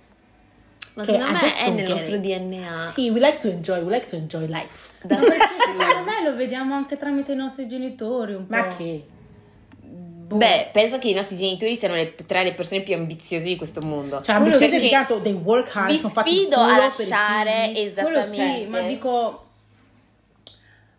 Ma 0.96 1.04
che 1.04 1.14
secondo 1.14 1.32
me 1.32 1.56
è 1.56 1.70
nel 1.70 1.90
nostro. 1.90 2.18
DNA. 2.18 2.92
Sì, 2.92 3.10
we 3.12 3.20
like 3.20 3.38
to 3.38 3.50
enjoy, 3.50 3.82
we 3.84 3.94
like 3.94 4.10
to 4.10 4.16
enjoy 4.16 4.48
life. 4.48 4.94
Secondo 5.00 5.28
me 6.04 6.24
lo 6.28 6.36
vediamo 6.36 6.74
anche 6.74 6.98
tramite 6.98 7.34
i 7.34 7.36
nostri 7.36 7.68
genitori 7.68 8.34
un 8.34 8.48
po'. 8.48 8.56
Ma 8.56 8.68
che? 8.68 9.06
Beh, 10.36 10.70
penso 10.74 10.98
che 11.00 11.08
i 11.10 11.14
nostri 11.14 11.38
genitori 11.38 11.76
siano 11.76 11.94
le, 11.96 12.14
tra 12.26 12.42
le 12.44 12.54
persone 12.54 12.82
più 12.82 12.94
ambiziose 12.96 13.46
di 13.46 13.56
questo 13.56 13.80
mondo. 13.86 14.22
Cioè, 14.22 14.36
Quello 14.38 14.56
ambiziosi 14.56 14.72
perché 14.80 14.90
tanto 14.90 15.22
they 15.22 15.34
work 15.34 15.74
hard, 15.76 15.90
Vi 15.92 15.98
sono 15.98 16.10
fatti 16.10 16.30
il 16.30 16.36
sfido 16.42 16.58
a 16.58 16.78
lasciare 16.78 17.74
esattamente. 17.76 18.28
Quello 18.36 18.54
sì, 18.54 18.66
ma 18.68 18.82
dico... 18.82 19.42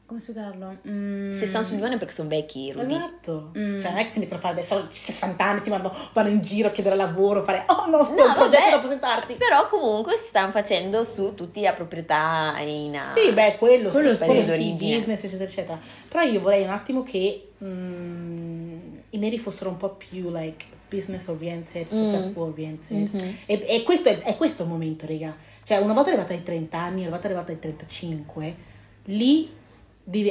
Come 0.07 0.21
spiegarlo? 0.21 0.77
Mm, 0.89 1.39
Se 1.39 1.47
stanno 1.47 1.65
sul 1.67 1.77
divano 1.77 1.97
è 1.97 1.99
perché 1.99 2.15
sono 2.15 2.31
vecchi, 2.31 2.73
Rudy. 2.73 2.95
Esatto. 2.95 3.51
Mm. 3.59 3.79
Cioè, 3.79 3.91
non 3.91 3.99
è 3.99 4.05
che 4.07 4.11
si 4.11 4.19
mettono 4.21 4.39
a 4.39 4.41
fare 4.41 4.55
adesso 4.55 4.87
60 4.89 5.45
anni, 5.45 5.61
si 5.61 5.69
vanno, 5.69 5.95
vanno 6.15 6.31
in 6.31 6.41
giro 6.41 6.69
a 6.69 6.71
chiedere 6.71 6.97
lavoro, 6.97 7.45
fare 7.45 7.65
oh 7.67 7.85
no, 7.91 8.03
sto 8.05 8.15
No, 8.15 8.25
un 8.25 8.33
progetto 8.33 8.59
vabbè, 8.63 8.71
da 8.71 8.79
presentarti. 8.79 9.35
Però 9.35 9.67
comunque 9.67 10.17
si 10.17 10.29
stanno 10.29 10.51
facendo 10.51 11.05
su 11.05 11.35
tutti 11.35 11.61
la 11.61 11.75
proprietà 11.75 12.55
in 12.61 12.99
Sì, 13.15 13.33
beh, 13.33 13.57
quello, 13.59 13.91
Quello 13.91 14.15
sì, 14.15 14.21
sì. 14.21 14.25
quello 14.25 14.45
sì, 14.45 14.49
d'origine. 14.49 14.97
business, 14.97 15.25
eccetera, 15.25 15.45
eccetera. 15.45 15.79
Però 16.09 16.23
io 16.23 16.41
vorrei 16.41 16.63
un 16.63 16.71
attimo 16.71 17.03
che 17.03 17.49
mm, 17.63 18.38
i 19.11 19.19
neri 19.19 19.39
fossero 19.39 19.71
un 19.71 19.77
po' 19.77 19.91
più 19.91 20.31
like 20.31 20.65
business 20.89 21.27
oriented, 21.29 21.87
successful 21.87 22.49
oriented. 22.51 23.09
Mhm. 23.13 23.37
E, 23.47 23.65
e 23.67 23.83
questo 23.83 24.09
è, 24.09 24.21
è 24.21 24.37
questo 24.37 24.63
il 24.63 24.69
momento, 24.69 25.07
raga. 25.07 25.37
Cioè, 25.63 25.79
una 25.79 25.93
volta 25.93 26.11
arrivata 26.11 26.33
ai 26.33 26.43
30 26.43 26.79
anni, 26.79 27.01
una 27.03 27.11
volta 27.11 27.27
arrivata 27.27 27.53
ai 27.53 27.59
35, 27.59 28.57
lì 29.05 29.51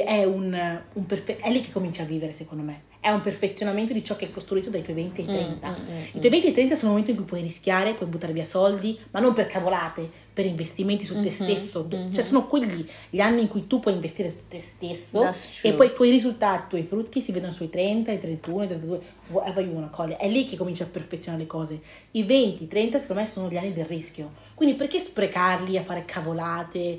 è, 0.04 0.24
un, 0.24 0.80
un 0.92 1.06
perfe- 1.06 1.36
è 1.36 1.50
lì 1.50 1.60
che 1.60 1.70
cominci 1.70 2.00
a 2.00 2.04
vivere, 2.04 2.32
secondo 2.32 2.64
me. 2.64 2.82
È 3.00 3.10
un 3.10 3.20
perfezionamento 3.20 3.92
di 3.92 4.02
ciò 4.02 4.16
che 4.16 4.24
hai 4.26 4.32
costruito 4.32 4.70
dai 4.70 4.82
tuoi 4.82 4.96
20 4.96 5.20
ai 5.20 5.26
30. 5.26 5.68
mm, 5.68 5.72
mm, 5.72 5.98
I 6.14 6.18
tuoi 6.18 6.30
20 6.30 6.46
ai 6.48 6.52
30 6.52 6.74
sono 6.74 6.86
il 6.86 6.98
momento 6.98 7.10
in 7.12 7.16
cui 7.16 7.26
puoi 7.26 7.42
rischiare, 7.42 7.94
puoi 7.94 8.08
buttare 8.08 8.32
via 8.32 8.44
soldi, 8.44 8.98
ma 9.12 9.20
non 9.20 9.34
per 9.34 9.46
cavolate, 9.46 10.10
per 10.38 10.46
investimenti 10.46 11.04
su 11.04 11.14
te 11.14 11.30
Mhm, 11.30 11.30
stesso. 11.30 11.88
mhm. 11.90 12.12
Cioè, 12.12 12.22
sono 12.22 12.46
quelli 12.46 12.88
gli 13.10 13.18
anni 13.20 13.40
in 13.40 13.48
cui 13.48 13.66
tu 13.66 13.80
puoi 13.80 13.94
investire 13.94 14.30
su 14.30 14.46
te 14.48 14.60
stesso 14.60 15.18
e 15.62 15.72
poi 15.72 15.88
i 15.88 15.92
tuoi 15.94 16.10
risultati, 16.10 16.62
i 16.62 16.68
tuoi 16.68 16.82
frutti 16.84 17.20
si 17.20 17.32
vedono 17.32 17.50
sui 17.52 17.68
30, 17.68 18.12
i 18.12 18.20
31, 18.20 18.62
i 18.62 18.66
32, 18.68 19.00
whatever 19.30 19.64
you 19.64 19.74
wanna 19.74 19.90
call 19.90 20.10
it. 20.10 20.16
È 20.16 20.28
lì 20.28 20.46
che 20.46 20.56
cominci 20.56 20.84
a 20.84 20.86
perfezionare 20.86 21.42
le 21.42 21.48
cose. 21.48 21.80
I 22.12 22.22
20, 22.22 22.62
i 22.62 22.68
30 22.68 23.00
secondo 23.00 23.22
me 23.22 23.26
sono 23.26 23.50
gli 23.50 23.56
anni 23.56 23.72
del 23.72 23.86
rischio. 23.86 24.30
Quindi 24.54 24.76
perché 24.76 25.00
sprecarli 25.00 25.76
a 25.76 25.82
fare 25.82 26.04
cavolate? 26.04 26.98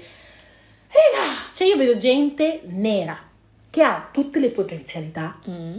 Raga, 0.89 1.34
cioè 1.56 1.65
io 1.65 1.78
vedo 1.78 1.95
gente 1.97 2.60
nera 2.65 3.17
che 3.69 3.82
ha 3.82 4.10
tutte 4.12 4.39
le 4.41 4.49
potenzialità 4.49 5.39
Mm. 5.49 5.78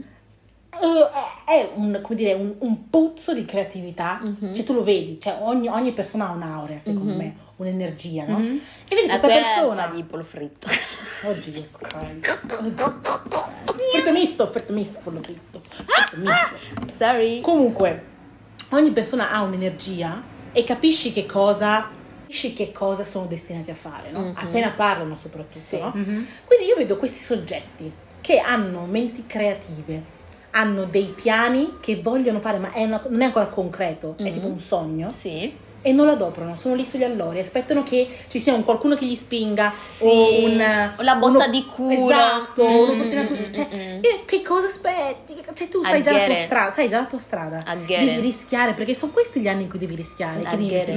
eh, 0.73 1.53
è 1.53 1.71
un, 1.75 1.99
come 2.01 2.15
dire, 2.19 2.33
un, 2.33 2.55
un 2.61 2.89
puzzo 2.89 3.35
di 3.35 3.45
creatività, 3.45 4.21
Mhm. 4.23 4.55
cioè 4.55 4.65
tu 4.65 4.73
lo 4.73 4.85
vedi, 4.85 5.19
cioè 5.21 5.37
ogni, 5.41 5.67
ogni 5.69 5.93
persona 5.93 6.29
ha 6.29 6.33
un'aurea 6.33 6.79
secondo 6.79 7.11
Mhm. 7.11 7.19
me, 7.19 7.35
un'energia, 7.61 8.25
no? 8.27 8.39
Mhm. 8.39 8.61
E 8.89 8.95
vedi 8.95 9.07
La 9.07 9.19
questa 9.19 9.29
persona, 9.29 9.87
di 9.89 10.03
pollo 10.05 10.25
fritto. 10.25 10.69
oh 11.25 11.35
Jesus 11.35 11.69
Christ, 11.79 12.47
fritto 13.93 14.13
misto, 14.13 14.47
fritto 14.51 14.73
misto, 14.73 14.99
pollo 15.03 15.21
fritto, 15.23 15.63
fritto 15.71 16.17
misto. 16.17 16.95
Sorry. 16.97 17.41
Comunque, 17.41 18.05
ogni 18.71 18.91
persona 18.93 19.31
ha 19.31 19.43
un'energia 19.43 20.23
e 20.53 20.65
capisci 20.65 21.13
che 21.13 21.27
cosa, 21.27 21.89
capisci 22.23 22.53
che 22.55 22.73
cosa 22.73 23.05
sono 23.05 23.27
destinati 23.27 23.71
a 23.71 23.75
fare, 23.75 24.11
no? 24.11 24.21
Mhm. 24.21 24.33
Appena 24.37 24.71
parlano 24.71 25.17
soprattutto, 25.17 25.59
Sì. 25.59 25.79
no? 25.79 25.93
Mhm. 25.95 26.27
Quindi 26.47 26.67
io 26.67 26.77
vedo 26.77 26.97
questi 26.97 27.23
soggetti 27.23 27.93
che 28.21 28.39
hanno 28.39 28.85
menti 28.87 29.25
creative, 29.27 30.19
hanno 30.53 30.85
dei 30.85 31.13
piani 31.15 31.77
che 31.81 32.01
vogliono 32.01 32.39
fare, 32.41 32.59
ma 32.59 32.73
è 32.73 32.83
una- 32.85 33.03
non 33.09 33.21
è 33.21 33.27
ancora 33.27 33.47
concreto, 33.47 34.15
è 34.19 34.23
Mhm. 34.23 34.33
tipo 34.33 34.47
un 34.47 34.59
sogno, 34.59 35.11
Sì. 35.11 35.55
E 35.83 35.93
non 35.93 36.07
lo 36.07 36.13
adoprano, 36.13 36.57
sono 36.57 36.75
lì 36.75 36.85
sugli 36.85 37.05
allori, 37.05 37.41
aspettano 37.41 37.83
che 37.83 38.09
ci 38.29 38.39
sia 38.39 38.53
un 38.53 38.65
qualcuno 38.65 38.95
che 38.97 39.07
gli 39.07 39.17
spinga 39.17 39.73
Sì, 39.97 40.05
o 40.05 40.45
un, 40.45 40.57
la 40.99 41.15
botta 41.15 41.37
uno- 41.45 41.49
di 41.49 41.65
culo. 41.65 42.11
Esatto, 42.11 42.63
Mm, 42.65 42.75
un'opportunità 42.75 43.23
mm, 43.23 43.27
così. 43.27 43.41
mm, 43.49 43.53
Cioè, 43.53 43.69
mm. 43.75 43.99
e 44.03 44.23
che 44.27 44.43
cosa 44.43 44.67
aspetti? 44.67 45.35
Cioè, 45.55 45.69
tu 45.69 45.83
sai 45.83 46.03
già 46.03 46.13
la 46.27 46.35
strada, 46.37 46.71
sai 46.71 46.89
già 46.89 46.99
la 47.01 47.07
tua 47.07 47.19
strada. 47.19 47.63
Get 47.87 48.05
Devi 48.05 48.21
rischiare, 48.21 48.75
perché 48.75 48.95
sono 48.95 49.13
questi 49.13 49.41
gli 49.41 49.49
anni 49.49 49.63
in 49.63 49.71
cui 49.71 49.79
devi 49.79 49.95
rischiare. 49.95 50.41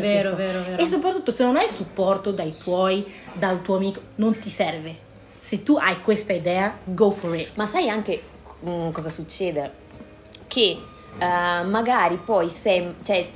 Vero, 0.02 0.36
vero, 0.36 0.64
vero. 0.64 0.84
E 0.84 0.88
soprattutto 0.88 1.32
se 1.32 1.44
non 1.44 1.56
hai 1.56 1.70
supporto 1.70 2.32
dai 2.32 2.56
tuoi, 2.58 3.06
dal 3.34 3.62
tuo 3.62 3.78
amico, 3.78 4.02
non 4.16 4.38
ti 4.40 4.50
serve. 4.50 4.96
Se 5.40 5.64
tu 5.64 5.76
hai 5.78 6.02
questa 6.02 6.34
idea, 6.34 6.78
go 6.84 7.10
for 7.12 7.36
it. 7.36 7.52
Ma 7.56 7.66
sai 7.68 7.88
anche 7.90 8.22
mm, 8.68 8.90
cosa 8.92 9.10
succede? 9.10 9.72
Che 10.48 10.62
eh, 11.18 11.64
magari 11.64 12.18
poi 12.18 12.50
se, 12.50 12.96
cioè, 13.04 13.28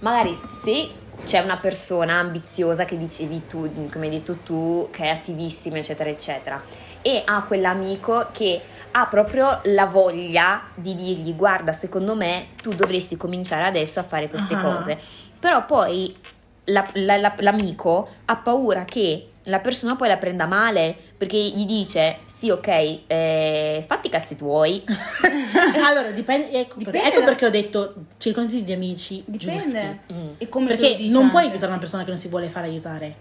magari 0.00 0.38
se 0.62 0.88
c'è 1.24 1.40
una 1.40 1.56
persona 1.58 2.18
ambiziosa 2.18 2.84
che 2.84 2.96
dicevi 2.96 3.46
tu, 3.48 3.70
come 3.90 4.06
hai 4.06 4.10
detto 4.12 4.38
tu, 4.44 4.88
che 4.90 5.04
è 5.04 5.08
attivissima, 5.08 5.78
eccetera, 5.78 6.08
eccetera, 6.10 6.62
e 7.02 7.22
ha 7.24 7.42
quell'amico 7.42 8.28
che 8.32 8.60
ha 8.92 9.06
proprio 9.06 9.60
la 9.64 9.86
voglia 9.86 10.62
di 10.74 10.94
dirgli 10.94 11.34
guarda, 11.34 11.72
secondo 11.72 12.14
me 12.14 12.48
tu 12.62 12.70
dovresti 12.70 13.16
cominciare 13.16 13.64
adesso 13.64 14.00
a 14.00 14.04
fare 14.04 14.28
queste 14.28 14.54
Ah. 14.54 14.60
cose. 14.62 14.98
Però 15.38 15.64
poi 15.64 16.16
la- 16.64 16.86
la- 16.94 17.16
la- 17.16 17.34
l'amico 17.38 18.08
ha 18.24 18.36
paura 18.36 18.84
che 18.84 19.30
la 19.44 19.58
persona 19.60 19.96
poi 19.96 20.08
la 20.08 20.16
prenda 20.16 20.46
male 20.46 20.96
perché 21.18 21.36
gli 21.36 21.66
dice 21.66 22.18
sì 22.26 22.48
ok 22.48 22.98
eh, 23.08 23.84
fatti 23.86 24.06
i 24.06 24.10
cazzi 24.10 24.36
tuoi 24.36 24.82
allora, 25.84 26.10
dipende, 26.10 26.50
ecco, 26.52 26.78
Dipende 26.78 27.02
ecco 27.02 27.20
da- 27.20 27.24
perché 27.26 27.46
ho 27.46 27.50
detto 27.50 27.94
circondati 28.18 28.64
di 28.64 28.72
amici 28.72 29.22
giusti. 29.26 29.66
Dipende. 29.66 30.00
Mm. 30.12 30.28
E 30.38 30.48
come 30.48 30.66
Perché 30.68 30.96
non 31.08 31.30
puoi 31.30 31.46
aiutare 31.46 31.66
una 31.66 31.78
persona 31.78 32.04
che 32.04 32.10
non 32.10 32.18
si 32.18 32.28
vuole 32.28 32.48
fare 32.48 32.68
aiutare. 32.68 33.14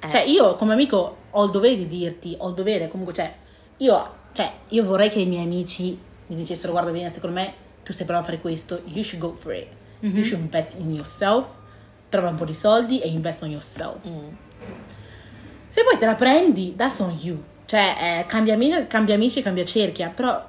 Eh. 0.00 0.08
Cioè, 0.08 0.20
io 0.22 0.54
come 0.56 0.72
amico 0.72 1.16
ho 1.30 1.44
il 1.44 1.50
dovere 1.50 1.76
di 1.76 1.86
dirti, 1.88 2.34
ho 2.38 2.48
il 2.48 2.54
dovere, 2.54 2.88
comunque, 2.88 3.14
cioè, 3.14 3.32
io, 3.78 4.14
cioè, 4.32 4.50
io 4.68 4.84
vorrei 4.84 5.10
che 5.10 5.20
i 5.20 5.26
miei 5.26 5.44
amici 5.44 5.98
mi 6.28 6.36
dicessero, 6.36 6.72
guarda 6.72 6.90
bene, 6.90 7.10
secondo 7.12 7.38
me 7.38 7.52
tu 7.82 7.92
sei 7.92 8.06
bravo 8.06 8.22
a 8.22 8.24
fare 8.24 8.40
questo, 8.40 8.80
you 8.86 9.02
should 9.02 9.20
go 9.20 9.34
for 9.36 9.54
it. 9.54 9.66
Mhm. 10.00 10.16
You 10.16 10.24
should 10.24 10.42
invest 10.42 10.74
in 10.78 10.94
yourself, 10.94 11.46
trova 12.08 12.28
un 12.28 12.36
po' 12.36 12.44
di 12.44 12.54
soldi 12.54 13.00
e 13.00 13.08
invest 13.08 13.42
on 13.42 13.50
yourself. 13.50 14.06
Mm. 14.06 14.28
Se 15.70 15.82
poi 15.84 15.98
te 15.98 16.06
la 16.06 16.14
prendi, 16.14 16.74
that's 16.76 16.98
on 17.00 17.18
you. 17.20 17.42
Cioè, 17.66 18.20
eh, 18.20 18.26
cambia, 18.26 18.54
amici, 18.54 18.86
cambia 18.88 19.14
amici, 19.14 19.42
cambia 19.42 19.64
cerchia, 19.64 20.08
però 20.08 20.44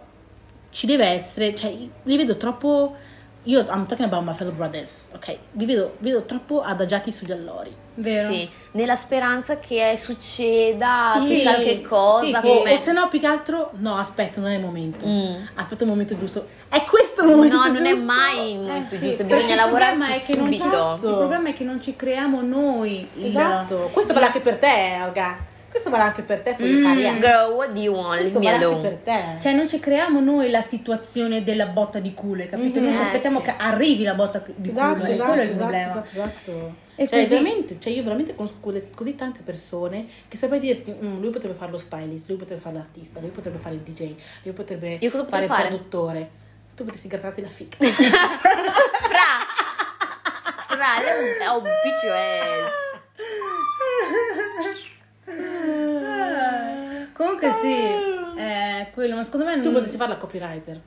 ci 0.72 0.88
deve 0.88 1.06
essere, 1.06 1.54
cioè, 1.54 1.72
li 2.04 2.18
vedo 2.18 2.38
troppo, 2.38 2.95
io, 3.43 3.60
I'm 3.70 3.86
talking 3.86 4.08
about 4.08 4.24
my 4.24 4.34
fellow 4.34 4.54
brothers, 4.54 5.10
ok? 5.14 5.38
Vi 5.52 5.66
vedo, 5.66 5.95
vedo 6.00 6.24
troppo 6.24 6.62
adagiati 6.62 7.12
sugli 7.12 7.32
allori. 7.32 7.72
Vero? 7.95 8.32
Sì, 8.32 8.50
nella 8.72 8.95
speranza 8.95 9.60
che 9.60 9.95
succeda 9.98 11.20
Sì, 11.20 11.28
chissà 11.28 11.56
che 11.56 11.82
cosa 11.82 12.39
sì, 12.39 12.48
o, 12.48 12.58
come 12.58 12.74
o 12.74 12.78
se 12.78 12.91
no, 12.93 13.08
più 13.10 13.20
che 13.20 13.28
altro, 13.28 13.72
no, 13.74 13.98
aspetta, 13.98 14.39
non 14.39 14.50
è 14.50 14.56
il 14.56 14.62
momento. 14.62 15.06
Mm. 15.06 15.45
Aspetta 15.56 15.84
il 15.84 15.89
momento 15.89 16.18
giusto. 16.18 16.48
È 16.70 16.84
questo 16.86 17.11
il 17.30 17.36
momento 17.36 17.55
No, 17.55 17.63
giusto. 17.63 17.78
non 17.80 17.86
è 17.86 17.93
mai 17.95 18.51
il 18.53 18.59
momento 18.59 18.95
Eh, 18.95 18.97
sì, 18.97 19.05
giusto, 19.07 19.24
bisogna 19.24 19.49
il 19.49 19.55
lavorare 19.55 19.95
problema 19.95 20.15
è 20.15 20.22
che 20.24 20.36
non 20.36 20.45
subito. 20.45 20.65
Esatto. 20.65 21.09
Il 21.09 21.15
problema 21.15 21.49
è 21.49 21.53
che 21.53 21.63
non 21.63 21.82
ci 21.82 21.95
creiamo 21.95 22.41
noi 22.41 23.07
il... 23.15 23.26
Esatto, 23.28 23.89
questo 23.91 24.13
vale 24.13 24.26
anche 24.28 24.39
per 24.39 24.57
te, 24.57 24.99
Olga. 25.03 25.49
Questo 25.72 25.89
vale 25.89 26.03
anche 26.03 26.22
per 26.24 26.41
te, 26.41 26.57
Mm. 26.61 26.84
Girl, 27.22 27.53
what 27.53 27.69
do 27.72 27.80
you 27.80 27.95
want? 27.95 28.19
Questo 28.19 28.39
vale 28.41 28.61
anche 28.65 28.82
per 28.89 28.95
te. 29.05 29.24
Cioè, 29.39 29.53
non 29.53 29.69
ci 29.69 29.80
creiamo 29.80 30.19
noi 30.19 30.49
la 30.49 30.59
situazione 30.59 31.45
della 31.45 31.67
botta 31.67 31.99
di 31.99 32.13
culo, 32.13 32.43
capito? 32.49 32.80
Mhm. 32.80 32.86
Noi 32.88 32.95
ci 32.97 33.01
Eh, 33.01 33.05
aspettiamo 33.05 33.39
sì. 33.39 33.45
che 33.45 33.53
arrivi 33.57 34.03
la 34.03 34.13
botta 34.13 34.43
di 34.53 34.69
Esatto, 34.69 34.99
culo, 34.99 35.05
esatto, 35.11 35.28
quello 35.30 35.41
è 35.41 35.45
il 35.45 35.49
esatto, 35.51 35.65
problema. 35.69 35.91
esatto, 35.91 36.09
esatto. 36.11 36.74
E 36.95 37.07
cioè, 37.07 37.19
così- 37.24 37.30
veramente, 37.30 37.78
cioè, 37.80 37.93
io 37.93 38.03
veramente 38.03 38.36
conosco 38.36 38.55
così 38.93 39.15
tante 39.15 39.39
persone 39.45 40.05
che 40.28 40.36
saprei 40.36 40.59
dirti, 40.59 40.93
"Mm, 41.01 41.22
lui 41.22 41.30
potrebbe 41.30 41.55
fare 41.55 41.72
lo 41.72 41.78
stylist, 41.78 42.28
lui 42.28 42.38
potrebbe 42.38 42.59
fare 42.61 42.76
l'artista, 42.76 43.22
lui 43.22 43.30
potrebbe 43.30 43.57
fare 43.57 43.76
il 43.76 43.82
DJ, 43.82 44.13
lui 44.43 44.53
potrebbe 44.53 44.97
Io 44.99 45.09
cosa 45.09 45.24
fare 45.24 45.24
potrei 45.30 45.43
il 45.45 45.49
fare? 45.49 45.67
produttore. 45.69 46.30
Tu 46.82 46.88
potresti 46.88 47.10
grattarti 47.10 47.42
la 47.44 47.48
fica. 47.48 47.78
Fra! 47.86 49.30
Fra, 50.68 51.00
lei 51.00 51.38
è 51.40 51.48
un 51.48 51.62
bitch 51.62 52.06
ass. 52.10 52.72
Comunque 57.14 57.54
sì, 57.62 58.40
eh, 58.40 58.88
quello, 58.96 59.16
ma 59.16 59.24
secondo 59.24 59.46
me 59.46 59.54
tu 59.58 59.64
non... 59.66 59.74
potresti 59.74 59.98
fare 59.98 60.10
la 60.10 60.18
copywriter. 60.18 60.82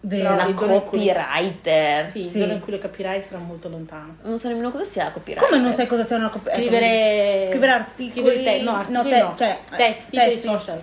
Vero. 0.00 0.34
La 0.34 0.46
in 0.46 0.54
cui- 0.56 0.66
copywriter. 0.66 2.10
Sì, 2.10 2.20
il 2.22 2.26
Sì. 2.26 2.38
giorno 2.38 2.54
in 2.54 2.60
cui 2.60 2.72
lo 2.72 2.78
capirai 2.78 3.22
sarà 3.22 3.38
molto 3.38 3.68
lontano. 3.68 4.16
Non 4.22 4.40
so 4.40 4.48
nemmeno 4.48 4.72
cosa 4.72 4.84
sia 4.86 5.04
la 5.04 5.12
copywriter. 5.12 5.48
Come 5.48 5.62
non 5.62 5.72
sai 5.72 5.86
cosa 5.86 6.02
sia 6.02 6.16
una 6.16 6.30
cop- 6.30 6.50
Scrivere, 6.52 7.46
scrivere 7.48 7.70
articoli? 7.72 8.10
scrivere 8.10 8.42
te- 8.42 8.62
no, 8.62 8.74
articoli 8.74 9.10
te- 9.10 9.18
no, 9.20 9.34
cioè, 9.38 9.58
testi 9.76 10.16
testi. 10.16 10.38
social. 10.48 10.82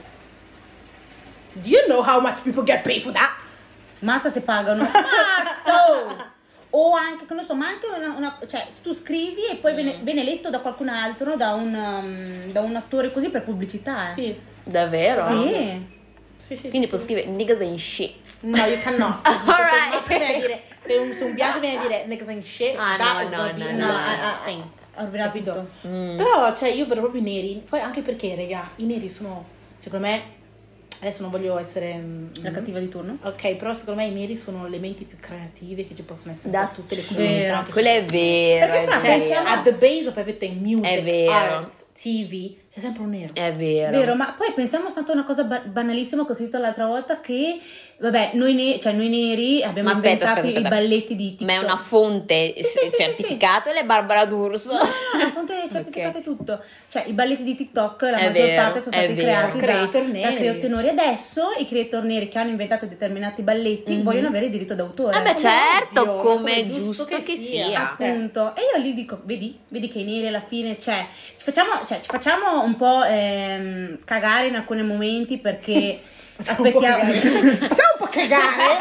Do 1.51 1.67
you 1.67 1.83
know 1.87 2.01
how 2.01 2.21
much 2.21 2.41
people 2.43 2.63
get 2.63 2.83
paid 2.83 3.01
for 3.01 3.11
that? 3.11 3.43
Mazza 4.05 4.29
se 4.31 4.41
pagano. 4.41 4.83
Mazzo! 4.87 6.33
O 6.71 6.93
anche, 6.93 7.25
che 7.25 7.33
non 7.33 7.43
so, 7.43 7.55
ma 7.55 7.67
anche 7.67 7.87
una, 7.87 8.15
una- 8.17 8.39
cioè, 8.47 8.67
tu 8.83 8.93
scrivi 8.93 9.45
e 9.49 9.55
poi 9.55 9.71
Mm. 9.71 9.75
viene, 9.75 9.93
viene 10.01 10.23
letto 10.23 10.49
da 10.49 10.59
qualcun 10.59 10.89
altro, 10.89 11.35
da 11.35 11.53
un, 11.53 11.73
um, 11.73 12.51
da 12.51 12.61
un 12.61 12.75
attore 12.75 13.11
così 13.11 13.29
per 13.29 13.43
pubblicità. 13.43 14.09
eh. 14.09 14.13
Sì. 14.13 14.39
Davvero? 14.63 15.25
Sì. 15.27 15.93
Sì, 16.39 16.55
sì, 16.57 16.69
Quindi 16.69 16.87
sì, 16.87 16.97
sì. 16.97 17.03
scrivere 17.03 17.27
niggas 17.27 17.59
ain't 17.61 17.79
shit. 17.79 18.15
No, 18.41 18.57
you 18.65 18.79
cannot. 18.81 19.25
Alright. 19.25 20.03
Se 20.05 20.13
un 20.13 20.17
maschio 20.17 20.17
viene 20.17 20.35
a 20.35 20.39
dire- 20.39 20.61
Se 20.85 20.97
un, 20.97 21.13
se 21.13 21.23
un 21.23 21.33
bianco 21.33 21.59
viene 21.59 21.77
a 21.79 21.81
dire 21.81 22.05
niggas 22.05 22.27
ain't 22.27 22.45
shit, 22.45 22.75
Ah, 22.77 22.95
that 22.97 23.29
no, 23.29 23.37
no, 23.37 23.43
no, 23.47 23.57
no, 23.57 23.65
of 23.65 23.71
no. 23.77 23.87
Ah, 23.91 24.43
ah. 24.45 24.67
Ha 24.97 25.03
rovinato 25.03 25.31
Capito? 25.31 25.69
Mm. 25.87 26.17
Però, 26.17 26.55
cioè, 26.55 26.69
io 26.69 26.85
vedo 26.85 27.01
proprio 27.01 27.21
i 27.21 27.23
neri, 27.23 27.63
poi 27.67 27.79
anche 27.79 28.01
perché, 28.01 28.35
raga, 28.35 28.69
i 28.77 28.85
neri 28.85 29.09
sono, 29.09 29.43
secondo 29.79 30.05
me, 30.05 30.21
adesso 31.01 31.21
non 31.21 31.31
voglio 31.31 31.57
essere... 31.57 31.93
mm, 31.95 32.27
La 32.41 32.51
cattiva 32.51 32.79
di 32.79 32.89
turno? 32.89 33.17
Ok, 33.23 33.55
però 33.55 33.73
secondo 33.73 34.01
me 34.01 34.07
i 34.07 34.11
neri 34.13 34.35
sono 34.35 34.67
le 34.67 34.79
menti 34.79 35.03
più 35.05 35.17
creative 35.19 35.87
che 35.87 35.95
ci 35.95 36.03
possono 36.03 36.31
essere 36.33 36.49
Da 36.51 36.67
tutte 36.73 36.95
le 36.95 37.01
vero. 37.11 37.53
comunità. 37.55 37.71
Quello 37.71 37.89
è 37.89 38.03
vero, 38.05 38.71
Perché 38.71 38.81
è 38.81 38.85
fra- 38.85 38.99
Cioè, 38.99 39.19
vero. 39.19 39.39
at 39.47 39.63
the 39.63 39.73
base 39.73 40.07
of 40.07 40.17
everything, 40.17 40.61
music, 40.61 40.97
È 40.97 41.03
vero. 41.03 41.31
art, 41.33 41.71
TV, 41.93 42.53
c'è 42.75 42.81
sempre 42.81 43.03
un 43.03 43.09
nero. 43.09 43.33
È 43.33 43.53
vero. 43.53 43.97
Vero, 43.97 44.15
ma 44.15 44.33
poi 44.37 44.51
pensiamo 44.53 44.89
stato 44.89 45.11
a 45.11 45.13
una 45.13 45.23
cosa 45.23 45.45
ba- 45.45 45.61
banalissima 45.63 46.25
che 46.25 46.33
ho 46.33 46.35
sentito 46.35 46.57
l'altra 46.57 46.85
volta 46.85 47.21
che, 47.21 47.57
vabbè, 47.99 48.31
noi, 48.33 48.53
ne- 48.53 48.79
cioè, 48.81 48.91
noi 48.91 49.07
neri 49.07 49.63
abbiamo 49.63 49.91
aspetta, 49.91 50.09
inventato 50.09 50.39
aspetta, 50.41 50.59
i 50.59 50.63
aspetta. 50.63 50.75
balletti 50.75 51.15
di 51.15 51.29
TikTok. 51.37 51.47
Ma 51.47 51.53
è 51.53 51.63
una 51.63 51.77
fonte 51.77 52.53
Sì, 52.57 52.63
sì, 52.63 52.79
sì, 52.79 52.85
sì, 52.87 52.95
certificata 53.01 53.71
e 53.71 53.79
è 53.79 53.85
Barbara 53.85 54.25
D'Urso? 54.25 54.73
No, 54.73 54.79
no, 54.79 55.23
no, 55.23 55.29
fonte 55.31 55.53
certificata 55.71 56.17
e 56.17 56.21
tutto. 56.21 56.61
Cioè, 56.89 57.05
i 57.07 57.13
balletti 57.13 57.43
di 57.43 57.55
TikTok, 57.55 58.01
la 58.01 58.17
È 58.17 58.27
maggior 58.27 58.45
vero, 58.45 58.61
parte 58.61 58.81
sono 58.81 58.95
è 58.95 58.99
stati 58.99 59.13
vero. 59.13 59.25
creati 59.27 59.57
da, 59.57 59.63
Creator 59.65 60.01
da 60.01 60.11
neri. 60.11 60.35
creator 60.35 60.69
neri. 60.69 60.89
Adesso 60.89 61.41
i 61.59 61.67
creator 61.67 62.03
neri 62.03 62.27
che 62.27 62.37
hanno 62.39 62.49
inventato 62.49 62.85
determinati 62.87 63.41
balletti 63.41 63.93
Mhm. 63.95 64.03
vogliono 64.03 64.27
avere 64.27 64.45
il 64.47 64.51
diritto 64.51 64.75
d'autore. 64.75 65.17
Eh 65.17 65.21
beh, 65.21 65.37
certo, 65.39 66.01
ovvio, 66.01 66.15
come 66.17 66.33
come 66.35 66.55
è 66.55 66.63
giusto 66.63 66.81
giusto 66.83 67.05
che 67.05 67.21
che 67.23 67.37
sia. 67.37 67.67
sia. 67.67 67.91
appunto. 67.91 68.53
E 68.53 68.59
io 68.75 68.81
lì 68.83 68.93
dico, 68.93 69.21
vedi, 69.23 69.57
vedi 69.69 69.87
che 69.87 69.99
i 69.99 70.03
neri 70.03 70.27
alla 70.27 70.41
fine, 70.41 70.77
cioè, 70.77 71.05
ci 71.37 71.43
facciamo, 71.45 71.85
cioè, 71.87 72.01
ci 72.01 72.09
facciamo 72.09 72.63
un 72.65 72.75
po' 72.75 73.03
ehm, 73.03 73.99
cagare 74.03 74.47
in 74.47 74.55
alcuni 74.55 74.83
momenti 74.83 75.37
perché 75.37 75.99
aspettiamo. 76.37 77.03
Facciamo 77.13 77.93
un 77.93 77.97
po' 77.99 78.07
cagare. 78.07 78.77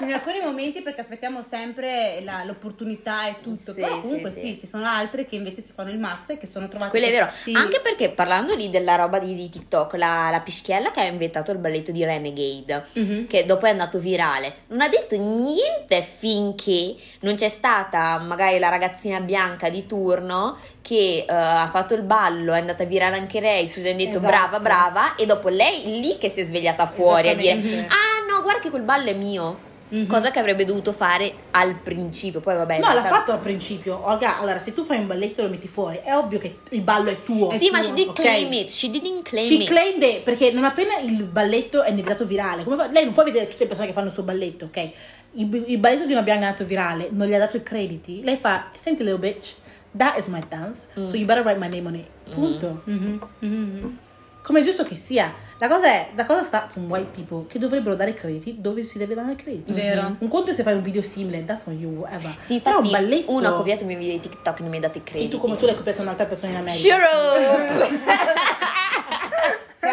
in 0.00 0.12
alcuni 0.14 0.40
momenti 0.40 0.80
perché 0.82 1.00
aspettiamo 1.02 1.42
sempre 1.42 2.20
la- 2.24 2.42
l'opportunità 2.44 3.26
e 3.28 3.36
tutto. 3.42 3.72
Sì, 3.72 3.80
Però 3.80 3.94
sì, 3.96 4.00
comunque 4.00 4.30
sì. 4.30 4.40
sì, 4.40 4.58
ci 4.60 4.66
sono 4.66 4.86
altre 4.86 5.26
che 5.26 5.36
invece 5.36 5.60
si 5.60 5.72
fanno 5.74 5.90
il 5.90 5.98
mazzo 5.98 6.32
e 6.32 6.38
che 6.38 6.46
sono 6.46 6.68
trovate 6.68 6.90
Quello 6.90 7.06
è 7.06 7.10
vero, 7.10 7.28
Sì. 7.30 7.52
anche 7.54 7.80
perché 7.80 8.10
parlando 8.10 8.54
lì 8.54 8.70
della 8.70 8.94
roba 8.94 9.18
di, 9.18 9.34
di 9.34 9.48
TikTok, 9.48 9.94
la, 9.94 10.28
la 10.30 10.40
pischiella 10.40 10.90
che 10.90 11.00
ha 11.00 11.04
inventato 11.04 11.50
il 11.52 11.58
balletto 11.58 11.92
di 11.92 12.04
Renegade, 12.04 12.86
Mhm. 12.94 13.26
che 13.26 13.44
dopo 13.44 13.66
è 13.66 13.70
andato 13.70 13.98
virale, 13.98 14.54
non 14.68 14.80
ha 14.80 14.88
detto 14.88 15.16
niente 15.18 16.00
finché 16.02 16.94
non 17.20 17.34
c'è 17.34 17.48
stata 17.48 18.18
magari 18.18 18.58
la 18.58 18.68
ragazzina 18.68 19.20
bianca 19.20 19.68
di 19.68 19.86
turno 19.86 20.56
che 20.90 21.24
eh, 21.24 21.32
ha 21.32 21.68
fatto 21.70 21.94
il 21.94 22.02
ballo, 22.02 22.52
è 22.52 22.58
andata 22.58 22.82
virale 22.82 23.16
anche 23.16 23.38
lei, 23.38 23.70
tutti 23.70 23.86
hanno 23.86 23.96
detto 23.96 24.18
Esatto. 24.18 24.26
brava, 24.26 24.58
brava, 24.58 25.14
e 25.14 25.24
dopo 25.24 25.48
lei 25.48 26.00
lì 26.00 26.18
che 26.18 26.28
si 26.28 26.40
è 26.40 26.44
svegliata 26.44 26.88
fuori 26.88 27.28
a 27.28 27.36
dire 27.36 27.52
ah 27.52 28.26
no, 28.28 28.42
guarda 28.42 28.60
che 28.60 28.70
quel 28.70 28.82
ballo 28.82 29.08
è 29.08 29.14
mio. 29.14 29.68
Mhm. 29.90 30.06
Cosa 30.06 30.30
che 30.30 30.38
avrebbe 30.38 30.64
dovuto 30.64 30.92
fare 30.92 31.32
al 31.52 31.74
principio, 31.76 32.38
poi 32.40 32.54
vabbè. 32.56 32.78
No, 32.78 32.92
l'ha 32.94 33.02
fatto 33.04 33.32
al 33.32 33.40
principio. 33.40 34.00
Olga, 34.08 34.38
allora, 34.40 34.58
se 34.60 34.72
tu 34.72 34.84
fai 34.84 34.98
un 34.98 35.06
balletto 35.08 35.40
e 35.40 35.44
lo 35.44 35.50
metti 35.50 35.66
fuori, 35.68 36.00
è 36.02 36.14
ovvio 36.14 36.38
che 36.38 36.58
il 36.70 36.80
ballo 36.80 37.10
è 37.10 37.22
tuo. 37.24 37.50
Sì, 37.58 37.70
ma 37.70 37.78
tuo, 37.80 37.88
she 37.88 37.94
didn't 37.94 38.18
ok? 38.18 38.24
claim 38.24 38.52
it, 38.52 38.70
she 38.70 38.88
didn't 38.90 39.22
claim 39.22 39.46
She 39.46 39.54
it. 39.62 39.68
claimed 39.68 40.02
it, 40.02 40.20
perché 40.22 40.50
non 40.52 40.62
appena 40.64 40.96
il 40.98 41.22
balletto 41.24 41.82
è 41.82 41.90
diventato 41.90 42.24
virale, 42.24 42.62
come 42.64 42.76
fa- 42.76 42.88
lei 42.90 43.04
non 43.04 43.14
può 43.14 43.24
vedere 43.24 43.46
tutte 43.48 43.62
le 43.62 43.66
persone 43.66 43.86
che 43.88 43.92
fanno 43.92 44.06
il 44.08 44.12
suo 44.12 44.22
balletto, 44.22 44.66
ok? 44.66 44.90
Il, 45.32 45.64
il 45.68 45.78
balletto 45.78 46.06
di 46.06 46.12
una 46.12 46.22
bianca 46.22 46.42
è 46.42 46.46
andato 46.46 46.64
virale, 46.64 47.08
non 47.10 47.26
gli 47.28 47.34
ha 47.34 47.38
dato 47.38 47.56
i 47.56 47.62
crediti. 47.64 48.22
Lei 48.22 48.36
fa, 48.40 48.70
senti 48.76 49.02
little 49.02 49.18
bitch, 49.18 49.54
that 49.96 50.16
is 50.18 50.26
my 50.28 50.40
dance, 50.48 50.88
Mm. 50.96 51.08
so 51.08 51.16
you 51.16 51.26
better 51.26 51.42
write 51.44 51.58
my 51.58 51.68
name 51.68 51.86
on 51.86 51.94
it. 51.94 52.06
Punto. 52.34 52.82
Mhm, 52.84 53.20
mhm. 53.40 53.98
Come 54.42 54.60
è 54.60 54.62
giusto 54.64 54.84
che 54.84 54.96
sia. 54.96 55.32
La 55.58 55.68
cosa 55.68 55.84
è, 55.86 56.10
la 56.14 56.24
cosa 56.24 56.42
sta 56.42 56.66
con 56.72 56.84
white 56.88 57.10
people 57.14 57.46
che 57.46 57.58
dovrebbero 57.58 57.94
dare 57.94 58.14
crediti 58.14 58.58
dove 58.60 58.82
si 58.84 58.96
deve 58.96 59.14
dare 59.14 59.36
crediti. 59.36 59.70
Vero. 59.72 60.16
Un 60.18 60.28
conto 60.28 60.50
è 60.50 60.54
se 60.54 60.62
fai 60.62 60.72
un 60.74 60.80
video 60.82 61.02
simile, 61.02 61.44
that's 61.44 61.66
on 61.66 61.78
you, 61.78 61.92
whatever. 61.96 62.34
Sì, 62.46 62.58
Però 62.60 62.78
infatti 62.78 62.86
un 62.86 62.90
balletto... 62.90 63.32
uno 63.32 63.48
ha 63.48 63.52
copiato 63.52 63.82
il 63.82 63.86
mio 63.88 63.98
video 63.98 64.14
di 64.14 64.20
TikTok 64.20 64.58
e 64.58 64.62
non 64.62 64.70
mi 64.70 64.78
ha 64.78 64.80
dato 64.80 64.96
i 64.96 65.02
Sì, 65.04 65.10
crediti. 65.10 65.30
tu 65.30 65.38
come 65.38 65.56
tu 65.58 65.66
l'hai 65.66 65.74
copiato 65.76 66.00
un'altra 66.00 66.24
persona 66.24 66.52
in 66.52 66.58
America. 66.58 66.96
Up! 66.96 67.88
Cioè, 69.80 69.88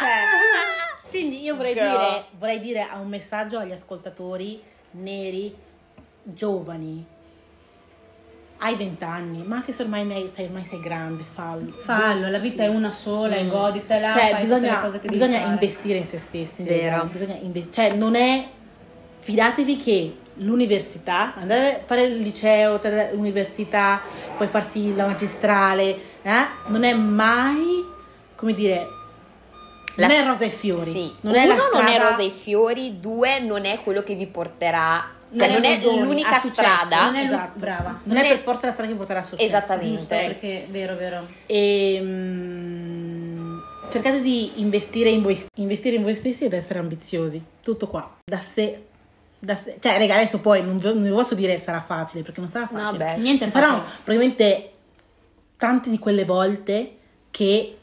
cioè, 0.00 1.10
quindi 1.10 1.42
io 1.42 1.56
vorrei 1.56 1.72
Girl. 1.74 1.88
dire, 1.90 2.24
vorrei 2.38 2.60
dire 2.60 2.82
a 2.82 2.98
un 2.98 3.08
messaggio 3.08 3.58
agli 3.58 3.72
ascoltatori 3.72 4.62
neri, 4.92 5.54
giovani, 6.22 7.04
hai 8.58 8.74
vent'anni, 8.74 9.42
ma 9.46 9.56
anche 9.56 9.72
se 9.72 9.82
ormai 9.82 10.04
ne- 10.04 10.28
sei, 10.28 10.46
ormai 10.46 10.64
sei 10.64 10.80
grande, 10.80 11.22
fallo. 11.22 11.72
Fallo, 11.82 12.28
la 12.28 12.38
vita 12.38 12.64
è 12.64 12.68
una 12.68 12.90
sola 12.90 13.36
e 13.36 13.44
Mm. 13.44 13.48
goditela, 13.48 14.10
Cioè, 14.10 14.38
bisogna, 14.40 14.90
bisogna 15.02 15.38
investire 15.46 15.98
in 15.98 16.04
se 16.04 16.18
stessi. 16.18 16.64
Vero. 16.64 17.04
Bisogna 17.10 17.36
inve- 17.40 17.68
cioè, 17.70 17.92
non 17.94 18.14
è. 18.14 18.46
Fidatevi 19.20 19.76
che 19.76 20.14
l'università, 20.34 21.34
andare 21.36 21.74
a 21.76 21.80
fare 21.84 22.02
il 22.04 22.18
liceo, 22.18 22.80
l'università, 23.12 24.00
poi 24.36 24.46
farsi 24.46 24.94
la 24.94 25.06
magistrale, 25.06 25.98
eh, 26.22 26.46
non 26.66 26.84
è 26.84 26.94
mai, 26.94 27.84
come 28.36 28.52
dire, 28.52 28.86
non 29.96 30.08
La- 30.08 30.14
è 30.14 30.24
rosa 30.24 30.44
e 30.44 30.50
fiori. 30.50 30.92
Sì. 30.92 31.12
Non 31.22 31.34
è 31.34 31.44
Uno 31.44 31.54
la 31.56 31.68
non 31.80 31.86
è 31.88 31.98
rosa 31.98 32.22
e 32.22 32.30
fiori, 32.30 33.00
due 33.00 33.40
non 33.40 33.64
è 33.64 33.80
quello 33.82 34.02
che 34.04 34.14
vi 34.14 34.26
porterà, 34.28 35.04
Non 35.30 35.38
cioè 35.38 35.48
è 35.48 35.52
non 35.52 35.64
è 35.64 35.80
soldoni, 35.80 36.02
l'unica 36.06 36.38
strada. 36.38 37.04
Non 37.04 37.14
è 37.16 37.24
Esatto. 37.24 37.58
brava. 37.58 37.88
Non, 37.90 38.00
Non 38.04 38.16
è, 38.16 38.24
è- 38.24 38.28
per 38.28 38.38
forza 38.38 38.66
la 38.66 38.72
strada 38.72 38.90
che 38.90 38.96
porterà 38.96 39.20
a 39.20 39.22
successo. 39.22 39.46
Esattamente. 39.46 39.96
Giusto, 39.96 40.08
perché 40.08 40.66
vero, 40.70 40.96
vero. 40.96 41.26
E 41.46 41.98
mm, 42.02 43.58
cercate 43.90 44.20
di 44.20 44.60
investire 44.60 45.10
in, 45.10 45.22
voi, 45.22 45.38
investire 45.56 45.96
in 45.96 46.02
voi 46.02 46.14
stessi 46.14 46.44
ed 46.44 46.52
essere 46.52 46.78
ambiziosi. 46.78 47.42
Tutto 47.62 47.88
qua. 47.88 48.16
Da 48.24 48.40
sé. 48.40 48.84
Da 49.38 49.54
sé. 49.56 49.76
Cioè, 49.80 49.98
raga, 49.98 50.14
adesso 50.16 50.40
poi 50.40 50.62
non, 50.64 50.78
vi- 50.78 50.86
non 50.92 51.02
vi 51.02 51.10
posso 51.10 51.34
dire 51.34 51.58
sarà 51.58 51.80
facile 51.80 52.22
perché 52.22 52.40
non 52.40 52.48
sarà 52.48 52.66
facile. 52.66 53.04
Vabbè. 53.04 53.18
Niente 53.18 53.44
è 53.44 53.46
Ci 53.48 53.52
saranno 53.52 53.84
probabilmente 54.04 54.72
tante 55.56 55.90
di 55.90 55.98
quelle 55.98 56.24
volte 56.24 56.96
che 57.30 57.77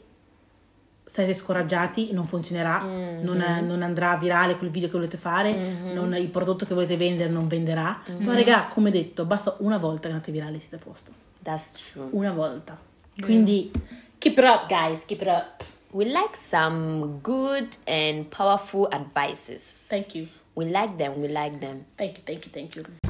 sarete 1.16 1.34
scoraggiati, 1.34 2.12
non 2.12 2.26
funzionerà, 2.26 2.80
Mhm. 2.82 3.22
non, 3.22 3.38
non 3.66 3.82
andrà 3.82 4.16
virale 4.16 4.56
quel 4.56 4.70
video 4.70 4.88
che 4.88 4.94
volete 4.96 5.16
fare, 5.16 5.52
Mhm. 5.54 5.92
non- 5.94 6.14
il 6.16 6.28
prodotto 6.28 6.66
che 6.66 6.74
volete 6.74 6.96
vendere 6.96 7.30
non 7.30 7.48
venderà. 7.48 8.00
Mhm. 8.06 8.24
Ma 8.24 8.34
raga, 8.34 8.68
come 8.72 8.90
detto, 8.90 9.24
basta 9.24 9.56
una 9.60 9.78
volta 9.78 10.08
che 10.08 10.14
andate 10.14 10.30
virale 10.32 10.56
e 10.56 10.60
siete 10.60 10.76
a 10.76 10.78
posto. 10.78 11.10
That's 11.42 11.92
true. 11.92 12.08
Una 12.10 12.32
volta. 12.32 12.78
Quindi, 13.20 13.70
keep 14.18 14.36
it 14.36 14.44
up, 14.44 14.66
guys, 14.68 15.04
keep 15.06 15.22
it 15.22 15.28
up. 15.28 15.64
We 15.92 16.04
like 16.04 16.36
some 16.36 17.18
good 17.22 17.68
and 17.86 18.24
powerful 18.26 18.86
advices. 18.90 19.86
Thank 19.88 20.14
you. 20.14 20.26
We 20.52 20.66
like 20.66 20.96
them, 20.96 21.14
we 21.20 21.28
like 21.28 21.58
them. 21.60 21.84
Thank 21.94 22.18
you, 22.18 22.22
thank 22.24 22.44
you, 22.44 22.50
thank 22.52 22.74
you. 22.76 23.05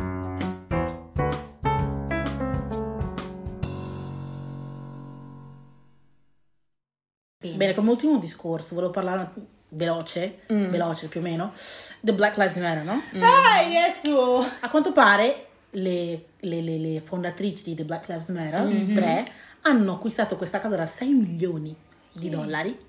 Bene, 7.54 7.74
come 7.74 7.90
ultimo 7.90 8.18
discorso, 8.18 8.74
volevo 8.74 8.92
parlare 8.92 9.30
veloce, 9.68 10.40
veloce 10.46 11.08
più 11.08 11.20
o 11.20 11.22
meno, 11.22 11.52
The 12.00 12.12
Black 12.12 12.36
Lives 12.36 12.56
Matter, 12.56 12.84
no? 12.84 13.02
Ah, 13.22 13.60
Yesu! 13.60 14.16
A 14.60 14.70
quanto 14.70 14.92
pare 14.92 15.46
le, 15.70 16.24
le- 16.40 16.60
le- 16.62 16.78
le 16.78 17.00
fondatrici 17.04 17.64
di 17.64 17.74
The 17.74 17.84
Black 17.84 18.08
Lives 18.08 18.28
Matter, 18.28 18.66
tre, 18.94 19.30
hanno 19.62 19.94
acquistato 19.94 20.36
questa 20.36 20.60
casa 20.60 20.76
da 20.76 20.86
6 20.86 21.08
milioni 21.10 21.74
di 22.12 22.28
dollari. 22.30 22.84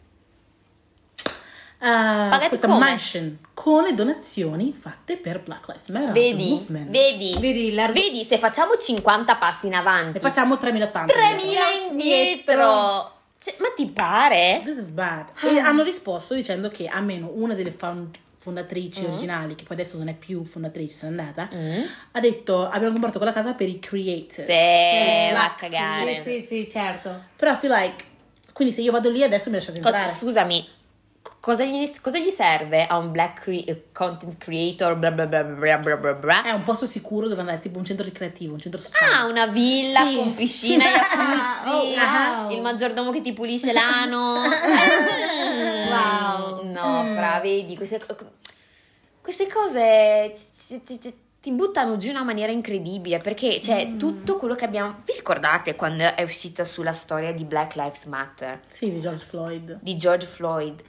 Uh, 1.79 2.35
questa 2.47 2.65
come? 2.65 2.79
mansion 2.79 3.37
con 3.53 3.83
le 3.83 3.93
donazioni 3.93 4.73
fatte 4.73 5.15
per 5.15 5.41
Black 5.41 5.67
Lives 5.67 5.89
Matter. 5.89 6.11
Vedi, 6.11 6.49
movement. 6.49 6.89
vedi, 6.89 7.37
Vedi, 7.39 7.71
l'arg- 7.73 7.93
vedi, 7.93 8.23
se 8.23 8.39
facciamo 8.39 8.77
50 8.77 9.35
passi 9.35 9.67
in 9.67 9.75
avanti, 9.75 10.17
E 10.17 10.19
facciamo 10.19 10.57
3080. 10.57 11.13
3000 11.13 11.59
indietro. 11.91 13.11
Cioè, 13.47 13.55
ma 13.59 13.69
ti 13.75 13.87
pare? 13.87 14.59
This 14.63 14.77
is 14.77 14.87
bad. 14.89 15.27
E 15.41 15.57
hanno 15.59 15.81
risposto 15.83 16.33
dicendo 16.33 16.67
che 16.69 16.87
almeno 16.87 17.31
una 17.33 17.53
delle 17.53 17.71
found- 17.71 18.17
fondatrici 18.39 19.05
originali, 19.05 19.55
che 19.55 19.63
poi 19.63 19.77
adesso 19.77 19.97
non 19.97 20.07
è 20.09 20.13
più 20.15 20.43
fondatrice, 20.43 20.93
se 20.95 21.09
n'è 21.09 21.17
andata, 21.19 21.49
Mm. 21.53 21.81
ha 22.11 22.19
detto 22.19 22.65
abbiamo 22.67 22.91
comprato 22.91 23.17
quella 23.19 23.33
casa 23.33 23.53
per 23.53 23.69
i 23.69 23.79
creators. 23.79 24.45
Se 24.45 25.29
va 25.33 25.45
a 25.45 25.55
cagare. 25.55 26.21
Sì, 26.23 26.41
sì, 26.41 26.41
sì, 26.41 26.69
certo. 26.69 27.23
Però 27.37 27.53
I 27.53 27.55
feel 27.57 27.71
like, 27.73 28.03
quindi 28.53 28.73
se 28.73 28.81
io 28.81 28.91
vado 28.91 29.09
lì 29.09 29.23
adesso 29.23 29.49
mi 29.49 29.55
lasciate 29.55 29.77
entrare. 29.79 30.13
scusami, 30.13 30.67
cosa 31.47 31.63
gli, 31.63 31.89
cosa 32.01 32.17
gli 32.17 32.29
serve 32.29 32.85
a 32.85 32.97
un 32.97 33.09
black 33.09 33.39
cre- 33.43 33.63
eh, 33.63 33.83
content 33.93 34.37
creator? 34.37 34.97
Bla 34.97 35.11
bla 35.11 35.25
bla 35.27 35.43
bla 35.45 35.77
bla 35.77 35.95
bla 35.95 36.13
bla? 36.13 36.43
È 36.43 36.51
un 36.51 36.63
posto 36.63 36.85
sicuro 36.85 37.29
dove 37.29 37.39
andare, 37.39 37.59
tipo 37.59 37.77
un 37.79 37.85
centro 37.85 38.03
ricreativo, 38.03 38.53
un 38.53 38.59
centro 38.59 38.81
sociale. 38.81 39.13
Ah, 39.13 39.25
una 39.27 39.47
villa 39.47 40.05
Sì. 40.05 40.15
con 40.17 40.35
piscina 40.35 40.83
e 40.83 40.91
jacuzzi, 40.91 41.69
Oh, 41.69 41.83
wow. 42.43 42.51
il 42.51 42.61
maggiordomo 42.61 43.11
che 43.11 43.21
ti 43.21 43.31
pulisce 43.31 43.71
l'ano. 43.71 44.41
Wow. 45.87 46.69
No, 46.69 47.05
fra, 47.15 47.39
vedi, 47.41 47.75
queste, 47.77 47.99
queste 49.21 49.47
cose 49.47 50.33
ti, 51.39 51.51
buttano 51.53 51.95
giù 51.97 52.09
in 52.09 52.15
una 52.15 52.25
maniera 52.25 52.51
incredibile 52.51 53.19
perché 53.19 53.59
c'è 53.59 53.95
tutto 53.95 54.35
quello 54.35 54.53
che 54.55 54.65
abbiamo... 54.65 54.97
Vi 55.05 55.13
ricordate 55.13 55.75
quando 55.75 56.13
è 56.13 56.21
uscita 56.23 56.65
sulla 56.65 56.91
storia 56.91 57.31
di 57.31 57.45
Black 57.45 57.75
Lives 57.75 58.03
Matter? 58.05 58.59
Sì, 58.67 58.91
di 58.91 58.99
George 58.99 59.23
Floyd. 59.25 59.77
di 59.81 59.95
George 59.95 60.25
Floyd. 60.27 60.83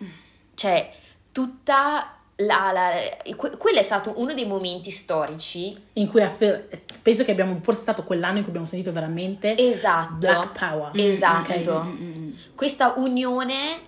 Cioè, 0.59 0.91
tutta 1.31 2.15
la, 2.41 2.71
la- 2.73 3.35
que- 3.37 3.57
quello 3.57 3.79
è 3.79 3.83
stato 3.85 4.15
uno 4.17 4.35
dei 4.35 4.45
momenti 4.45 4.91
storici 4.91 5.77
In 5.95 6.09
cui 6.09 6.21
feel- 6.37 6.67
penso 7.01 7.23
che 7.25 7.31
abbiamo 7.31 7.59
forse 7.63 7.83
stato 7.83 8.03
quell'anno 8.03 8.39
in 8.39 8.41
cui 8.43 8.49
abbiamo 8.49 8.67
sentito 8.67 8.91
veramente 8.93 9.57
esatto. 9.57 10.15
Black 10.17 10.59
Power. 10.59 10.91
Esatto. 10.95 11.53
Ok. 11.73 12.55
Questa 12.57 12.95
unione 12.97 13.87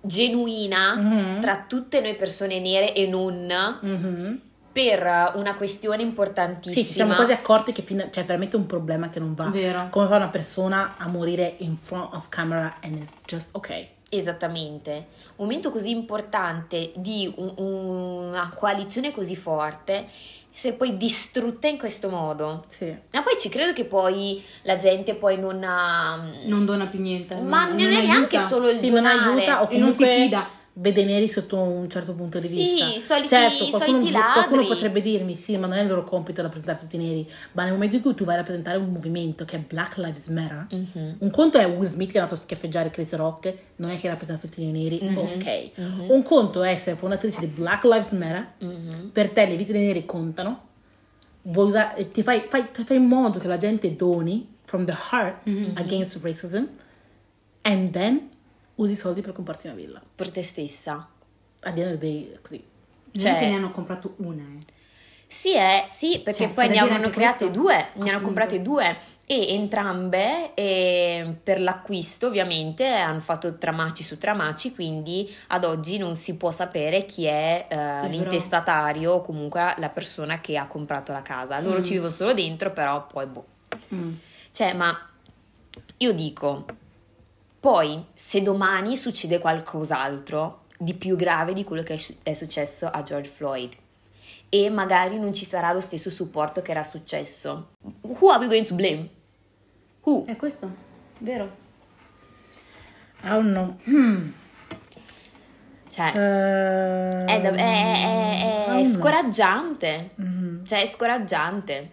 genuina 0.00 0.94
Mhm. 0.96 1.40
tra 1.40 1.64
tutte 1.66 2.00
noi 2.00 2.14
persone 2.14 2.60
nere 2.60 2.92
e 2.94 3.06
non 3.06 3.46
Mhm. 3.80 4.40
per 4.72 5.32
una 5.36 5.54
questione 5.54 6.02
importantissima. 6.02 6.74
Sì, 6.82 6.86
ci 6.86 6.92
siamo 6.94 7.14
quasi 7.14 7.32
accorti 7.32 7.72
che 7.72 7.84
c'è 8.10 8.24
veramente 8.24 8.56
un 8.56 8.66
problema 8.66 9.08
che 9.08 9.18
non 9.20 9.34
va. 9.34 9.44
Vero. 9.46 9.86
Come 9.90 10.08
fa 10.08 10.16
una 10.16 10.28
persona 10.28 10.96
a 10.98 11.06
morire 11.08 11.54
in 11.58 11.76
front 11.76 12.12
of 12.14 12.28
camera 12.28 12.76
and 12.82 12.96
it's 12.98 13.12
just 13.26 13.48
ok. 13.52 13.86
Esattamente, 14.10 15.06
un 15.36 15.46
momento 15.46 15.70
così 15.70 15.90
importante 15.90 16.92
di 16.94 17.32
un- 17.36 17.54
una 17.56 18.52
coalizione 18.56 19.12
così 19.12 19.34
forte, 19.34 20.06
se 20.56 20.72
poi 20.74 20.96
distrutta 20.96 21.66
in 21.66 21.78
questo 21.78 22.08
modo. 22.08 22.64
Sì. 22.68 22.86
Ma 23.10 23.22
poi 23.22 23.34
ci 23.40 23.48
credo 23.48 23.72
che 23.72 23.84
poi 23.86 24.40
la 24.62 24.76
gente 24.76 25.16
poi 25.16 25.36
non 25.38 25.62
ha... 25.64 26.22
Non 26.44 26.64
dona 26.64 26.86
più 26.86 27.00
niente. 27.00 27.34
ma 27.40 27.66
non, 27.66 27.80
è 27.80 27.84
aiuta. 27.86 28.02
neanche 28.02 28.38
solo 28.38 28.68
il 28.70 28.78
Sì, 28.78 28.90
non 28.90 29.02
donare. 29.02 29.30
aiuta 29.30 29.62
o 29.62 29.68
E 29.68 29.78
non 29.78 29.90
si 29.90 29.96
comunque 29.96 30.22
fida. 30.22 30.48
Vede 30.76 31.04
neri 31.04 31.28
sotto 31.28 31.56
un 31.60 31.88
certo 31.88 32.14
punto 32.14 32.40
di 32.40 32.48
Sì, 32.48 32.54
vista. 32.54 32.86
i 32.86 33.00
soliti- 33.00 33.28
certo, 33.28 33.68
qualcuno, 33.68 33.78
soliti 34.00 34.10
qualcuno 34.10 34.56
ladri. 34.60 34.66
potrebbe 34.66 35.02
dirmi 35.02 35.36
sì, 35.36 35.56
ma 35.56 35.68
non 35.68 35.76
è 35.78 35.82
il 35.82 35.88
loro 35.88 36.02
compito 36.02 36.42
rappresentare 36.42 36.78
tutti 36.80 36.96
i 36.96 36.98
neri. 36.98 37.30
Ma 37.52 37.62
nel 37.62 37.72
momento 37.74 37.94
in 37.96 38.02
cui 38.02 38.14
tu 38.14 38.24
vai 38.24 38.34
a 38.34 38.38
rappresentare 38.38 38.78
un 38.78 38.90
movimento 38.90 39.44
che 39.44 39.56
è 39.56 39.58
Black 39.60 39.96
Lives 39.98 40.26
Matter, 40.28 40.66
Mhm. 40.70 41.16
un 41.18 41.30
conto 41.30 41.58
è 41.58 41.66
Will 41.66 41.88
Smith 41.88 42.08
che 42.10 42.16
è 42.16 42.20
andato 42.20 42.34
a 42.34 42.42
schiaffeggiare 42.42 42.90
Chris 42.90 43.12
Rock, 43.14 43.54
non 43.76 43.90
è 43.90 43.98
che 44.00 44.08
rappresenta 44.08 44.46
tutti 44.48 44.62
i 44.62 44.70
neri, 44.72 44.98
Mhm. 45.00 45.16
ok. 45.16 45.70
Un 46.10 46.22
conto 46.24 46.62
è 46.64 46.70
essere 46.70 46.96
fondatrice 46.96 47.38
di 47.40 47.46
Black 47.46 47.84
Lives 47.84 48.10
Matter, 48.10 48.54
Mhm. 48.58 49.10
per 49.12 49.30
te 49.30 49.46
le 49.46 49.54
vite 49.56 49.72
dei 49.72 49.86
neri 49.86 50.04
contano, 50.04 50.60
vuoi 51.42 51.66
usa- 51.68 51.94
e 51.94 52.10
ti 52.10 52.22
fai, 52.24 52.46
fai, 52.48 52.66
fai 52.72 52.96
in 52.96 53.04
modo 53.04 53.38
che 53.38 53.46
la 53.46 53.58
gente 53.58 53.94
doni 53.94 54.48
from 54.64 54.84
the 54.84 54.96
heart 55.12 55.46
Mhm. 55.46 55.72
against 55.76 56.20
racism, 56.24 56.64
and 57.62 57.92
then 57.92 58.30
usi 58.76 58.92
i 58.92 58.96
soldi 58.96 59.20
per 59.20 59.32
comprarti 59.32 59.66
una 59.66 59.76
villa. 59.76 60.00
Per 60.14 60.30
te 60.30 60.42
stessa. 60.42 61.08
A 61.60 61.72
the 61.72 61.80
end 61.82 61.92
of 61.94 61.98
the 61.98 62.06
day, 62.06 62.38
così. 62.42 62.62
Cioè- 63.16 63.38
che 63.38 63.46
ne 63.46 63.54
hanno 63.54 63.70
comprato 63.70 64.14
una, 64.18 64.42
eh. 64.42 64.72
Sì, 65.26 65.54
eh, 65.54 65.84
sì, 65.88 66.20
perché 66.20 66.44
Cioè, 66.44 66.54
poi 66.54 66.68
ne 66.68 66.78
hanno 66.78 67.08
create 67.10 67.46
questo. 67.46 67.48
due, 67.48 67.74
ne 67.74 67.82
hanno 67.94 68.02
Appunto. 68.02 68.24
comprate 68.24 68.62
due 68.62 68.96
e 69.26 69.54
entrambe 69.54 70.54
eh, 70.54 71.34
per 71.42 71.60
l'acquisto 71.60 72.26
ovviamente 72.28 72.86
hanno 72.86 73.20
fatto 73.20 73.56
tramaci 73.56 74.04
su 74.04 74.16
tramaci, 74.18 74.74
quindi 74.74 75.28
ad 75.48 75.64
oggi 75.64 75.96
non 75.98 76.14
si 76.14 76.36
può 76.36 76.50
sapere 76.52 77.04
chi 77.04 77.24
è 77.24 77.66
eh, 77.68 78.08
l'intestatario 78.08 79.12
o 79.14 79.20
comunque 79.22 79.74
la 79.78 79.88
persona 79.88 80.40
che 80.40 80.56
ha 80.56 80.66
comprato 80.66 81.10
la 81.12 81.22
casa. 81.22 81.58
Loro 81.58 81.82
ci 81.82 81.92
vivono 81.94 82.10
solo 82.10 82.32
dentro, 82.34 82.70
però 82.70 83.04
poi 83.06 83.26
boh. 83.26 83.46
Mm. 83.92 84.12
Cioè, 84.52 84.72
ma 84.74 84.96
io 85.96 86.12
dico, 86.12 86.64
poi 87.68 88.04
se 88.12 88.42
domani 88.42 88.94
succede 88.94 89.38
qualcos'altro 89.38 90.64
di 90.78 90.92
più 90.92 91.16
grave 91.16 91.54
di 91.54 91.64
quello 91.64 91.82
che 91.82 91.94
è, 91.94 91.96
su- 91.96 92.14
è 92.22 92.34
successo 92.34 92.86
a 92.86 93.02
George 93.02 93.30
Floyd 93.30 93.72
e 94.50 94.68
magari 94.68 95.18
non 95.18 95.32
ci 95.32 95.46
sarà 95.46 95.72
lo 95.72 95.80
stesso 95.80 96.10
supporto 96.10 96.60
che 96.60 96.72
era 96.72 96.82
successo, 96.82 97.70
who 98.02 98.28
are 98.30 98.38
we 98.40 98.48
going 98.48 98.66
to 98.66 98.74
blame? 98.74 99.08
Who? 100.02 100.26
È 100.26 100.36
questo? 100.36 100.70
Vero? 101.20 101.56
I 103.22 103.28
don't 103.28 103.48
know. 103.50 103.78
Cioè, 105.88 106.06
Eh, 106.14 107.24
è, 107.24 107.40
da- 107.40 107.48
è- 107.50 107.54
è- 107.54 108.66
è- 108.66 108.66
know. 108.66 108.84
scoraggiante, 108.84 110.10
Mhm. 110.16 110.66
cioè 110.66 110.82
è 110.82 110.86
scoraggiante. 110.86 111.90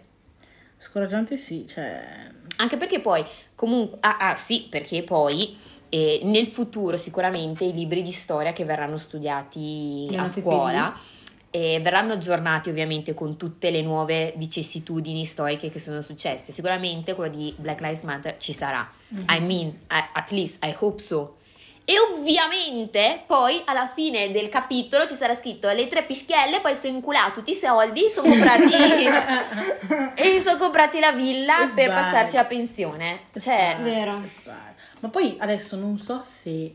Scoraggiante 0.76 1.38
sì, 1.38 1.66
cioè... 1.66 2.30
Anche 2.62 2.76
perché 2.76 3.00
poi, 3.00 3.24
comunque, 3.54 3.98
ah, 4.00 4.16
ah, 4.18 4.36
sì, 4.36 4.66
perché 4.70 5.02
poi 5.02 5.56
eh, 5.88 6.20
nel 6.22 6.46
futuro 6.46 6.96
sicuramente 6.96 7.64
i 7.64 7.72
libri 7.72 8.02
di 8.02 8.12
storia 8.12 8.52
che 8.52 8.64
verranno 8.64 8.98
studiati 8.98 10.06
Nei 10.08 10.16
a 10.16 10.26
scuola 10.26 10.96
eh, 11.50 11.80
verranno 11.82 12.14
aggiornati 12.14 12.70
ovviamente 12.70 13.12
con 13.12 13.36
tutte 13.36 13.70
le 13.70 13.82
nuove 13.82 14.32
vicissitudini 14.36 15.24
storiche 15.24 15.70
che 15.70 15.78
sono 15.78 16.00
successe. 16.00 16.50
Sicuramente 16.50 17.14
quello 17.14 17.34
di 17.34 17.52
Black 17.58 17.80
Lives 17.82 18.04
Matter 18.04 18.36
ci 18.38 18.54
sarà. 18.54 18.90
I 19.10 19.40
mean, 19.40 19.66
I- 19.90 20.08
at 20.14 20.30
least 20.30 20.64
I 20.64 20.74
hope 20.78 21.02
so. 21.02 21.36
E 21.84 21.94
ovviamente 21.98 23.24
poi 23.26 23.60
alla 23.64 23.88
fine 23.88 24.30
del 24.30 24.48
capitolo 24.48 25.06
ci 25.06 25.14
sarà 25.14 25.34
scritto 25.34 25.68
le 25.70 25.88
tre 25.88 26.04
pischielle, 26.04 26.60
poi 26.60 26.76
sono 26.76 26.94
inculati 26.94 27.32
tutti 27.32 27.50
i 27.50 27.54
soldi, 27.54 28.08
sono 28.08 28.28
comprati 28.28 28.72
e 30.14 30.40
sono 30.40 30.58
comprati 30.58 31.00
la 31.00 31.12
villa 31.12 31.70
per 31.74 31.88
passarci 31.88 32.36
la 32.36 32.44
pensione. 32.44 33.20
Cioè, 33.36 33.78
Vero. 33.82 34.22
Ma 35.00 35.08
poi 35.08 35.36
adesso 35.40 35.76
non 35.76 35.98
so 35.98 36.22
se... 36.24 36.74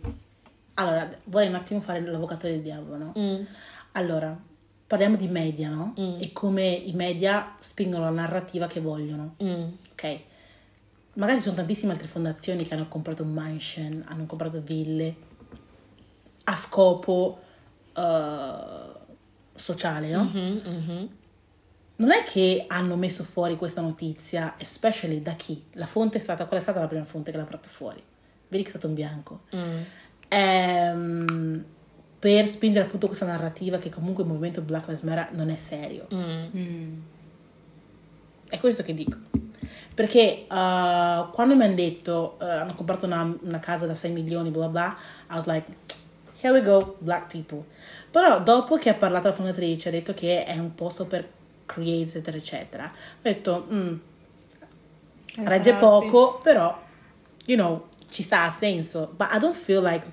Allora, 0.74 1.10
vorrei 1.24 1.48
un 1.48 1.56
attimo 1.56 1.80
fare 1.80 2.02
l'avvocato 2.02 2.46
del 2.46 2.62
diavolo, 2.62 2.98
no? 2.98 3.14
mm, 3.18 3.44
Allora, 3.94 4.38
parliamo 4.86 5.16
di 5.16 5.28
media, 5.28 5.70
no? 5.70 5.94
Mm. 6.00 6.22
E 6.22 6.34
come 6.34 6.66
i 6.68 6.92
media 6.94 7.56
spingono 7.60 8.04
la 8.04 8.10
narrativa 8.12 8.68
che 8.68 8.80
vogliono, 8.80 9.36
mm, 9.42 9.64
ok? 9.94 10.20
Magari 11.18 11.38
ci 11.38 11.46
sono 11.46 11.56
tantissime 11.56 11.94
altre 11.94 12.08
fondazioni 12.08 12.64
che 12.66 12.76
hanno 12.76 12.88
comprato 12.88 13.24
mansion, 13.24 14.04
hanno 14.08 14.26
comprato 14.28 14.62
ville 14.62 15.16
a 16.44 16.56
scopo 16.56 17.40
eh, 17.96 18.92
sociale, 19.56 20.10
no? 20.10 20.24
mhm, 20.24 20.62
mhm. 20.64 21.10
Non 22.00 22.12
è 22.12 22.22
che 22.22 22.66
hanno 22.68 22.96
messo 22.96 23.24
fuori 23.24 23.58
questa 23.58 23.82
notizia, 23.82 24.54
especially 24.60 25.20
da 25.20 25.34
chi? 25.34 25.64
La 25.74 25.88
fonte 25.88 26.18
è 26.18 26.22
stata, 26.22 26.46
qual 26.46 26.60
è 26.60 26.64
stata 26.64 26.80
la 26.80 26.88
prima 26.88 27.06
fonte 27.06 27.32
che 27.32 27.38
l'ha 27.38 27.44
portata 27.44 27.70
fuori? 27.70 28.04
Vedi 28.50 28.62
che 28.62 28.70
è 28.70 28.72
stato 28.72 28.88
un 28.88 28.94
bianco. 28.94 29.42
Mm. 29.56 29.82
Ehm, 30.28 31.66
per 32.20 32.46
spingere 32.46 32.86
appunto 32.86 33.08
questa 33.08 33.26
narrativa 33.26 33.80
che 33.80 33.90
comunque 33.90 34.22
il 34.24 34.30
movimento 34.30 34.62
Black 34.62 34.86
Lives 34.86 35.02
Matter 35.02 35.34
non 35.34 35.50
è 35.50 35.56
serio. 35.56 36.06
Mm. 36.14 36.46
Mm. 36.56 37.00
È 38.48 38.60
questo 38.60 38.84
che 38.84 38.94
dico. 38.94 39.18
Perché 39.94 40.46
uh, 40.48 41.32
quando 41.32 41.56
mi 41.56 41.64
hanno 41.64 41.74
detto 41.74 42.38
uh, 42.40 42.44
hanno 42.44 42.76
comprato 42.76 43.06
una, 43.06 43.36
una 43.42 43.60
casa 43.60 43.86
da 43.86 43.96
6 43.96 44.12
milioni, 44.12 44.52
bla 44.52 44.68
bla, 44.68 44.96
I 45.30 45.34
was 45.34 45.46
like, 45.46 45.66
here 46.42 46.54
we 46.54 46.64
go, 46.64 46.98
black 47.00 47.32
people. 47.32 47.64
Però 48.12 48.42
dopo 48.42 48.78
che 48.78 48.90
ha 48.90 48.94
parlato 48.94 49.30
la 49.30 49.34
fondatrice, 49.34 49.90
ha 49.90 49.92
detto 49.92 50.14
che 50.14 50.46
è 50.46 50.58
un 50.58 50.76
posto 50.76 51.06
per 51.06 51.28
creators, 51.66 52.16
eccetera, 52.16 52.38
eccetera, 52.38 52.86
ho 52.86 53.22
detto, 53.22 53.68
mm, 53.72 53.94
regge 55.44 55.74
poco, 55.74 56.40
però, 56.42 56.80
you 57.46 57.58
know, 57.58 57.88
ci 58.10 58.24
sta 58.24 58.44
a 58.44 58.50
senso. 58.50 59.12
But 59.16 59.30
I 59.34 59.40
don't 59.40 59.56
feel 59.56 59.84
like 59.84 60.06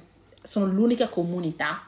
sono 0.43 0.67
l'unica 0.67 1.09
comunità 1.09 1.87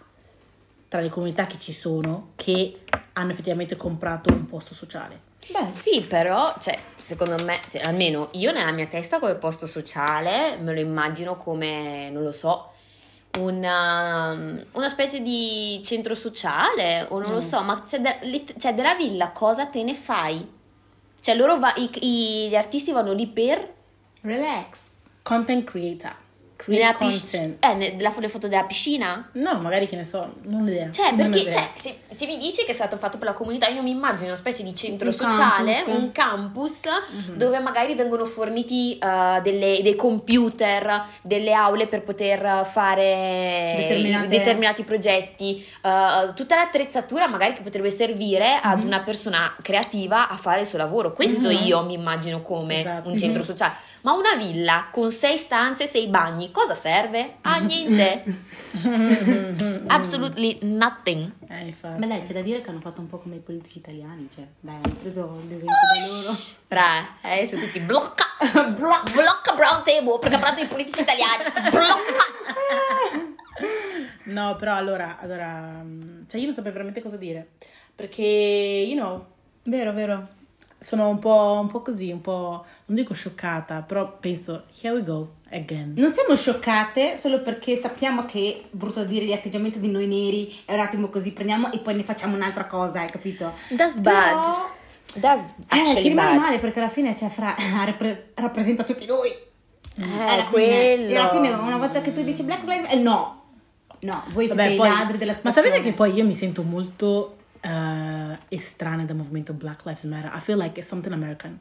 tra 0.88 1.00
le 1.00 1.08
comunità 1.08 1.46
che 1.46 1.58
ci 1.58 1.72
sono 1.72 2.32
che 2.36 2.80
hanno 3.14 3.32
effettivamente 3.32 3.76
comprato 3.76 4.32
un 4.32 4.46
posto 4.46 4.74
sociale. 4.74 5.20
Beh, 5.48 5.68
Sì, 5.68 6.02
però, 6.02 6.54
cioè, 6.60 6.76
secondo 6.96 7.42
me, 7.44 7.60
cioè, 7.68 7.82
almeno 7.82 8.28
io 8.32 8.50
nella 8.52 8.72
mia 8.72 8.86
testa 8.86 9.18
come 9.20 9.34
posto 9.36 9.66
sociale 9.66 10.56
me 10.56 10.74
lo 10.74 10.80
immagino 10.80 11.36
come, 11.36 12.10
non 12.10 12.22
lo 12.24 12.32
so, 12.32 12.72
una, 13.38 14.30
una 14.72 14.88
specie 14.88 15.20
di 15.20 15.80
centro 15.84 16.14
sociale 16.14 17.06
o 17.10 17.20
non 17.20 17.32
lo 17.32 17.40
so, 17.40 17.60
ma 17.62 17.82
c'è, 17.84 18.00
de- 18.00 18.18
lit- 18.22 18.58
cioè, 18.58 18.74
della 18.74 18.94
villa 18.94 19.30
cosa 19.30 19.66
te 19.66 19.82
ne 19.82 19.94
fai? 19.94 20.54
Cioè, 21.20 21.34
loro 21.34 21.58
va- 21.58 21.74
i- 21.76 21.90
i- 22.00 22.48
gli 22.48 22.56
artisti 22.56 22.92
vanno 22.92 23.12
lì 23.12 23.26
per 23.26 23.74
relax. 24.22 24.94
Content 25.22 25.64
creator. 25.64 26.14
Nella 26.66 26.94
Create 26.94 27.04
pisc- 27.04 27.30
content. 27.30 27.64
eh, 27.64 27.74
ne- 27.74 27.96
la, 28.00 28.12
le 28.18 28.28
foto 28.28 28.48
della 28.48 28.64
piscina? 28.64 29.28
No, 29.32 29.54
magari 29.60 29.86
che 29.86 29.96
ne 29.96 30.04
so, 30.04 30.34
non 30.42 30.62
ho 30.64 30.68
idea. 30.68 30.90
Cioè, 30.90 31.14
perché 31.14 31.38
cioè, 31.38 31.70
se, 31.74 31.98
se 32.10 32.26
mi 32.26 32.38
dici 32.38 32.64
che 32.64 32.70
è 32.70 32.74
stato 32.74 32.96
fatto 32.96 33.18
per 33.18 33.28
la 33.28 33.32
comunità, 33.34 33.66
io 33.68 33.82
mi 33.82 33.90
immagino 33.90 34.28
una 34.28 34.36
specie 34.36 34.62
di 34.62 34.74
centro 34.74 35.08
Un 35.08 35.12
sociale, 35.14 35.74
campus. 35.74 35.94
un 35.94 36.12
campus 36.12 36.80
Mhm. 37.28 37.36
dove 37.36 37.58
magari 37.60 37.94
vengono 37.94 38.24
forniti 38.24 38.98
eh, 38.98 39.40
delle- 39.42 39.80
dei 39.82 39.94
computer, 39.96 41.04
delle 41.22 41.52
aule 41.52 41.86
per 41.86 42.02
poter 42.02 42.64
fare 42.66 44.24
determinati 44.28 44.82
progetti, 44.84 45.64
eh, 45.82 46.32
tutta 46.34 46.56
l'attrezzatura 46.56 47.26
magari 47.28 47.54
che 47.54 47.62
potrebbe 47.62 47.90
servire 47.90 48.58
ad 48.62 48.78
Mhm. 48.78 48.86
una 48.86 49.00
persona 49.00 49.54
creativa 49.62 50.28
a 50.28 50.36
fare 50.36 50.60
il 50.60 50.66
suo 50.66 50.78
lavoro. 50.78 51.12
Questo 51.12 51.50
io 51.50 51.84
mi 51.84 51.94
immagino 51.94 52.40
come 52.42 52.80
Esatto. 52.80 53.08
un 53.10 53.18
centro 53.18 53.42
sociale. 53.42 53.74
Ma 54.06 54.12
una 54.12 54.36
villa 54.36 54.86
con 54.92 55.10
sei 55.10 55.36
stanze, 55.36 55.88
sei 55.88 56.06
bagni, 56.06 56.52
cosa 56.52 56.76
serve? 56.76 57.38
Ah, 57.40 57.58
niente. 57.58 58.22
Absolutely 59.88 60.60
nothing. 60.62 61.32
Eh, 61.48 61.66
infatti. 61.66 61.98
Beh, 61.98 62.06
dai, 62.06 62.22
c'è 62.22 62.32
da 62.32 62.40
dire 62.40 62.60
che 62.60 62.70
hanno 62.70 62.78
fatto 62.78 63.00
un 63.00 63.08
po' 63.08 63.18
come 63.18 63.34
i 63.34 63.40
politici 63.40 63.78
italiani, 63.78 64.28
cioè, 64.32 64.46
dai, 64.60 64.76
hanno 64.80 64.94
preso 64.94 65.42
l'esempio 65.48 65.66
da 65.66 66.06
loro. 66.06 66.38
Fra, 66.68 67.18
eh, 67.22 67.46
se 67.48 67.58
tutti 67.58 67.80
blocca, 67.80 68.26
blocca, 68.78 69.10
blocca 69.12 69.54
Brown 69.56 69.82
Table 69.82 70.18
perché 70.20 70.36
ha 70.36 70.38
parlato 70.38 70.62
di 70.62 70.68
politici 70.68 71.00
italiani, 71.00 71.42
blocca. 71.72 72.24
No, 74.26 74.54
però 74.54 74.76
allora, 74.76 75.18
allora, 75.20 75.82
mm, 75.82 76.28
cioè 76.28 76.38
io 76.38 76.46
non 76.46 76.54
sapevo 76.54 76.74
veramente 76.74 77.02
cosa 77.02 77.16
dire, 77.16 77.48
perché, 77.92 78.22
you 78.22 78.96
know, 78.96 79.34
Vero, 79.68 79.92
vero. 79.92 80.28
Sono 80.78 81.08
un 81.08 81.18
po', 81.18 81.58
un 81.60 81.68
po' 81.68 81.80
così, 81.82 82.10
un 82.12 82.20
po', 82.20 82.64
non 82.86 82.96
dico 82.96 83.14
scioccata, 83.14 83.80
però 83.80 84.16
penso, 84.20 84.64
here 84.80 84.94
we 84.94 85.02
go, 85.02 85.34
again. 85.50 85.94
Non 85.96 86.10
siamo 86.12 86.36
scioccate 86.36 87.16
solo 87.16 87.40
perché 87.42 87.76
sappiamo 87.76 88.24
che, 88.26 88.64
brutto 88.70 89.00
da 89.00 89.06
dire, 89.06 89.26
l'atteggiamento 89.26 89.78
di 89.78 89.88
noi 89.90 90.06
neri 90.06 90.60
è 90.64 90.74
un 90.74 90.80
attimo 90.80 91.08
così, 91.08 91.32
prendiamo 91.32 91.72
e 91.72 91.78
poi 91.78 91.94
ne 91.96 92.04
facciamo 92.04 92.36
un'altra 92.36 92.66
cosa, 92.66 93.00
hai 93.00 93.08
capito? 93.10 93.52
That's 93.76 93.98
Però, 94.00 94.68
That's 95.18 95.52
eh, 95.70 96.00
ci 96.00 96.08
rimane 96.08 96.36
male 96.38 96.58
perché 96.58 96.78
alla 96.80 96.88
fine, 96.90 97.16
cioè, 97.16 97.30
fra, 97.30 97.54
rappre- 97.84 98.32
rappresenta 98.34 98.84
tutti 98.84 99.06
noi. 99.06 99.30
alla 99.98 100.12
Eh, 100.12 100.44
fine. 100.44 100.50
quello. 100.50 101.08
E 101.10 101.16
alla 101.16 101.30
fine, 101.30 101.52
una 101.52 101.76
volta 101.78 102.00
che 102.02 102.12
tu 102.12 102.22
dici 102.22 102.42
Black 102.42 102.64
Lives 102.66 102.92
eh, 102.92 102.96
no. 102.96 103.34
No, 104.00 104.24
voi 104.32 104.44
siete 104.46 104.62
Vabbè, 104.62 104.74
i 104.74 104.76
poi- 104.76 104.88
ladri 104.90 105.16
della 105.16 105.30
ma 105.32 105.36
situazione. 105.38 105.68
sapete 105.68 105.82
che 105.88 105.94
poi 105.94 106.12
io 106.12 106.24
mi 106.24 106.34
sento 106.34 106.62
molto 106.62 107.35
eh, 107.60 108.38
estranea 108.48 109.04
dal 109.04 109.16
movimento 109.16 109.52
Black 109.52 109.84
Lives 109.84 110.04
Matter. 110.04 110.32
I 110.34 110.40
feel 110.40 110.58
like 110.58 110.78
it's 110.78 110.88
something 110.88 111.12
American. 111.12 111.58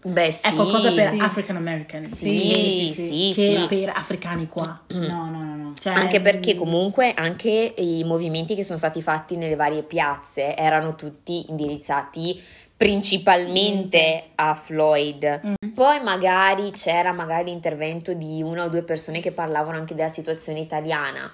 Beh, 0.00 0.30
sì. 0.30 0.46
È 0.46 0.54
qualcosa 0.54 0.92
per 0.92 1.10
sì. 1.10 1.18
African 1.18 1.56
American. 1.56 2.04
Sì, 2.04 2.92
sì, 2.94 3.32
che 3.34 3.56
sì. 3.56 3.66
per 3.68 3.90
africani 3.90 4.46
qua. 4.46 4.80
No, 4.88 5.28
no, 5.28 5.44
no, 5.44 5.56
no. 5.56 5.72
Cioè, 5.78 5.92
Anche 5.92 6.20
perché 6.20 6.54
comunque 6.54 7.12
anche 7.14 7.74
i 7.76 8.04
movimenti 8.04 8.54
che 8.54 8.62
sono 8.62 8.78
stati 8.78 9.02
fatti 9.02 9.36
nelle 9.36 9.56
varie 9.56 9.82
piazze 9.82 10.56
erano 10.56 10.94
tutti 10.94 11.46
indirizzati 11.50 12.40
principalmente 12.76 14.30
a 14.36 14.54
Floyd. 14.54 15.56
Poi 15.74 16.00
magari 16.00 16.70
c'era 16.70 17.12
magari 17.12 17.50
l'intervento 17.50 18.14
di 18.14 18.40
una 18.40 18.64
o 18.64 18.68
due 18.68 18.84
persone 18.84 19.18
che 19.18 19.32
parlavano 19.32 19.76
anche 19.76 19.96
della 19.96 20.08
situazione 20.08 20.60
italiana. 20.60 21.28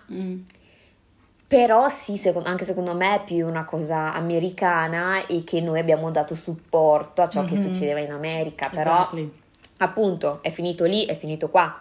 Però 1.54 1.88
sì, 1.88 2.16
secondo- 2.16 2.48
anche 2.48 2.64
secondo 2.64 2.94
me 2.94 3.14
è 3.16 3.24
più 3.24 3.46
una 3.46 3.64
cosa 3.64 4.12
americana 4.12 5.26
e 5.26 5.44
che 5.44 5.60
noi 5.60 5.78
abbiamo 5.78 6.10
dato 6.10 6.34
supporto 6.34 7.22
a 7.22 7.28
ciò 7.28 7.44
che 7.44 7.56
succedeva 7.56 8.00
in 8.00 8.10
America. 8.10 8.68
Però 8.72 8.90
Exactly. 8.92 9.32
appunto 9.78 10.40
è 10.42 10.50
finito 10.50 10.84
lì, 10.84 11.04
è 11.06 11.16
finito 11.16 11.48
qua. 11.48 11.78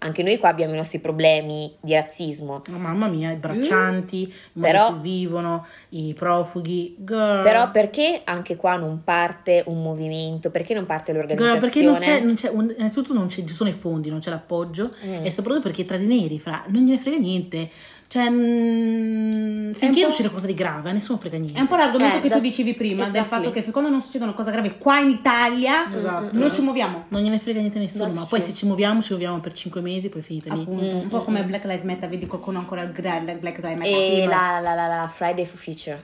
Anche 0.00 0.22
noi 0.22 0.38
qua 0.38 0.48
abbiamo 0.48 0.74
i 0.74 0.76
nostri 0.76 1.00
problemi 1.00 1.74
di 1.80 1.92
razzismo. 1.92 2.62
Oh, 2.72 2.78
mamma 2.78 3.08
mia, 3.08 3.32
i 3.32 3.36
braccianti, 3.36 4.22
i 4.22 4.32
Mm. 4.58 4.62
Però- 4.62 4.92
che 4.94 4.98
vivono, 5.00 5.66
i 5.90 6.14
profughi. 6.16 6.94
Girl. 6.98 7.42
Però 7.42 7.70
perché 7.72 8.20
anche 8.22 8.54
qua 8.54 8.76
non 8.76 9.02
parte 9.02 9.64
un 9.66 9.82
movimento? 9.82 10.50
Perché 10.52 10.72
non 10.74 10.86
parte 10.86 11.12
Girl, 11.12 11.26
l'organizzazione? 11.26 11.60
perché 11.60 11.82
non 11.82 11.98
c'è, 11.98 12.20
non 12.20 12.34
c'è 12.36 12.48
un- 12.48 12.74
innanzitutto 12.78 13.12
non 13.12 13.28
ci 13.28 13.46
sono 13.48 13.70
i 13.70 13.72
fondi, 13.72 14.08
non 14.08 14.20
c'è 14.20 14.30
l'appoggio 14.30 14.92
Mm. 15.04 15.24
e 15.24 15.30
soprattutto 15.32 15.64
perché 15.66 15.84
tra 15.84 15.96
di 15.96 16.06
neri, 16.06 16.38
fra, 16.38 16.62
non 16.68 16.84
gliene 16.84 16.98
frega 16.98 17.16
niente. 17.18 17.68
Cioè, 18.10 18.30
mm, 18.30 19.72
finché 19.72 20.00
po'- 20.00 20.00
non 20.00 20.10
succede 20.10 20.28
qualcosa 20.30 20.46
di 20.46 20.54
grave, 20.54 20.88
a 20.88 20.92
nessuno 20.94 21.18
frega 21.18 21.36
niente. 21.36 21.58
È 21.58 21.60
un 21.60 21.66
po' 21.68 21.76
l'argomento 21.76 22.16
Eh, 22.16 22.20
che 22.20 22.30
tu 22.30 22.38
dicevi 22.40 22.72
prima, 22.72 23.02
del 23.04 23.16
exactly. 23.16 23.36
fatto 23.44 23.50
che 23.50 23.70
quando 23.70 23.90
non 23.90 24.00
succedono 24.00 24.32
cose 24.32 24.50
gravi 24.50 24.76
qua 24.78 24.98
in 25.00 25.10
Italia, 25.10 25.86
Esatto. 25.94 26.38
non 26.38 26.52
ci 26.52 26.62
muoviamo. 26.62 27.04
Non 27.08 27.20
gliene 27.22 27.38
frega 27.38 27.58
niente 27.60 27.76
a 27.76 27.80
nessuno, 27.82 28.04
That's 28.04 28.16
ma 28.18 28.24
poi 28.24 28.38
true. 28.40 28.50
se 28.50 28.56
ci 28.56 28.64
muoviamo, 28.66 29.02
ci 29.02 29.08
muoviamo 29.10 29.40
per 29.40 29.52
5 29.52 29.80
mesi, 29.82 30.08
poi 30.08 30.22
finite 30.22 30.48
lì. 30.54 30.60
Appunto, 30.62 30.82
un 30.84 31.08
po' 31.08 31.20
come 31.22 31.44
Black 31.44 31.64
Lives 31.64 31.82
Matter, 31.84 32.08
vedi 32.08 32.26
qualcuno 32.26 32.58
ancora 32.58 32.86
grande 32.86 33.36
Black 33.36 33.58
Lives 33.58 33.76
Matter. 33.78 33.92
E 33.94 34.20
Sì, 34.22 34.24
ma- 34.26 34.30
la, 34.52 34.60
la, 34.60 34.74
la, 34.74 34.86
la 34.86 35.08
Friday 35.08 35.44
for 35.44 35.58
Future. 35.60 36.02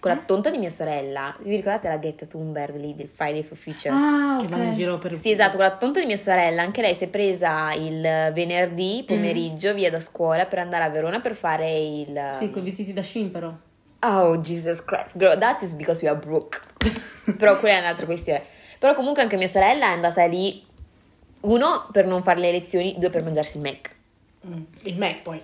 Quella 0.00 0.16
tonta 0.18 0.50
di 0.50 0.58
mia 0.58 0.70
sorella. 0.70 1.34
Vi 1.40 1.56
ricordate 1.56 1.88
la 1.88 1.96
Greta 1.96 2.26
Thunberg 2.26 2.76
lì 2.76 2.94
del 2.94 3.08
Friday 3.08 3.42
for 3.42 3.56
Future? 3.56 3.90
Ah, 3.94 4.38
Che 4.40 4.46
vanno 4.46 4.64
in 4.64 4.74
giro 4.74 4.98
per... 4.98 5.14
Sì, 5.14 5.30
esatto, 5.32 5.56
quella 5.56 5.76
tonta 5.76 6.00
di 6.00 6.06
mia 6.06 6.16
sorella, 6.16 6.62
anche 6.62 6.82
lei 6.82 6.94
si 6.94 7.04
è 7.04 7.08
presa 7.08 7.72
il 7.72 8.00
venerdì 8.32 9.02
pomeriggio 9.06 9.74
via 9.74 9.90
da 9.90 10.00
scuola 10.00 10.46
per 10.46 10.58
andare 10.58 10.84
a 10.84 10.88
Verona 10.90 11.20
per 11.20 11.34
fare 11.34 11.78
il... 11.78 12.30
Sì, 12.38 12.50
con 12.50 12.62
i 12.62 12.64
vestiti 12.64 12.92
da 12.92 13.02
Shin 13.02 13.30
però. 13.30 13.52
Oh, 14.00 14.38
Jesus 14.38 14.84
Christ, 14.84 15.16
girl, 15.16 15.38
that 15.38 15.62
is 15.62 15.74
because 15.74 16.00
we 16.04 16.08
are 16.08 16.18
broke. 16.18 16.60
Però 17.38 17.58
quella 17.58 17.78
è 17.78 17.80
un'altra 17.80 18.04
questione. 18.06 18.42
Però 18.78 18.94
comunque 18.94 19.22
anche 19.22 19.36
mia 19.36 19.48
sorella 19.48 19.86
è 19.86 19.90
andata 19.92 20.24
lì, 20.26 20.62
uno, 21.40 21.88
per 21.90 22.06
non 22.06 22.22
fare 22.22 22.38
le 22.38 22.52
lezioni, 22.52 22.94
due, 22.98 23.10
per 23.10 23.24
mangiarsi 23.24 23.56
il 23.56 23.62
Mac. 23.64 23.90
Mm, 24.46 24.62
Il 24.82 24.98
Mac 24.98 25.22
poi. 25.22 25.40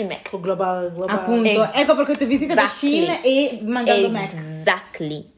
Il 0.00 0.06
Mac. 0.06 0.30
Con 0.30 0.40
global, 0.40 0.92
global. 0.92 1.16
Appunto, 1.16 1.48
Eh, 1.48 1.70
ecco 1.74 1.94
perché 1.96 2.16
tu 2.16 2.26
vestiti 2.26 2.54
da 2.54 2.62
exactly. 2.62 2.90
Shin 2.90 3.18
e 3.22 3.60
mangiando 3.62 4.08
Mac. 4.10 4.32
Exactly. 4.32 5.30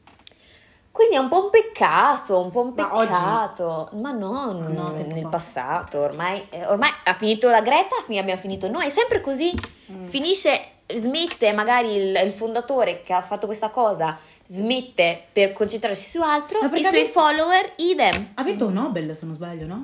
Quindi 0.91 1.15
è 1.15 1.17
un 1.17 1.27
po' 1.27 1.45
un 1.45 1.49
peccato, 1.49 2.39
un 2.39 2.51
po' 2.51 2.61
un 2.61 2.73
Ma 2.75 2.87
peccato. 2.87 3.89
Ma 3.93 4.11
non 4.11 4.73
No, 4.77 4.91
nel 4.91 5.27
passato, 5.27 5.99
ormai, 5.99 6.45
eh, 6.49 6.65
ormai 6.67 6.91
ha 7.05 7.13
finito 7.15 7.49
la 7.49 7.61
Greta, 7.61 7.95
abbiamo 8.07 8.37
finito 8.37 8.67
noi, 8.69 8.85
è 8.85 8.89
sempre 8.89 9.19
così. 9.19 9.51
Mm. 9.91 10.03
Finisce, 10.05 10.61
smette 10.93 11.51
magari 11.51 11.95
il, 11.95 12.21
il 12.23 12.31
fondatore 12.31 13.01
che 13.01 13.11
ha 13.11 13.23
fatto 13.23 13.47
questa 13.47 13.69
cosa, 13.69 14.19
smette 14.45 15.23
per 15.33 15.51
concentrarsi 15.53 16.07
su 16.09 16.21
altro, 16.21 16.59
Ma 16.61 16.67
i 16.67 16.83
suoi 16.83 17.01
ave- 17.01 17.09
follower 17.09 17.71
idem. 17.77 18.29
Ha 18.35 18.43
vinto 18.43 18.67
un 18.67 18.73
Nobel 18.73 19.15
se 19.15 19.25
non 19.25 19.33
sbaglio, 19.33 19.65
no? 19.65 19.81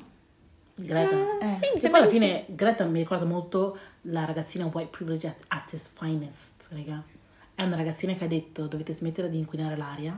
Greta. 0.75 1.15
Eh, 1.41 1.45
sì, 1.47 1.71
mi 1.73 1.81
E 1.81 1.89
poi 1.89 1.99
alla 2.01 2.09
fine 2.09 2.43
Greta 2.47 2.83
mi 2.85 2.99
ricorda 2.99 3.25
molto 3.25 3.77
la 4.03 4.25
ragazzina 4.25 4.65
white 4.65 4.89
privilege 4.89 5.27
at, 5.27 5.35
at 5.47 5.73
its 5.73 5.87
finest, 5.87 6.67
raga. 6.69 7.03
È 7.55 7.63
una 7.63 7.75
ragazzina 7.75 8.13
che 8.13 8.23
ha 8.23 8.27
detto 8.27 8.67
dovete 8.67 8.93
smettere 8.93 9.29
di 9.29 9.37
inquinare 9.37 9.75
l'aria. 9.75 10.11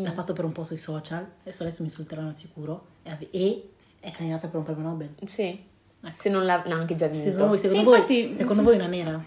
Mm. 0.00 0.04
L'ha 0.04 0.12
fatto 0.12 0.32
per 0.32 0.44
un 0.44 0.52
po' 0.52 0.64
sui 0.64 0.76
social, 0.76 1.26
adesso 1.42 1.62
adesso 1.62 1.82
mi 1.82 1.88
insulteranno 1.88 2.32
sicuro. 2.32 2.86
E, 3.02 3.28
e 3.30 3.70
è 4.00 4.10
candidata 4.12 4.46
per 4.46 4.58
un 4.58 4.64
premio 4.64 4.82
Nobel. 4.82 5.14
Sì. 5.26 5.68
Ecco. 6.02 6.14
Se 6.16 6.30
non 6.30 6.44
l'ha 6.44 6.62
anche 6.62 6.94
già 6.94 7.08
vinto. 7.08 7.24
Secondo 7.24 7.48
voi, 7.48 7.58
secondo 7.58 7.78
Sì, 7.78 7.84
voi, 7.84 7.98
infatti- 7.98 8.36
secondo 8.36 8.62
voi 8.62 8.72
è 8.74 8.76
una 8.76 8.86
nera? 8.86 9.24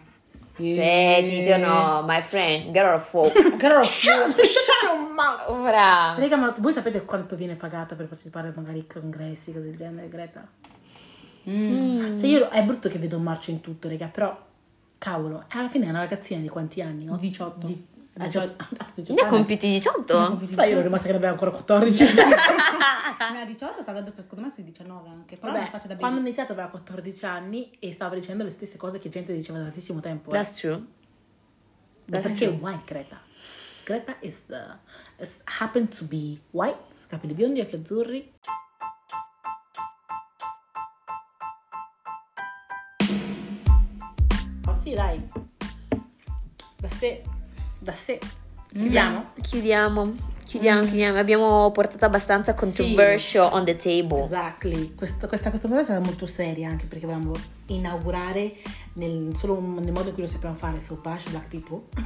Cioè, 0.56 1.18
ti 1.28 1.42
dico 1.42 1.58
no, 1.58 2.04
my 2.06 2.22
friend, 2.22 2.72
get 2.72 2.86
out 2.86 2.94
of 2.94 3.10
folk. 3.10 3.58
Girl, 3.58 3.84
shut 3.90 4.38
your 4.84 5.12
mouth! 5.12 5.50
Ora. 5.50 6.14
Raga, 6.16 6.36
ma 6.36 6.54
voi 6.60 6.74
sapete 6.74 7.02
quanto 7.06 7.36
viene 7.36 7.56
pagata 7.56 7.96
per 7.96 8.08
partecipare 8.08 8.54
magari 8.56 8.80
ai 8.80 8.88
congressi, 8.88 9.52
cose 9.52 9.66
del 9.66 9.76
genere, 9.76 10.10
Greta? 10.10 10.48
Mm. 11.50 12.18
Cioè 12.20 12.28
io, 12.28 12.50
è 12.50 12.64
brutto 12.64 12.90
che 12.90 12.98
vedo 13.00 13.18
un 13.18 13.24
marcio 13.24 13.52
in 13.52 13.62
tutto, 13.62 13.88
raga, 13.90 14.08
però, 14.08 14.38
cavolo, 14.98 15.44
alla 15.50 15.68
fine 15.70 15.86
è 15.86 15.90
una 15.90 16.00
ragazzina 16.00 16.40
di 16.42 16.48
quanti 16.50 16.82
anni? 16.82 17.06
no? 17.06 17.18
18. 17.18 17.68
Di, 17.68 17.86
Ah, 18.16 18.28
18. 18.28 19.12
Ne 19.12 19.22
ha 19.22 19.26
compiuti 19.26 19.68
18? 19.72 20.36
Beh, 20.54 20.66
io 20.68 20.72
ero 20.74 20.82
rimasta 20.84 21.08
che 21.08 21.14
ne 21.14 21.18
aveva 21.18 21.32
ancora 21.32 21.50
14. 21.50 22.04
Ne 22.04 23.42
ha 23.42 23.46
18, 23.46 23.82
sta 23.82 23.90
andando 23.90 24.12
per 24.12 24.22
secondo 24.24 24.46
me 24.46 24.52
sui 24.52 24.64
19 24.64 25.10
anche. 25.10 25.36
Però 25.36 25.52
Vabbè, 25.52 25.64
la 25.64 25.70
faccia 25.72 25.88
da 25.88 25.96
quando 25.96 26.18
ho 26.20 26.22
iniziato 26.22 26.52
aveva 26.52 26.68
14 26.68 27.26
anni 27.26 27.72
e 27.80 27.92
stava 27.92 28.14
dicendo 28.14 28.44
le 28.44 28.52
stesse 28.52 28.78
cose 28.78 29.00
che 29.00 29.10
gente 29.10 29.34
diceva 29.34 29.58
da 29.58 29.64
tantissimo 29.64 30.00
tempo. 30.00 30.30
eh. 30.30 30.34
That's 30.34 30.54
true. 30.60 30.86
That's 32.06 32.28
perché 32.30 32.46
true. 32.50 32.58
white 32.60 32.84
Greta? 32.86 33.20
Greta 33.84 34.16
is 34.20 34.46
the 34.46 34.78
is 35.20 35.42
happen 35.60 35.88
to 35.88 36.06
be 36.06 36.38
white, 36.52 36.78
capelli 37.08 37.34
biondi, 37.34 37.62
occhi 37.62 37.76
azzurri. 37.76 38.32
dai. 44.96 45.22
Da 46.80 46.90
sé, 46.90 47.24
da 47.80 47.94
sé. 47.94 48.20
Mm. 48.76 48.80
Chiudiamo? 48.80 49.26
Chiudiamo. 49.42 50.33
Chiudiamo, 50.54 50.82
chiudiamo. 50.84 51.18
Abbiamo 51.18 51.72
portato 51.72 52.06
abbastanza 52.06 52.54
controversial 52.54 53.50
on 53.54 53.66
the 53.66 53.76
table. 53.76 54.22
Exactly. 54.22 54.94
Questo- 54.94 55.28
questa, 55.28 55.50
questa 55.50 55.68
cosa 55.68 55.82
è 55.82 55.84
stata 55.84 56.00
molto 56.00 56.28
seria 56.28 56.70
anche 56.70 56.86
perché 56.86 57.08
volevamo 57.08 57.34
inaugurare 57.68 58.54
nel, 58.94 59.32
solo 59.36 59.60
nel 59.60 59.92
modo 59.92 60.10
in 60.10 60.14
cui 60.14 60.22
lo 60.22 60.30
sappiamo 60.30 60.54
fare, 60.54 60.80
so 60.80 61.00
bash 61.02 61.28
black 61.32 61.48
people. 61.48 61.86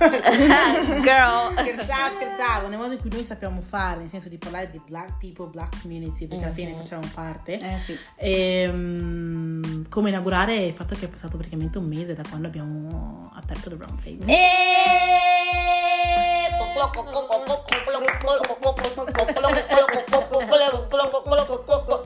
Girl. 1.03 1.51
scherzavo, 1.59 2.15
scherzavo, 2.15 2.67
nel 2.69 2.77
modo 2.79 2.93
in 2.93 2.99
cui 3.01 3.09
noi 3.11 3.25
sappiamo 3.25 3.59
fare, 3.59 3.99
nel 3.99 4.09
senso 4.09 4.29
di 4.29 4.37
parlare 4.37 4.69
di 4.71 4.79
black 4.87 5.17
people, 5.19 5.47
black 5.47 5.81
community, 5.81 6.25
perché 6.27 6.45
alla 6.45 6.53
fine 6.53 6.71
Mhm. 6.71 6.77
facciamo 6.77 7.09
parte. 7.13 7.59
Eh 7.59 7.79
sì. 7.83 7.97
Ehm, 8.15 9.89
come 9.89 10.07
inaugurare 10.07 10.55
il 10.55 10.73
fatto 10.73 10.95
che 10.95 11.05
è 11.05 11.09
passato 11.09 11.35
praticamente 11.35 11.79
un 11.79 11.85
mese 11.85 12.13
da 12.15 12.23
quando 12.29 12.47
abbiamo 12.47 13.29
aperto 13.35 13.69
The 13.69 13.75
Brown 13.75 13.97
Table. 14.01 14.25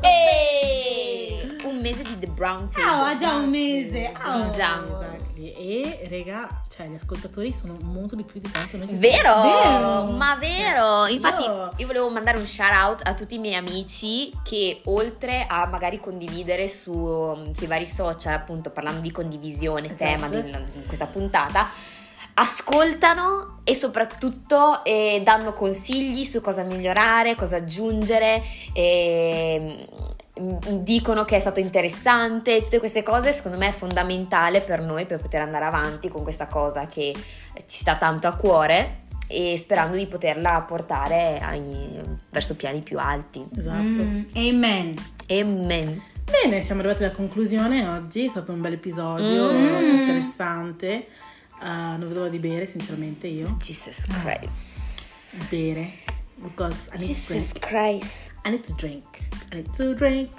E 0.01 1.47
un 1.63 1.77
mese 1.79 2.03
di 2.03 2.17
The 2.19 2.27
Brown 2.27 2.69
Ah, 2.73 2.79
Table. 3.13 3.17
già 3.19 3.35
un 3.35 3.49
mese. 3.49 4.11
Ah, 4.13 4.37
Di. 4.37 4.47
Exactly. 4.47 5.09
E 5.41 6.07
raga, 6.09 6.47
cioè 6.69 6.87
gli 6.87 6.95
ascoltatori 6.95 7.51
sono 7.53 7.75
molto 7.81 8.15
di 8.15 8.23
più 8.23 8.39
di 8.39 8.49
quanto 8.51 8.77
noi 8.77 8.87
Vero? 8.95 9.41
Vero? 9.41 10.03
Ma 10.15 10.35
vero! 10.35 11.07
Infatti 11.07 11.43
io 11.45 11.87
volevo 11.87 12.09
mandare 12.09 12.37
un 12.37 12.45
shout 12.45 12.71
out 12.71 13.01
a 13.07 13.13
tutti 13.15 13.35
i 13.35 13.39
miei 13.39 13.55
amici 13.55 14.31
che 14.43 14.81
oltre 14.85 15.45
a 15.47 15.65
magari 15.67 15.99
condividere 15.99 16.67
su, 16.69 17.49
sui 17.53 17.67
vari 17.67 17.85
social, 17.87 18.33
appunto 18.33 18.69
parlando 18.69 19.01
di 19.01 19.11
condivisione, 19.11 19.87
Esatto. 19.87 20.03
tema 20.03 20.27
di, 20.27 20.41
di 20.73 20.85
questa 20.85 21.07
puntata, 21.07 21.69
ascoltano 22.41 23.59
e 23.63 23.75
soprattutto 23.75 24.83
eh, 24.83 25.21
danno 25.23 25.53
consigli 25.53 26.23
su 26.25 26.41
cosa 26.41 26.63
migliorare, 26.63 27.35
cosa 27.35 27.57
aggiungere. 27.57 28.41
E, 28.73 29.87
mm, 30.39 30.57
dicono 30.79 31.23
che 31.23 31.35
è 31.35 31.39
stato 31.39 31.59
interessante, 31.59 32.63
tutte 32.63 32.79
queste 32.79 33.03
cose 33.03 33.31
secondo 33.31 33.57
me 33.57 33.67
è 33.69 33.71
fondamentale 33.71 34.61
per 34.61 34.81
noi 34.81 35.05
per 35.05 35.19
poter 35.21 35.41
andare 35.41 35.65
avanti 35.65 36.09
con 36.09 36.23
questa 36.23 36.47
cosa 36.47 36.85
che 36.87 37.13
ci 37.67 37.77
sta 37.77 37.95
tanto 37.95 38.27
a 38.27 38.35
cuore 38.35 39.03
e 39.27 39.55
sperando 39.57 39.95
di 39.95 40.07
poterla 40.07 40.61
portare 40.67 41.39
ai- 41.41 42.01
verso 42.31 42.55
piani 42.55 42.81
più 42.81 42.97
alti. 42.97 43.45
Esatto. 43.55 43.79
Mm, 44.01 44.23
amen. 44.35 44.93
Amen. 45.29 46.03
Bene, 46.25 46.61
siamo 46.63 46.79
arrivati 46.81 47.03
alla 47.03 47.13
conclusione 47.13 47.87
oggi, 47.87 48.25
è 48.25 48.29
stato 48.29 48.51
un 48.51 48.61
bel 48.61 48.73
episodio, 48.73 49.51
Mm. 49.51 49.99
interessante. 49.99 51.07
Uh, 51.61 51.65
non 51.97 52.07
vedo 52.07 52.19
l'ora 52.19 52.29
di 52.29 52.39
bere, 52.39 52.65
sinceramente 52.65 53.27
io. 53.27 53.55
Jesus 53.61 54.05
Christ. 54.07 55.47
Bere. 55.49 55.89
Because 56.35 56.75
I 56.93 56.97
need 56.97 56.99
to 56.99 57.05
Jesus 57.07 57.51
drink. 57.51 57.59
Christ. 57.67 58.31
I 58.45 58.49
need 58.49 58.65
to 58.65 58.73
drink. 58.73 59.03
I 59.51 59.55
need 59.55 59.69
to 59.75 59.93
drink. 59.93 60.29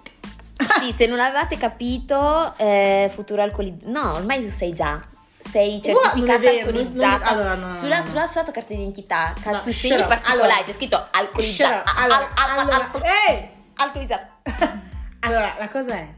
Sì, 0.81 0.93
se 0.93 1.07
non 1.07 1.21
avevate 1.21 1.57
capito, 1.57 2.55
eh, 2.57 3.11
futuro 3.13 3.43
alcolizzato. 3.43 3.91
No, 3.91 4.15
ormai 4.15 4.45
tu 4.45 4.51
sei 4.51 4.73
già. 4.73 5.01
Sei 5.49 5.81
certificata 5.83 6.49
alcolizzata. 6.49 7.19
non- 7.19 7.23
allora, 7.25 7.55
no, 7.55 7.71
sulla, 7.71 7.99
no. 7.99 8.05
sulla 8.05 8.27
sua 8.27 8.43
carta 8.45 8.65
d'identità, 8.75 9.35
No, 9.45 9.61
shut 9.61 9.73
segni 9.73 10.05
particolari, 10.05 10.41
Allora. 10.51 10.63
c'è 10.65 10.73
scritto 10.73 10.97
Shut 10.97 11.09
alcolizzata. 11.17 11.79
up. 11.91 11.99
Allora, 11.99 12.31
allora, 12.35 12.91
ehi! 13.29 13.49
alcolizzata. 13.75 14.41
Allora, 15.25 15.55
la 15.57 15.69
cosa 15.69 15.95
è, 15.95 16.15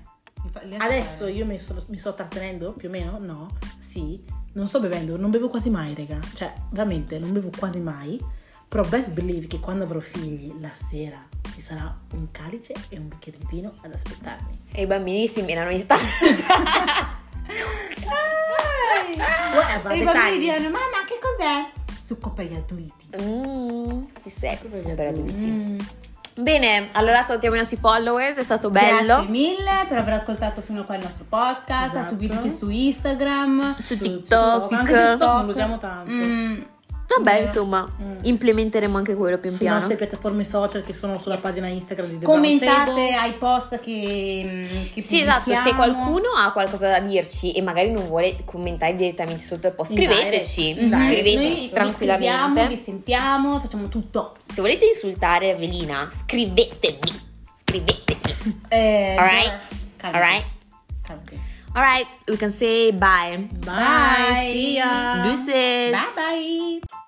adesso 0.79 1.27
io 1.27 1.45
mi 1.45 1.59
sto, 1.59 1.77
mi 1.89 1.99
sto 1.99 2.15
trattenendo, 2.15 2.73
più 2.73 2.89
o 2.89 2.91
meno? 2.91 3.19
No, 3.21 3.51
sì. 3.79 4.23
Non 4.55 4.69
sto 4.69 4.79
bevendo, 4.81 5.17
non 5.17 5.31
bevo 5.31 5.49
quasi 5.49 5.69
mai, 5.69 5.95
raga. 5.95 6.19
Cioè, 6.33 6.53
veramente, 6.71 7.19
non 7.19 7.33
bevo 7.33 7.51
quasi 7.57 7.81
mai. 7.81 8.21
Però 8.69 8.85
best 8.85 9.11
believe 9.11 9.47
che 9.47 9.61
quando 9.61 9.85
avrò 9.85 10.01
figli, 10.01 10.53
la 10.61 10.73
sera 10.73 11.27
ci 11.53 11.61
sarà 11.61 11.93
un 12.13 12.31
calice 12.31 12.75
e 12.89 12.99
un 12.99 13.09
bicchiere 13.09 13.39
di 13.39 13.47
vino 13.51 13.73
ad 13.83 13.93
aspettarmi. 13.93 14.59
E 14.73 14.83
i 14.83 14.87
bambini 14.87 15.29
si 15.29 15.43
menano 15.43 15.71
in 15.71 15.79
stanza. 15.79 16.05
Whatever, 19.55 19.93
E 19.93 19.99
i 19.99 20.05
bambini 20.05 20.39
dicono, 20.39 20.71
mamma 20.71 21.05
che 21.07 21.19
cos'è? 21.21 21.71
Succo 21.93 22.31
per 22.31 22.47
gli 22.47 22.55
adulti. 22.55 23.07
Mmm, 23.21 24.05
che 24.23 24.31
sex 24.31 24.69
Per 24.69 24.85
gli 24.85 24.91
adulti. 24.91 25.33
Mm. 25.35 25.79
Bene, 26.37 26.89
allora 26.93 27.23
salutiamo 27.23 27.55
i 27.55 27.59
nostri 27.59 27.77
followers, 27.77 28.37
è 28.37 28.43
stato 28.43 28.69
bello. 28.69 29.05
Grazie 29.05 29.29
mille 29.29 29.71
per 29.89 29.99
aver 29.99 30.15
ascoltato 30.15 30.63
fino 30.63 30.81
a 30.81 30.85
qua 30.85 30.97
il 30.97 31.03
nostro 31.03 31.25
podcast. 31.29 31.95
Esatto. 31.95 32.09
Seguiteci 32.09 32.51
su 32.51 32.69
Instagram. 32.71 33.77
Su 33.77 33.95
Su- 33.95 34.03
TikTok. 34.03 34.63
su- 34.63 34.69
TikTok 34.77 35.21
non 35.21 35.45
lo 35.45 35.51
usiamo 35.53 35.79
tanto. 35.79 36.11
Mm, 36.11 36.63
Vabbè, 37.17 37.41
insomma, 37.41 37.89
Mm. 38.01 38.13
implementeremo 38.23 38.97
anche 38.97 39.15
quello 39.15 39.39
pian 39.39 39.53
Sulle 39.55 39.65
piano. 39.65 39.79
nostre 39.79 39.97
piattaforme 39.97 40.45
social 40.45 40.83
che 40.83 40.93
sono 40.93 41.19
sulla 41.19 41.37
pagina 41.37 41.67
Instagram 41.69 42.09
di 42.09 42.19
The 42.19 42.25
commentate 42.25 43.13
ai 43.13 43.33
post 43.35 43.79
che, 43.81 44.89
che 44.93 45.03
Sì, 45.03 45.21
esatto, 45.21 45.51
se 45.55 45.75
qualcuno 45.75 46.29
ha 46.37 46.51
qualcosa 46.53 46.89
da 46.89 47.01
dirci 47.01 47.53
e 47.53 47.63
magari 47.63 47.91
non 47.93 48.07
vuole 48.09 48.39
commentare 48.45 48.95
direttamente 48.95 49.43
sotto 49.43 49.67
il 49.69 49.73
post, 49.75 49.91
In 49.93 49.97
scriveteci. 49.99 50.69
In 50.71 50.89
direct. 50.89 51.07
scriveteci 51.09 51.61
Noi 51.61 51.71
tranquillamente. 51.71 52.67
vi 52.69 52.77
sentiamo, 52.77 53.61
facciamo 53.61 53.89
tutto. 53.89 54.35
Se 54.53 54.61
volete 54.61 54.87
insultare 54.87 55.51
Evelina, 55.51 56.09
scrivetemi, 56.11 56.99
scrivetemi. 57.65 58.21
Eh, 58.69 59.15
Alright? 59.19 59.53
calmati, 59.97 60.23
Alright? 60.25 60.47
calmati. 61.07 61.41
Alright, 61.77 62.07
we 62.29 62.37
can 62.37 62.53
say 62.53 62.93
bye. 62.93 63.37
Bye, 63.65 64.53
see 64.53 64.73
ya. 64.75 65.23
Deuces. 65.25 65.91
Bye 65.91 66.13
bye. 66.15 67.03